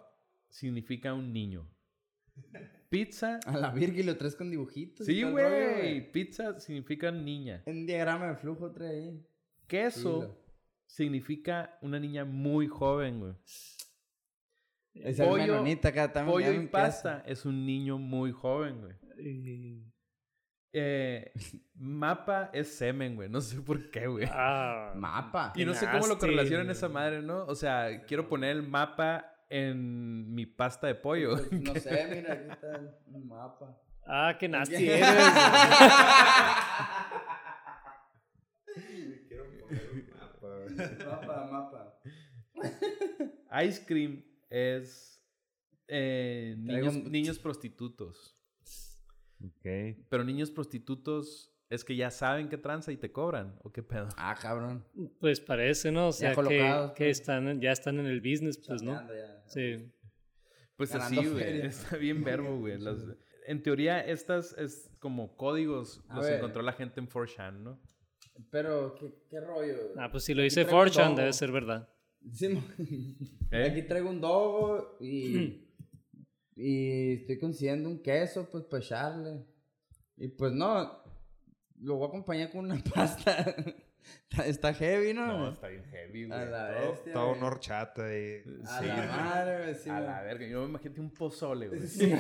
[0.49, 1.67] significa un niño.
[2.91, 3.39] Pizza.
[3.45, 5.05] A la virga y lo traes con dibujitos.
[5.05, 6.11] Sí, güey.
[6.11, 7.63] Pizza significa niña.
[7.65, 9.25] Un diagrama de flujo trae ahí.
[9.65, 10.37] Queso Chilo.
[10.85, 13.33] significa una niña muy joven, güey.
[14.93, 16.33] Esa Pollo- acá también.
[16.33, 18.93] Pollo y pasta es un niño muy joven, güey.
[19.19, 19.87] y-
[20.73, 21.31] Eh,
[21.75, 23.29] mapa es semen, güey.
[23.29, 24.25] No sé por qué, güey.
[24.31, 25.51] ah, Mapa.
[25.55, 27.45] Y no sé cómo lo correlacionan esa madre, ¿no?
[27.45, 31.35] O sea, quiero poner el mapa en mi pasta de pollo.
[31.35, 33.77] Pues, no sé, mira, aquí está un mapa.
[34.07, 35.09] ah, qué nasty eres.
[41.05, 41.99] mapa, mapa.
[43.63, 45.21] Ice cream es
[45.87, 48.35] eh, niños, un- niños prostitutos.
[49.43, 49.97] Ok.
[50.09, 53.57] Pero niños prostitutos es que ya saben que tranza y te cobran.
[53.63, 54.09] ¿O qué pedo?
[54.17, 54.85] Ah, cabrón.
[55.19, 56.09] Pues parece, ¿no?
[56.09, 56.43] O sea, que,
[56.95, 57.19] que pues.
[57.19, 58.93] están, ya están en el business, pues, ¿no?
[58.93, 59.43] Ya.
[59.47, 59.91] Sí.
[60.75, 61.61] Pues Ganando así, güey.
[61.65, 62.77] Está bien verbo, güey.
[62.77, 63.05] Las-
[63.47, 66.35] en teoría, estas es como códigos A los ver.
[66.35, 67.81] encontró la gente en 4chan, ¿no?
[68.51, 69.75] Pero, ¿qué, qué rollo?
[69.97, 71.15] Ah, pues si lo dice traigo un 4chan, dogo.
[71.17, 71.89] debe ser verdad.
[72.31, 72.47] Sí,
[73.51, 73.69] ¿Eh?
[73.71, 75.67] Aquí traigo un dogo y,
[76.55, 79.45] y estoy consiguiendo un queso, pues, para echarle.
[80.17, 81.00] Y pues no,
[81.81, 83.53] lo voy a acompañar con una pasta.
[84.45, 85.27] está, heavy, ¿no?
[85.27, 86.39] No, está bien heavy, güey.
[86.39, 87.13] a la Todo, bestia.
[87.13, 88.43] todo una horchata y...
[88.65, 90.05] A Sí, la madre, güey, sí, A güey.
[90.07, 90.47] la verga.
[90.47, 91.81] Yo me imagino un pozole, güey.
[91.81, 92.11] Sí,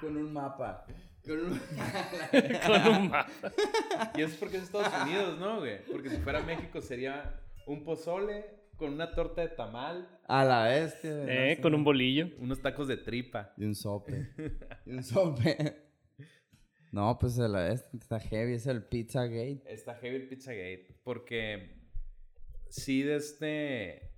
[0.00, 0.84] con un mapa.
[1.24, 1.60] Con un...
[2.66, 3.26] Con un mapa.
[4.16, 5.84] Y eso es porque es Estados Unidos, ¿no, güey?
[5.90, 8.46] Porque si fuera México sería un pozole
[8.76, 11.10] con una torta de tamal, A la bestia.
[11.10, 11.60] no Eh, sé.
[11.62, 12.28] con un bolillo.
[12.38, 13.52] unos tacos de tripa.
[13.56, 14.30] Y un sope.
[14.86, 15.87] y un sope.
[16.92, 19.62] No, pues la bestia está heavy, es el Pizza Gate.
[19.66, 21.00] Está heavy el Pizzagate.
[21.04, 21.70] Porque
[22.68, 24.10] sí, de este.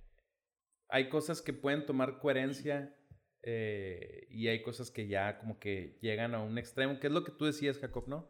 [0.89, 2.93] Hay cosas que pueden tomar coherencia
[3.43, 7.23] eh, y hay cosas que ya como que llegan a un extremo, que es lo
[7.23, 8.29] que tú decías, Jacob, ¿no?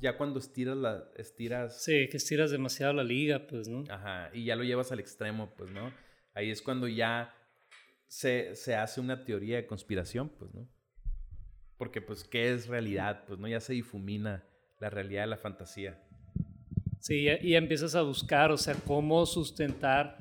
[0.00, 1.10] Ya cuando estiras la.
[1.16, 1.82] estiras.
[1.82, 3.84] Sí, que estiras demasiado la liga, pues, ¿no?
[3.88, 4.30] Ajá.
[4.32, 5.92] Y ya lo llevas al extremo, pues, ¿no?
[6.34, 7.34] Ahí es cuando ya
[8.06, 10.68] se, se hace una teoría de conspiración, pues, ¿no?
[11.82, 13.24] Porque, pues, ¿qué es realidad?
[13.26, 13.48] Pues, ¿no?
[13.48, 14.44] Ya se difumina
[14.78, 15.98] la realidad de la fantasía.
[17.00, 20.18] Sí, y empiezas a buscar, o sea, cómo sustentar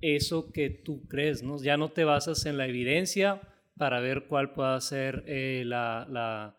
[0.00, 1.62] eso que tú crees, ¿no?
[1.62, 3.42] Ya no te basas en la evidencia
[3.76, 6.56] para ver cuál pueda ser eh, la, la-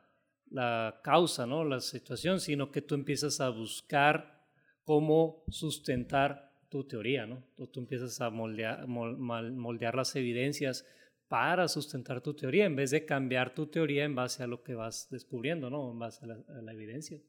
[0.52, 1.64] la causa, ¿no?
[1.64, 4.46] La situación, sino que tú empiezas a buscar
[4.84, 7.42] cómo sustentar tu teoría, ¿no?
[7.58, 10.86] Tú, tú empiezas a moldear, moldear las evidencias
[11.28, 14.76] para sustentar tu teoría, en vez de cambiar tu teoría en base a lo que
[14.76, 15.92] vas descubriendo, ¿no?
[15.92, 17.20] En base a la, a la evidencia.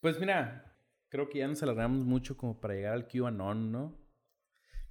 [0.00, 0.76] Pues mira,
[1.08, 3.98] creo que ya nos alargamos mucho como para llegar al QAnon, ¿no?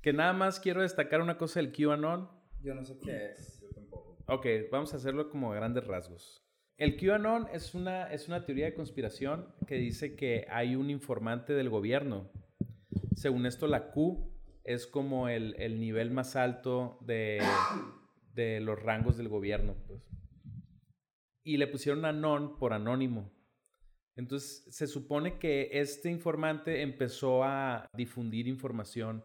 [0.02, 2.30] Que nada más quiero destacar una cosa del QAnon.
[2.62, 3.60] Yo no sé qué es.
[3.62, 4.18] Yo tampoco.
[4.28, 6.44] Ok, vamos a hacerlo como a grandes rasgos.
[6.78, 11.54] El QAnon es una, es una teoría de conspiración que dice que hay un informante
[11.54, 12.30] del gobierno.
[13.16, 14.35] Según esto, la Q
[14.66, 17.42] es como el, el nivel más alto de,
[18.34, 19.76] de los rangos del gobierno.
[19.88, 20.02] Pues.
[21.44, 23.32] Y le pusieron anon por anónimo.
[24.16, 29.24] Entonces, se supone que este informante empezó a difundir información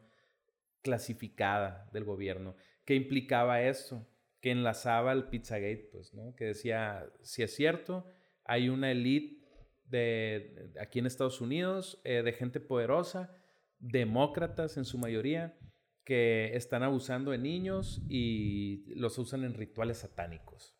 [0.82, 2.56] clasificada del gobierno.
[2.84, 4.06] ¿Qué implicaba esto?
[4.40, 6.34] Que enlazaba al Pizzagate, pues, ¿no?
[6.34, 8.04] Que decía, si es cierto,
[8.44, 9.46] hay una elite
[9.84, 13.39] de, aquí en Estados Unidos, eh, de gente poderosa,
[13.80, 15.58] demócratas en su mayoría,
[16.04, 20.76] que están abusando de niños y los usan en rituales satánicos.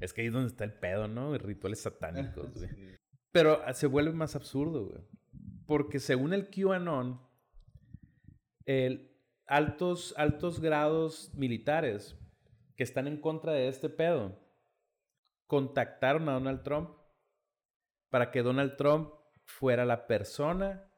[0.00, 1.36] Es que ahí es donde está el pedo, ¿no?
[1.36, 2.70] Rituales satánicos, güey.
[3.32, 5.02] Pero ah, se vuelve más absurdo, güey.
[5.66, 7.20] Porque según el QAnon,
[8.66, 9.10] el
[9.46, 12.16] altos, altos grados militares
[12.76, 14.38] que están en contra de este pedo
[15.46, 16.90] contactaron a Donald Trump
[18.10, 19.10] para que Donald Trump
[19.44, 20.89] fuera la persona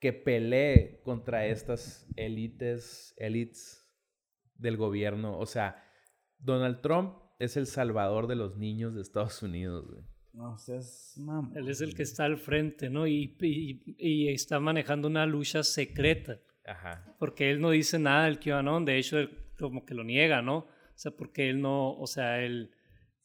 [0.00, 3.88] que pelee contra estas élites, elites
[4.54, 5.38] del gobierno.
[5.38, 5.82] O sea,
[6.38, 10.02] Donald Trump es el salvador de los niños de Estados Unidos, güey.
[10.32, 11.56] No seas mamón.
[11.56, 13.06] Él es el que está al frente, ¿no?
[13.06, 16.38] Y, y- y está manejando una lucha secreta.
[16.64, 17.16] Ajá.
[17.18, 20.58] Porque él no dice nada del QAnon, de hecho, él como que lo niega, ¿no?
[20.58, 22.70] O sea, porque él no, o sea, él,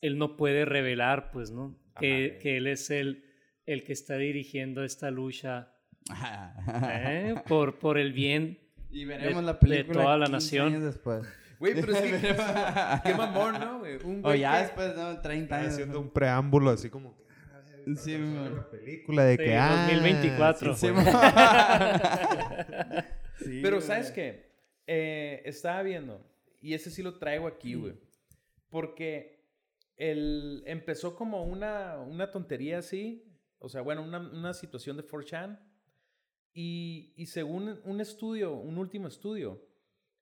[0.01, 1.77] él no puede revelar, pues, ¿no?
[1.99, 2.39] Que, Ajá.
[2.39, 3.25] que él es el,
[3.65, 5.72] el que está dirigiendo esta lucha.
[6.11, 7.35] ¿Eh?
[7.47, 8.59] por, por el bien.
[8.91, 10.67] Y veremos de- la de película toda la 15 nación.
[10.67, 11.23] años después.
[11.59, 12.35] Güey, pero es que...
[13.03, 13.97] qué mamón, ¿no, güey?
[14.03, 15.73] Un O ya que- después, no, 30 Está años.
[15.73, 17.23] haciendo un preámbulo así como que.
[17.29, 17.61] ah,
[17.97, 19.55] Sí, la película de Sí, que.
[19.57, 20.75] ah, 2024.
[20.75, 20.93] sí, Sí.
[23.39, 23.87] Sí, Pero güey.
[23.87, 24.51] ¿sabes qué?
[24.87, 26.21] Eh, estaba viendo,
[26.61, 27.93] y ese sí lo traigo aquí, güey.
[28.69, 29.43] Porque
[29.97, 33.25] el, empezó como una, una tontería así,
[33.59, 35.59] o sea, bueno, una, una situación de 4chan.
[36.53, 39.61] Y, y según un estudio, un último estudio,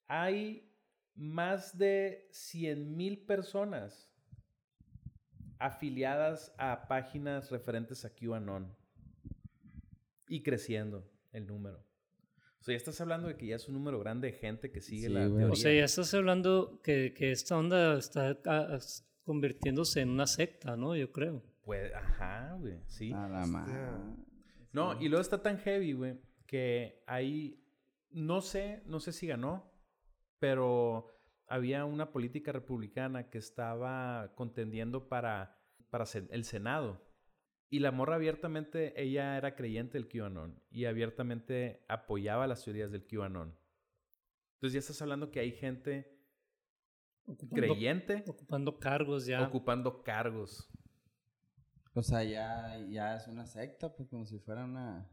[0.07, 0.71] hay
[1.15, 4.11] más de 100 mil personas
[5.59, 8.75] afiliadas a páginas referentes a QAnon.
[10.27, 11.85] Y creciendo el número.
[12.59, 14.81] O sea, ya estás hablando de que ya es un número grande de gente que
[14.81, 15.51] sigue Sí, la teoría.
[15.51, 18.79] O sea, ya estás hablando que, que esta onda está ah,
[19.23, 20.95] convirtiéndose en una secta, ¿no?
[20.95, 21.43] Yo creo.
[21.63, 23.11] Pues, ajá, güey, sí.
[23.13, 23.73] A la madre.
[24.73, 27.63] No, y luego está tan heavy, güey, que ahí,
[28.09, 29.71] no sé, no sé si ganó,
[30.39, 31.07] pero
[31.47, 37.05] había una política republicana que estaba contendiendo para, para el Senado.
[37.69, 43.05] Y la morra abiertamente, ella era creyente del QAnon y abiertamente apoyaba las teorías del
[43.05, 43.57] QAnon.
[44.55, 46.17] Entonces ya estás hablando que hay gente
[47.25, 49.41] Ocupando, creyente ocupando cargos ya.
[49.47, 50.70] ocupando cargos.
[51.93, 55.09] O sea, ya, ya es una secta, pues como si fuera una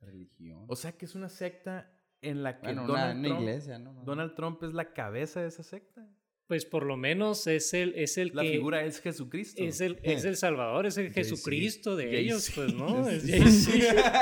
[0.00, 0.64] religión.
[0.68, 1.90] O sea que es una secta
[2.20, 3.92] en la que bueno, Donald, una Trump, iglesia, ¿no?
[4.04, 6.08] Donald Trump es la cabeza de esa secta.
[6.46, 9.62] Pues por lo menos es el, es el La que figura es Jesucristo.
[9.62, 11.12] es el, es el Salvador, es el.
[11.14, 13.06] Jesucristo de ellos, pues, ¿no?
[13.08, 13.66] Es.
[13.66, 14.16] Jay-Z.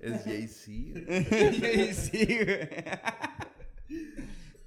[0.00, 1.00] Es Jay-Z.
[1.60, 3.39] Jay-Z,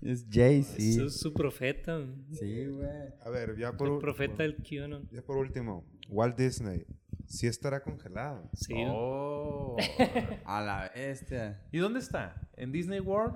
[0.03, 1.05] Es Jay-Z.
[1.05, 2.05] Es su profeta.
[2.31, 2.87] Sí, güey.
[3.21, 5.07] A ver, ya por, El profeta del QAnon.
[5.11, 6.85] ya por último, Walt Disney.
[7.27, 8.49] Sí estará congelado.
[8.53, 8.73] Sí.
[8.85, 9.77] Oh.
[10.45, 11.61] A la bestia.
[11.71, 12.47] ¿Y dónde está?
[12.57, 13.35] ¿En Disney World?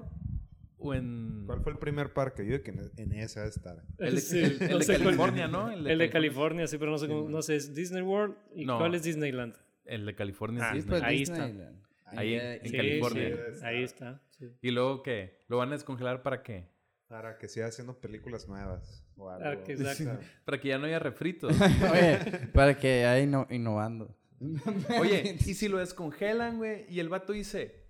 [0.79, 1.43] ¿O en...?
[1.47, 2.43] ¿Cuál fue el primer parque?
[2.45, 3.83] Yo digo que en, debe estar.
[3.97, 5.71] El de, Sí, el- el no de California, ¿no?
[5.71, 8.35] El de California, sí, pero no sé cómo, no sé, ¿es Disney World?
[8.53, 8.77] ¿Y No.
[8.77, 9.55] cuál es Disneyland?
[9.85, 11.01] El de California es Ah, Disney.
[11.03, 11.45] Ahí está.
[11.47, 11.81] Disneyland.
[12.07, 13.35] Ahí en- en Sí, California.
[13.53, 14.21] sí, ahí está.
[14.39, 14.45] Sí.
[14.61, 15.39] ¿Y luego qué?
[15.47, 16.69] ¿Lo van a descongelar para qué?
[17.07, 19.05] Para que siga haciendo películas nuevas.
[19.15, 19.63] O algo.
[19.63, 20.19] Que exacto.
[20.45, 21.55] Para que ya no haya refritos.
[21.91, 22.19] Oye,
[22.53, 24.15] para que haya inno- innovando.
[24.99, 26.85] Oye, ¿y si lo descongelan, güey?
[26.89, 27.87] Y el vato dice,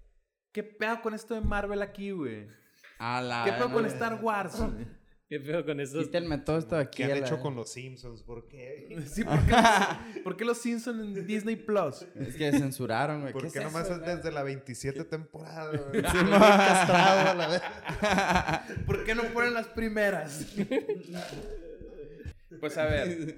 [0.53, 2.48] ¿qué pedo con esto de Marvel aquí, güey?
[2.99, 4.56] A la ¿Qué pedo con no, Star Wars?
[4.61, 4.88] güey?
[5.29, 6.05] Qué feo con estos.
[6.05, 6.97] Quítenme todo esto de aquí.
[6.97, 8.23] ¿Qué han la- hecho con los Simpsons?
[8.23, 8.87] ¿Por qué?
[9.07, 12.03] Sí, ¿por qué, los- por qué los Simpsons en Disney Plus?
[12.15, 13.33] Es que censuraron, güey.
[13.33, 15.69] ¿Por ¿Qué qué es nomás eso, es desde la 27 temporada?
[15.71, 16.01] güey?
[16.01, 17.61] Sí, castrado a la vez.
[18.85, 20.55] ¿Por qué no ponen las primeras?
[22.59, 23.35] Pues a ver,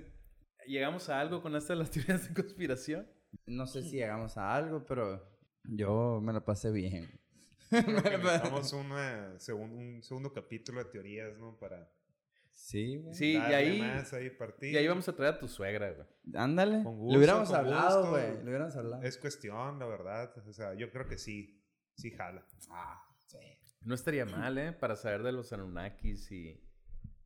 [0.68, 3.08] ¿llegamos a algo con estas las teorías de conspiración?
[3.46, 5.28] No sé si llegamos a algo, pero
[5.64, 7.19] yo me lo pasé bien.
[7.72, 11.58] Necesitamos una segun- un segundo capítulo de teorías, ¿no?
[11.58, 11.90] Para
[12.52, 13.14] Sí, güey.
[13.16, 14.74] Sí, y ahí, más ahí partir.
[14.74, 16.08] y ahí vamos a traer a tu suegra, güey.
[16.36, 16.84] Ándale.
[16.84, 18.36] Con gusto, le hubiéramos con hablado, güey.
[18.38, 19.04] Le hubiéramos hablado.
[19.04, 20.34] Es cuestión, la verdad.
[20.46, 21.64] O sea, yo creo que sí.
[21.96, 22.46] Sí jala.
[22.70, 23.38] Ah, sí.
[23.82, 24.74] No estaría mal, ¿eh?
[24.74, 26.62] Para saber de los Anunnakis y,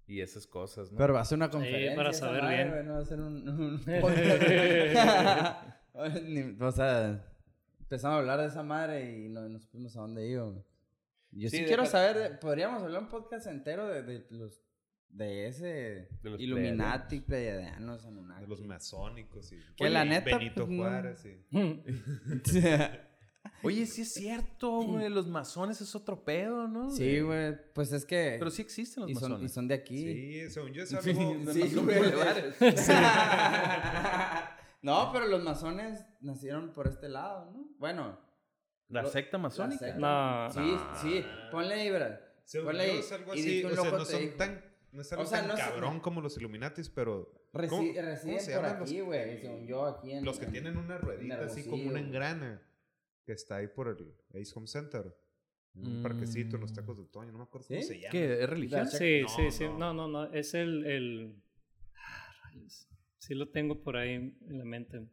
[0.06, 1.00] y esas cosas, ¿no?
[1.00, 1.96] Pero va a ser una conferencia.
[1.96, 2.70] para esa saber madre, bien.
[2.70, 3.50] güey, No va a ser un...
[3.50, 3.84] un
[6.64, 7.26] o sea,
[7.94, 10.46] empezamos a hablar de esa madre y no, no supimos a dónde iba.
[10.46, 10.64] güey.
[11.32, 14.60] Yo sí, Sí, quiero saber, podríamos hablar un podcast entero de, de los...
[15.10, 16.08] De ese...
[16.24, 18.04] De los Illuminati, pleiadianos,
[18.40, 20.78] De los masónicos y Que la neta, Benito pues.
[20.80, 21.38] Juárez y
[23.62, 25.08] Oye, sí es cierto, güey.
[25.10, 26.90] Los masones es otro pedo, ¿no?
[26.90, 27.56] sí, güey.
[27.74, 28.38] Pues es que...
[28.40, 29.54] Pero sí existen los y, son, y masones.
[29.54, 30.02] son de aquí.
[30.02, 31.54] Sí, según yo es Sí, algo...
[31.54, 32.00] Sí, güey.
[32.00, 32.56] bulevares.
[34.84, 37.68] no, pero los masones nacieron por este lado, ¿no?
[37.80, 38.20] Bueno.
[38.90, 39.80] La lo- secta la masónica.
[39.88, 40.52] secta- No.
[40.52, 41.26] Sí, sí.
[41.52, 42.22] Ponle ahí, ¿verdad?
[42.44, 42.98] Según Ponle ahí.
[43.00, 44.36] es algo Y así, o sea, no son dijo.
[44.38, 44.74] tan...
[44.92, 47.34] No es algo O sea, tan no sé- cabrón como los Illuminatis, pero...
[47.54, 49.40] Resi- ¿cómo- cómo residen se por aquí, los- güey.
[49.42, 50.26] Según yo, aquí en.
[50.26, 52.62] Los que en- tienen una ruedita así como una engrana
[53.26, 55.16] que está ahí por el Ace Home Center.
[55.76, 57.88] En un parquecito en los tacos de otoño, no me acuerdo cómo ¿Sí?
[57.88, 58.12] se llama.
[58.12, 58.44] ¿Qué?
[58.44, 58.88] ¿Es religión?
[58.88, 59.64] Sí, No, sí, sí.
[59.64, 59.78] no.
[59.80, 60.34] No, no, no.
[60.34, 60.86] Es el.
[60.86, 61.42] el...
[61.96, 62.88] Ah, rayos.
[63.26, 65.08] Sí, lo tengo por ahí en la mente.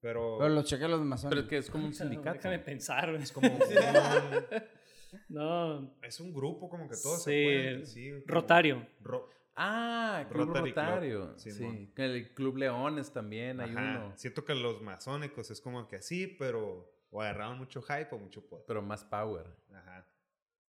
[0.00, 1.36] Pero, Pero los cheques los masones.
[1.36, 2.32] Pero que es como un sindicato.
[2.34, 3.22] Déjame pensar, güey.
[3.22, 3.60] es como un,
[5.28, 8.86] No, es un grupo como que todos Sí, se entre sí, como- Rotario.
[9.00, 11.38] Ro- Ah, Club Rotary Club, Rotario.
[11.38, 11.92] Sí, Simón.
[11.96, 14.04] El Club Leones también hay Ajá.
[14.06, 14.16] uno.
[14.16, 18.44] Siento que los masónicos es como que así, pero o agarraron mucho hype o mucho
[18.48, 18.64] poder.
[18.66, 19.46] Pero más power.
[19.72, 20.08] Ajá.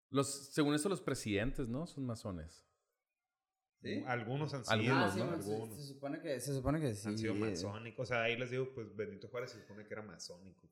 [0.10, 1.88] Los, según eso, los presidentes, ¿no?
[1.88, 2.68] Son masones.
[3.82, 4.04] ¿Sí?
[4.08, 7.08] Algunos han sido, Algunos, Ah, sí, se, Algunos se supone que, se supone que sí.
[7.08, 7.40] han sido eh.
[7.40, 8.04] masónicos.
[8.04, 10.68] O sea, ahí les digo, pues Benito Juárez se supone que era masónico.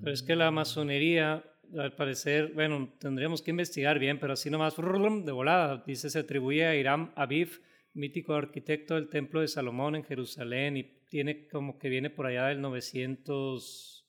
[0.00, 1.44] Pero es que la masonería,
[1.76, 6.66] al parecer, bueno, tendríamos que investigar bien, pero así nomás de volada, dice, se atribuye
[6.66, 7.62] a Hiram Aviv,
[7.94, 12.46] mítico arquitecto del Templo de Salomón en Jerusalén, y tiene como que viene por allá
[12.46, 14.06] del 900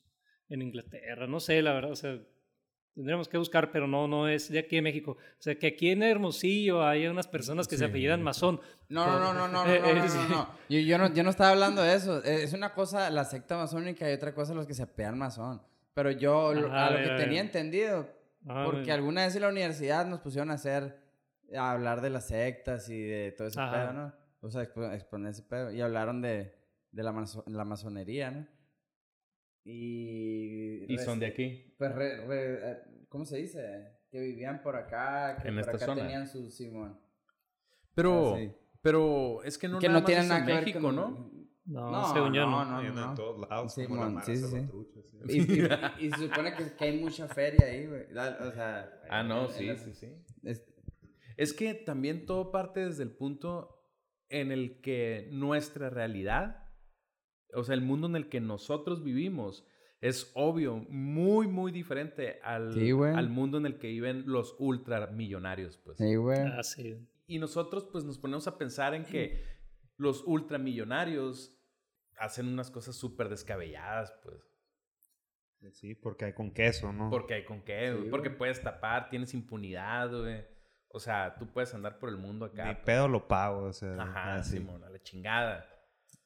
[0.49, 2.19] en Inglaterra, no sé, la verdad, o sea,
[2.93, 5.11] tendríamos que buscar, pero no, no es de aquí de México.
[5.19, 7.89] O sea, que aquí en Hermosillo hay unas personas que se Sí.
[7.89, 8.59] apellidan masón.
[8.89, 10.49] No, no, no, no, no, no, no, no, no, no.
[10.69, 11.13] Yo, yo no.
[11.13, 12.23] Yo no estaba hablando de eso.
[12.23, 15.61] Eh, Es una cosa la secta masónica y otra cosa los que se apean masón.
[15.93, 18.07] Pero yo Ajá, a lo a que ver, tenía entendido,
[18.45, 20.97] porque alguna vez en la universidad nos pusieron a hacer,
[21.55, 23.71] a hablar de las sectas y de todo ese Ajá.
[23.71, 24.13] pedo, ¿no?
[24.41, 25.71] O sea, expo- exponer ese pedo.
[25.71, 26.55] Y hablaron de,
[26.91, 28.47] de la, maso- la masonería, ¿no?
[29.63, 30.91] Y...
[30.93, 31.73] Y son de aquí.
[31.77, 33.61] Pues, re- re- ¿cómo se dice?
[34.09, 36.01] Que vivían por acá, que En por esta acá zona.
[36.01, 36.99] tenían su Simón.
[37.93, 38.51] Pero, Ah, sí.
[38.81, 40.95] pero es que no que nada no más tienen es nada en ver México, con...
[40.95, 41.31] ¿no?
[41.65, 42.81] No, No, según yo no, no.
[42.81, 42.91] no.
[42.91, 44.57] Uno en todos lados, Sí, la Mara sí, sí.
[45.29, 48.07] Y, y- y se supone que, que hay mucha feria ahí, güey.
[48.11, 48.91] La- O sea...
[49.09, 50.07] Ah, no, en- en sí, las- sí, sí.
[50.43, 50.63] es-
[51.37, 53.85] Es que también todo parte desde el punto
[54.29, 56.60] en el que nuestra realidad,
[57.53, 59.65] o sea, el mundo en el que nosotros vivimos,
[60.01, 65.77] es obvio, muy, muy diferente al, Sí, al mundo en el que viven los ultramillonarios,
[65.77, 65.97] pues.
[65.97, 66.39] Sí, güey.
[66.39, 67.07] Ah, sí.
[67.27, 69.45] Y nosotros, pues, nos ponemos a pensar en que
[69.97, 71.57] los ultramillonarios
[72.17, 74.51] hacen unas cosas súper descabelladas, pues.
[75.73, 77.11] Sí, porque hay con queso, ¿no?
[77.11, 77.59] Porque hay con.
[77.59, 78.37] Sí, Porque güey.
[78.37, 80.43] puedes tapar, tienes impunidad, güey.
[80.87, 82.65] O sea, tú puedes andar por el mundo acá.
[82.65, 82.85] Ni pues.
[82.85, 83.93] pedo lo pago, o sea.
[84.01, 84.57] Ajá, así.
[84.57, 85.70] Simón, a la chingada.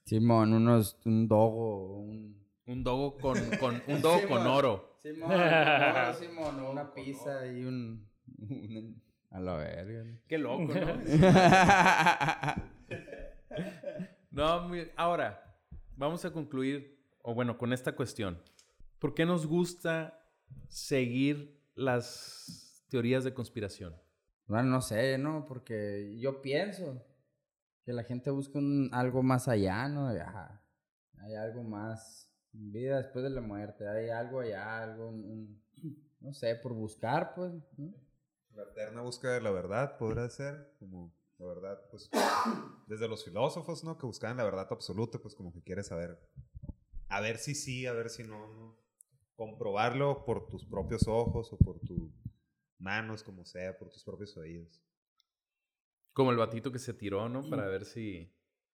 [0.05, 0.97] Simón, unos...
[1.05, 2.45] Un dogo, un...
[2.67, 4.95] Un dogo con, con, un dogo con oro.
[5.01, 5.31] Simón,
[6.19, 8.07] Simón, una pizza y un...
[8.39, 9.01] un-
[9.31, 10.05] A la verga.
[10.27, 11.01] Qué loco, ¿no?
[14.31, 15.55] No, ahora,
[15.95, 18.41] vamos a concluir, o bueno, con esta cuestión.
[18.99, 20.19] ¿Por qué nos gusta
[20.67, 23.95] seguir las teorías de conspiración?
[24.47, 25.45] Bueno, no sé, ¿no?
[25.47, 27.01] Porque yo pienso
[27.85, 30.07] que la gente busca un, algo más allá, ¿no?
[30.07, 35.61] Hay algo más, vida después de la muerte, hay algo allá, algo, un-
[36.19, 37.53] no sé, por buscar, pues.
[37.77, 37.93] ¿no?
[38.55, 42.09] La eterna búsqueda de la verdad podrá ser como la verdad, pues
[42.87, 43.97] desde los filósofos, ¿no?
[43.97, 46.17] Que buscaban la verdad absoluta, pues como que quieres saber,
[47.09, 48.77] a ver si sí, a ver si no, ¿no?
[49.35, 52.09] Comprobarlo por tus propios ojos o por tus
[52.79, 54.81] manos, como sea, por tus propios oídos.
[56.15, 57.47] Como el batito que se tiró, ¿no?
[57.49, 58.31] Para ver si...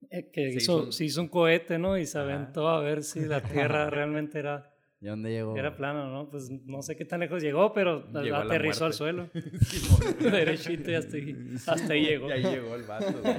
[0.09, 1.97] Eh, que Se hizo, hizo un- se hizo un cohete, ¿no?
[1.97, 2.27] Y se Ajá.
[2.33, 5.57] aventó a ver si la Tierra realmente era, ¿Y dónde llegó?
[5.57, 6.29] era plana, ¿no?
[6.29, 9.27] Pues no sé qué tan lejos llegó, pero Llegó aterrizó al suelo.
[10.19, 12.29] Derechito y hasta ahí, hasta ahí llegó.
[12.29, 13.35] Y ahí llegó el vato, güey.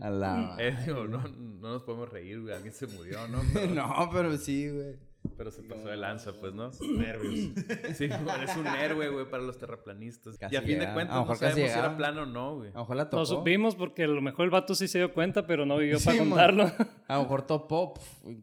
[0.00, 0.56] A la...
[0.58, 2.54] Eh, digo, no, no nos podemos reír, güey.
[2.54, 3.40] Alguien se murió, ¿no?
[3.54, 4.96] Pero, no, pero sí, güey.
[5.36, 6.70] Pero se pasó de lanza, pues, ¿no?
[6.98, 7.50] Nervios.
[7.94, 10.36] Sí, güey, es un héroe, güey, para los terraplanistas.
[10.38, 10.94] Casi y a fin de llegaron.
[10.94, 11.96] cuentas A lo no sabemos si era llegaron.
[11.96, 12.70] plano o no, güey.
[12.70, 13.16] A lo mejor la topó.
[13.16, 15.98] No supimos porque a lo mejor el vato sí se dio cuenta, pero no vivió
[15.98, 16.28] Sí, para mon.
[16.30, 16.72] contarlo.
[17.08, 17.94] A lo mejor topó.
[18.24, 18.42] y-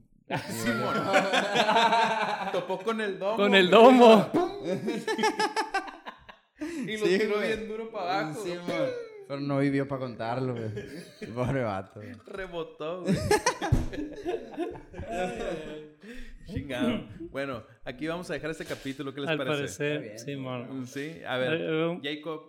[0.50, 0.96] Simón.
[2.54, 3.36] Topó con el domo.
[3.38, 4.32] Con el domo.
[6.88, 8.42] Y lo Sí, tiró bien duro para abajo.
[8.44, 8.54] Sí.
[9.28, 10.72] Pero no vivió para contarlo, güey.
[11.34, 12.14] Pobre vato, güey.
[12.26, 13.16] Rebotó, güey.
[16.48, 17.08] Chingado.
[17.32, 19.12] Bueno, aquí vamos a dejar este capítulo.
[19.14, 19.56] ¿Qué les Al parece?
[19.56, 20.86] parecer, bien, sí, mon.
[20.86, 22.42] Sí, a ver, Eh, Jacob.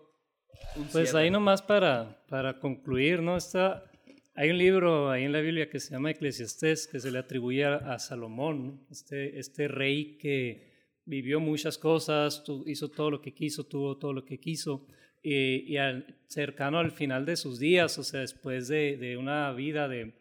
[0.77, 1.25] un Pues cierre.
[1.25, 3.37] ahí nomás para, para concluir, ¿no?
[3.39, 3.91] Está,
[4.35, 7.65] hay un libro ahí en la Biblia que se llama Eclesiastés, que se le atribuye
[7.65, 8.81] a, a Salomón, ¿no?
[8.91, 10.73] este, este rey que
[11.07, 14.87] vivió muchas cosas, tu- hizo todo lo que quiso, tuvo todo lo que quiso,
[15.23, 19.51] y, y al, cercano al final de sus días, o sea, después de, de una
[19.53, 20.13] vida de,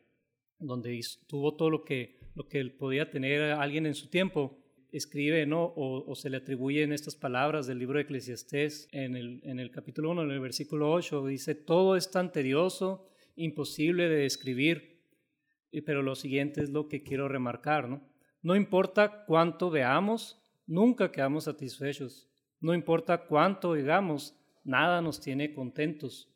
[0.59, 4.57] donde hizo- tuvo todo lo que, lo que podía tener alguien en su tiempo,
[4.91, 5.73] escribe, ¿no?
[5.75, 10.31] O, se le atribuyen estas palabras del libro de Eclesiastés en el, capítulo 1, en
[10.31, 15.01] el versículo 8, dice, todo es tan tedioso, imposible de describir,
[15.85, 18.07] pero lo siguiente es lo que quiero remarcar, ¿no?
[18.43, 22.29] No importa cuánto veamos, nunca quedamos satisfechos.
[22.59, 26.32] No importa cuánto oigamos, nada nos tiene contentos.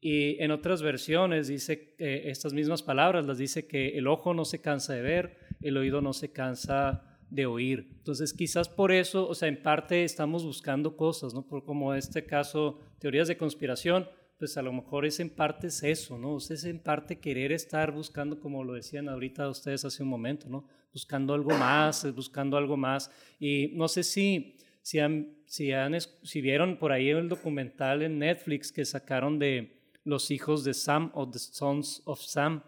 [0.00, 4.44] Y en otras versiones dice eh, estas mismas palabras, las dice que el ojo no
[4.44, 7.86] se cansa de ver, el oído no se cansa de oír.
[7.98, 11.46] Entonces, quizás por eso, o sea, en parte estamos buscando cosas, ¿no?
[11.46, 14.08] Por como este caso, teorías de conspiración,
[14.38, 16.38] pues a lo mejor es en parte es eso, ¿no?
[16.38, 20.66] Es en parte querer estar buscando, como lo decían ahorita ustedes hace un momento, ¿no?
[20.94, 23.10] Buscando algo más, buscando algo más.
[23.38, 28.18] Y no sé si, si, han, si, han, si vieron por ahí el documental en
[28.18, 32.62] Netflix que sacaron de los hijos de Sam o The Sons of Sam,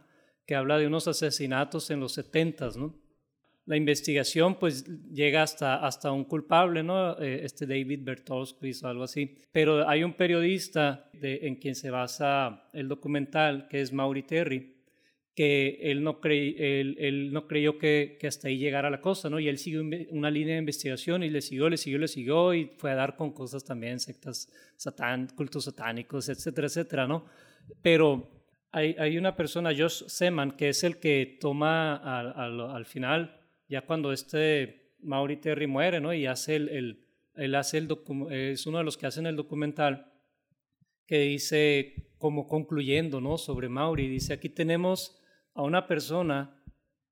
[0.46, 3.02] que habla de unos asesinatos en los 70, ¿no?
[3.64, 7.18] la investigación pues llega hasta, hasta un culpable, ¿no?
[7.20, 9.36] Eh, este David Bertolsky o algo así.
[9.52, 14.71] Pero hay un periodista en quien se basa el documental, que es Maury Terry,
[15.34, 19.40] que él no, él, no creyó que, hasta ahí llegara la cosa, ¿no?
[19.40, 22.70] Y él siguió una línea de investigación y le siguió, le siguió, le siguió y
[22.76, 27.24] fue a dar con cosas también, sectas, satán, cultos satánicos, etcétera, etcétera, ¿no?
[27.80, 28.28] Pero
[28.72, 33.38] hay, una persona, Josh Seman, que es el que toma al, al, al final
[33.68, 36.12] ya cuando este Mauri Terry muere, ¿no?
[36.12, 36.98] Y hace el
[37.34, 40.12] es uno de los que hacen el documental
[41.06, 43.38] que dice, como concluyendo, ¿no?
[43.38, 45.21] Sobre Mauri, dice, aquí tenemos
[45.54, 46.62] a una persona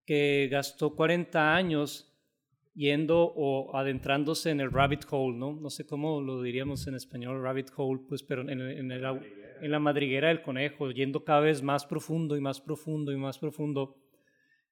[0.04, 2.06] que gastó 40 años
[2.74, 5.52] yendo o adentrándose en el rabbit hole, ¿no?
[5.52, 9.04] No sé cómo lo diríamos en español, rabbit hole, pues, pero en, en, el,
[9.60, 13.38] en la madriguera del conejo, yendo cada vez más profundo y más profundo y más
[13.38, 13.96] profundo.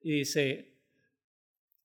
[0.01, 0.79] Y dice,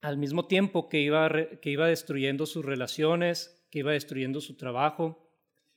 [0.01, 1.30] al mismo tiempo que iba,
[1.61, 5.30] que iba destruyendo sus relaciones, que iba destruyendo su trabajo,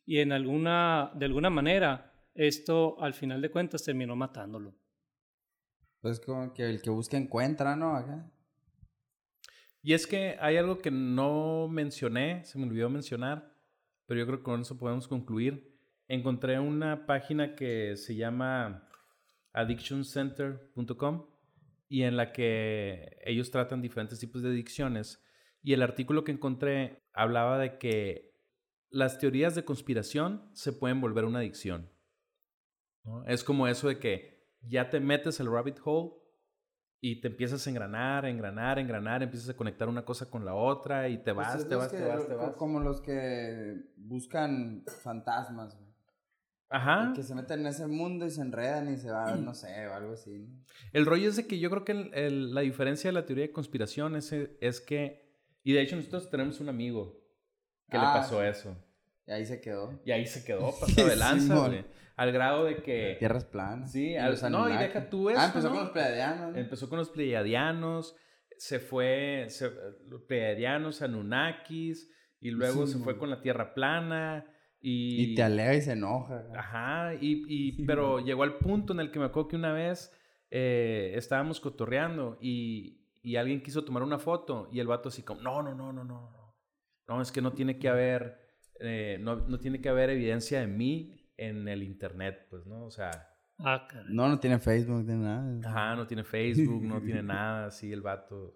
[0.05, 4.75] y en alguna, de alguna manera esto al final de cuentas terminó matándolo.
[6.01, 8.31] Pues como que el que busca encuentra, ¿no?
[9.83, 13.55] Y es que hay algo que no mencioné, se me olvidó mencionar,
[14.07, 15.77] pero yo creo que con eso podemos concluir.
[16.09, 18.89] Encontré una página que se llama
[19.53, 21.27] addictioncenter.com
[21.89, 25.25] y en la que ellos tratan diferentes tipos de adicciones.
[25.63, 28.37] Y el artículo que encontré hablaba de que
[28.91, 31.91] las teorías de conspiración se pueden volver una adicción.
[33.27, 34.36] Es como eso de que
[34.69, 36.13] ya te metes al rabbit hole
[37.01, 41.09] y te empiezas a engranar, engranar, engranar, empiezas a conectar una cosa con la otra
[41.09, 42.53] y te pues vas, te vas, te vas, te vas.
[42.57, 45.79] Como los que buscan fantasmas.
[46.69, 47.13] Ajá.
[47.15, 49.95] Que se meten en ese mundo y se enredan y se van, no sé, o
[49.95, 50.49] algo así.
[50.93, 54.17] El rollo es de que yo creo que la diferencia de la teoría de conspiración
[54.17, 55.33] es, es que,
[55.63, 57.21] y de hecho nosotros tenemos un amigo
[57.89, 58.77] que le ah, pasó eso.
[59.27, 60.01] Y ahí se quedó.
[60.05, 61.71] Y ahí se quedó, pasó de lanza,
[62.17, 63.17] Al grado de que...
[63.19, 63.93] Tierras planas.
[63.93, 66.57] Sí, al, no, y deja tú eso, Ah, empezó con los pleiadianos.
[66.57, 68.17] Empezó con los pleiadianos,
[68.57, 69.49] se fue,
[70.09, 74.47] los pleiadianos, Anunnakis, y luego se fue con la Tierra plana
[74.81, 76.47] y, te alegra y se enoja.
[76.55, 80.13] Ajá, y, y pero llegó al punto en el que me acuerdo que una vez
[80.51, 85.41] eh, estábamos cotorreando y, y, alguien quiso tomar una foto y el vato así como,
[85.41, 86.57] no, no, no, no, no, no,
[87.09, 88.46] no, es que no tiene que haber,
[88.81, 92.85] eh, no, no, tiene que haber evidencia de mí en el internet, pues, ¿no?
[92.85, 93.11] O sea...
[93.59, 95.69] Ah, no, no tiene Facebook, no tiene nada.
[95.69, 98.55] Ajá, no tiene Facebook, no tiene nada, así el vato.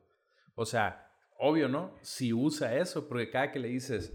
[0.55, 1.95] O sea, obvio, ¿no?
[2.03, 4.13] Si usa eso, porque cada que le dices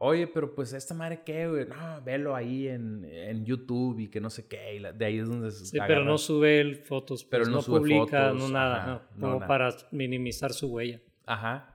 [0.00, 1.66] Oye, pero pues esta madre qué, güey.
[1.66, 4.80] No, velo ahí en, en, YouTube y que no sé qué.
[4.94, 7.24] de ahí es donde se Sí, pero no sube fotos.
[7.24, 9.08] Pues, pero no, publica, no nada.
[9.18, 11.00] como para minimizar su huella.
[11.26, 11.74] Ajá.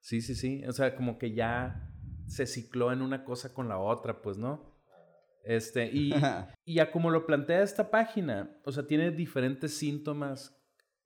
[0.00, 0.64] Sí, sí, sí.
[0.64, 1.89] O sea, como que ya
[2.30, 4.74] se cicló en una cosa con la otra, pues, ¿no?
[5.44, 6.12] Este, y,
[6.64, 10.56] y ya como lo plantea esta página, o sea, tiene diferentes síntomas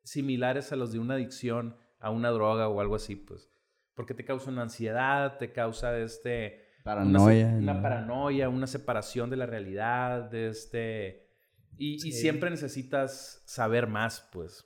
[0.03, 3.55] similares a los de una adicción a una droga o algo así, pues
[3.95, 6.63] porque te causa una ansiedad, te causa este...
[6.83, 7.47] Paranoia.
[7.47, 11.31] Una, paranoia, una separación de la realidad, de este...
[11.77, 14.65] Y, y, siempre necesitas saber más, pues.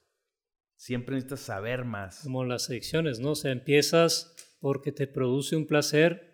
[0.76, 2.20] Siempre necesitas saber más.
[2.24, 3.30] Como las adicciones, ¿no?
[3.30, 6.27] O sea, empiezas porque te produce un placer,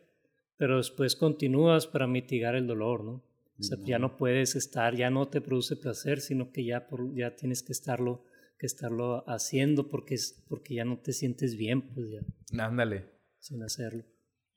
[0.57, 3.23] pero después continúas para mitigar el dolor, ¿no?
[3.59, 7.15] O sea, ya no puedes estar, ya no te produce placer, sino que ya, por,
[7.15, 8.25] ya tienes que estarlo
[8.59, 12.65] que estarlo haciendo porque, es, porque ya no te sientes bien, pues ya.
[12.65, 13.11] Ándale.
[13.39, 14.05] Sin hacerlo.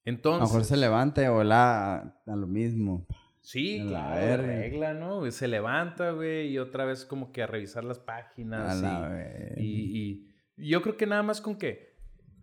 [0.05, 0.41] Entonces.
[0.41, 3.07] A lo mejor se levanta y vola a lo mismo.
[3.41, 5.29] Sí, claro, regla, ¿no?
[5.31, 8.83] Se levanta, güey, y otra vez como que a revisar las páginas.
[9.57, 11.86] y, y, yo creo que nada más con que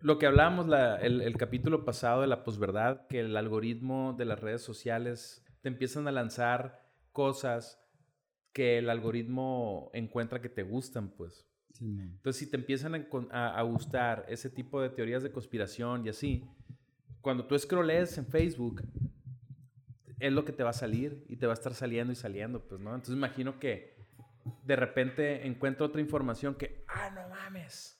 [0.05, 4.25] lo que hablábamos la, el, el, capítulo pasado de la posverdad, que el algoritmo de
[4.25, 7.83] las redes sociales te empiezan a lanzar cosas
[8.53, 11.47] que el algoritmo encuentra que te gustan, pues.
[11.81, 16.47] Entonces, si te empiezan a, gustar ese tipo de teorías de conspiración y así,
[17.19, 18.83] cuando tú scrolles en Facebook,
[20.19, 22.61] es lo que te va a salir y te va a estar saliendo y saliendo,
[22.63, 22.91] pues, ¿no?
[22.91, 23.97] Entonces, imagino que
[24.65, 27.99] de repente encuentro otra información que, ah, no mames.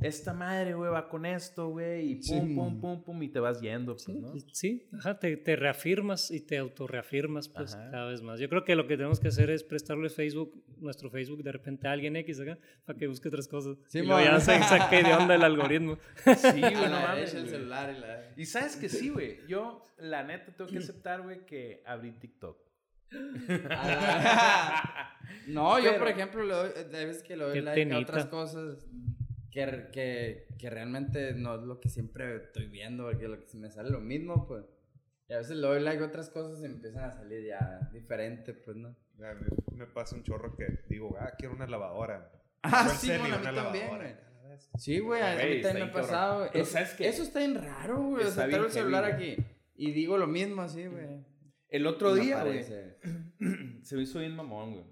[0.00, 3.40] Esta madre, güey, va con esto, güey, y pum, Sí, pum, pum, pum, y te
[3.40, 4.32] vas yendo, pues, ¿no?
[4.52, 7.90] Sí, ajá, te, te reafirmas y te autorreafirmas pues Ajá.
[7.90, 8.38] cada vez más.
[8.38, 11.88] Yo creo que lo que tenemos que hacer es prestarle Facebook, nuestro Facebook de repente
[11.88, 13.76] a alguien X acá para que busque otras cosas.
[13.88, 15.98] Sí, y luego ya se saque de onda el algoritmo.
[16.36, 17.50] Sí, güey, A no mames, el güey.
[17.52, 18.32] celular y la...
[18.36, 19.38] Y sabes que sí, güey.
[19.48, 22.56] Yo, la neta, tengo que aceptar, güey, que abrí TikTok.
[23.70, 25.14] A la-
[25.48, 28.86] No, yo por ejemplo, le doy, hay veces que le doy like a otras cosas
[29.66, 33.70] que, que, que realmente no es lo que siempre estoy viendo, porque lo que me
[33.70, 34.64] sale lo mismo, pues.
[35.28, 38.54] Y a veces le doy like a otras cosas y empiezan a salir ya diferente,
[38.54, 38.88] pues, ¿no?
[39.22, 42.30] A mí me pasa un chorro que digo, ah, quiero una lavadora.
[42.62, 43.96] Ah, No, sí, bueno, a mí también, lavadora.
[43.96, 44.28] güey.
[44.78, 46.50] Sí, güey, a mí está también me ha pasado.
[46.52, 47.08] Es- ¿sabes qué?
[47.08, 48.24] Eso está bien raro, güey.
[48.24, 49.36] O sea, traigo el celular aquí
[49.76, 51.24] y digo lo mismo así, güey.
[51.68, 52.64] El otro Me día, güey,
[53.82, 54.86] se me hizo bien mamón, güey.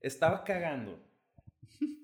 [0.00, 0.98] Estaba cagando.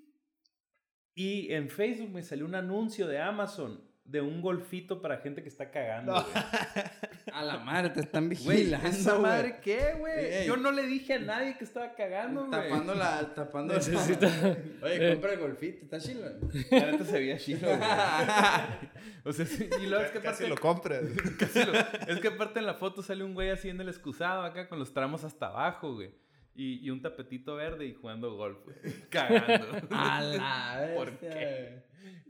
[1.15, 5.49] Y en Facebook me salió un anuncio de Amazon de un golfito para gente que
[5.49, 6.13] está cagando.
[7.33, 9.21] A la madre, te están vigilando, ¿esa güey.
[9.23, 10.25] madre qué, güey?
[10.25, 10.45] Ey.
[10.47, 12.51] Yo no le dije a nadie que estaba cagando, güey.
[12.69, 16.21] Tapando la, tapando la- Necesita- Oye, compra el golfito, está chilo.
[16.69, 17.79] La neta se veía chido, güey.
[19.27, 20.49] O sea, sí, y luego es que Casi aparte...
[20.49, 21.01] lo compras.
[21.39, 21.73] casi lo-
[22.13, 24.77] es que aparte en la foto sale un güey así en el excusado acá con
[24.77, 26.11] los tramos hasta abajo, güey.
[26.55, 28.93] Y, y un tapetito verde y jugando golf, güey.
[29.09, 29.87] Cagando.
[29.91, 30.91] A la vez.
[30.95, 31.83] ¿Por qué?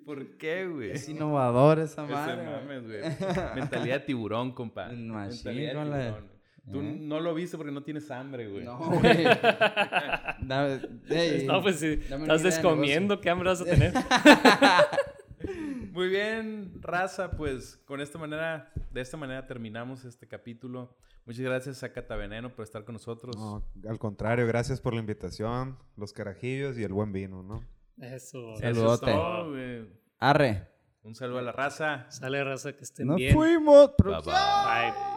[0.06, 0.92] ¿Por qué, güey?
[0.92, 2.44] Es innovador esa madre.
[2.44, 3.02] mames, güey.
[3.56, 4.88] Mentalidad de tiburón, compa.
[4.88, 6.36] Mentalidad de tiburón.
[6.72, 8.66] Tú no lo viste porque no tienes hambre, güey.
[8.66, 9.26] No, güey.
[11.46, 13.94] No, pues si estás descomiendo, ¿qué hambre vas a tener?
[15.96, 20.94] Muy bien, raza, pues con esta manera, de esta manera terminamos este capítulo.
[21.26, 23.34] Muchas gracias a Cataveneno por estar con nosotros.
[23.38, 27.64] No, al contrario, gracias por la invitación, los carajillos y el buen vino, ¿no?
[27.98, 28.56] Eso.
[28.56, 29.06] Eso es Saludote.
[29.14, 29.88] todo, güey.
[30.20, 30.68] Arre.
[31.04, 32.12] Un saludo a la raza.
[32.12, 33.34] Sale raza que estén Nos bien.
[33.34, 33.92] fuimos.
[33.98, 34.24] Bye bye.
[34.26, 35.15] Bye.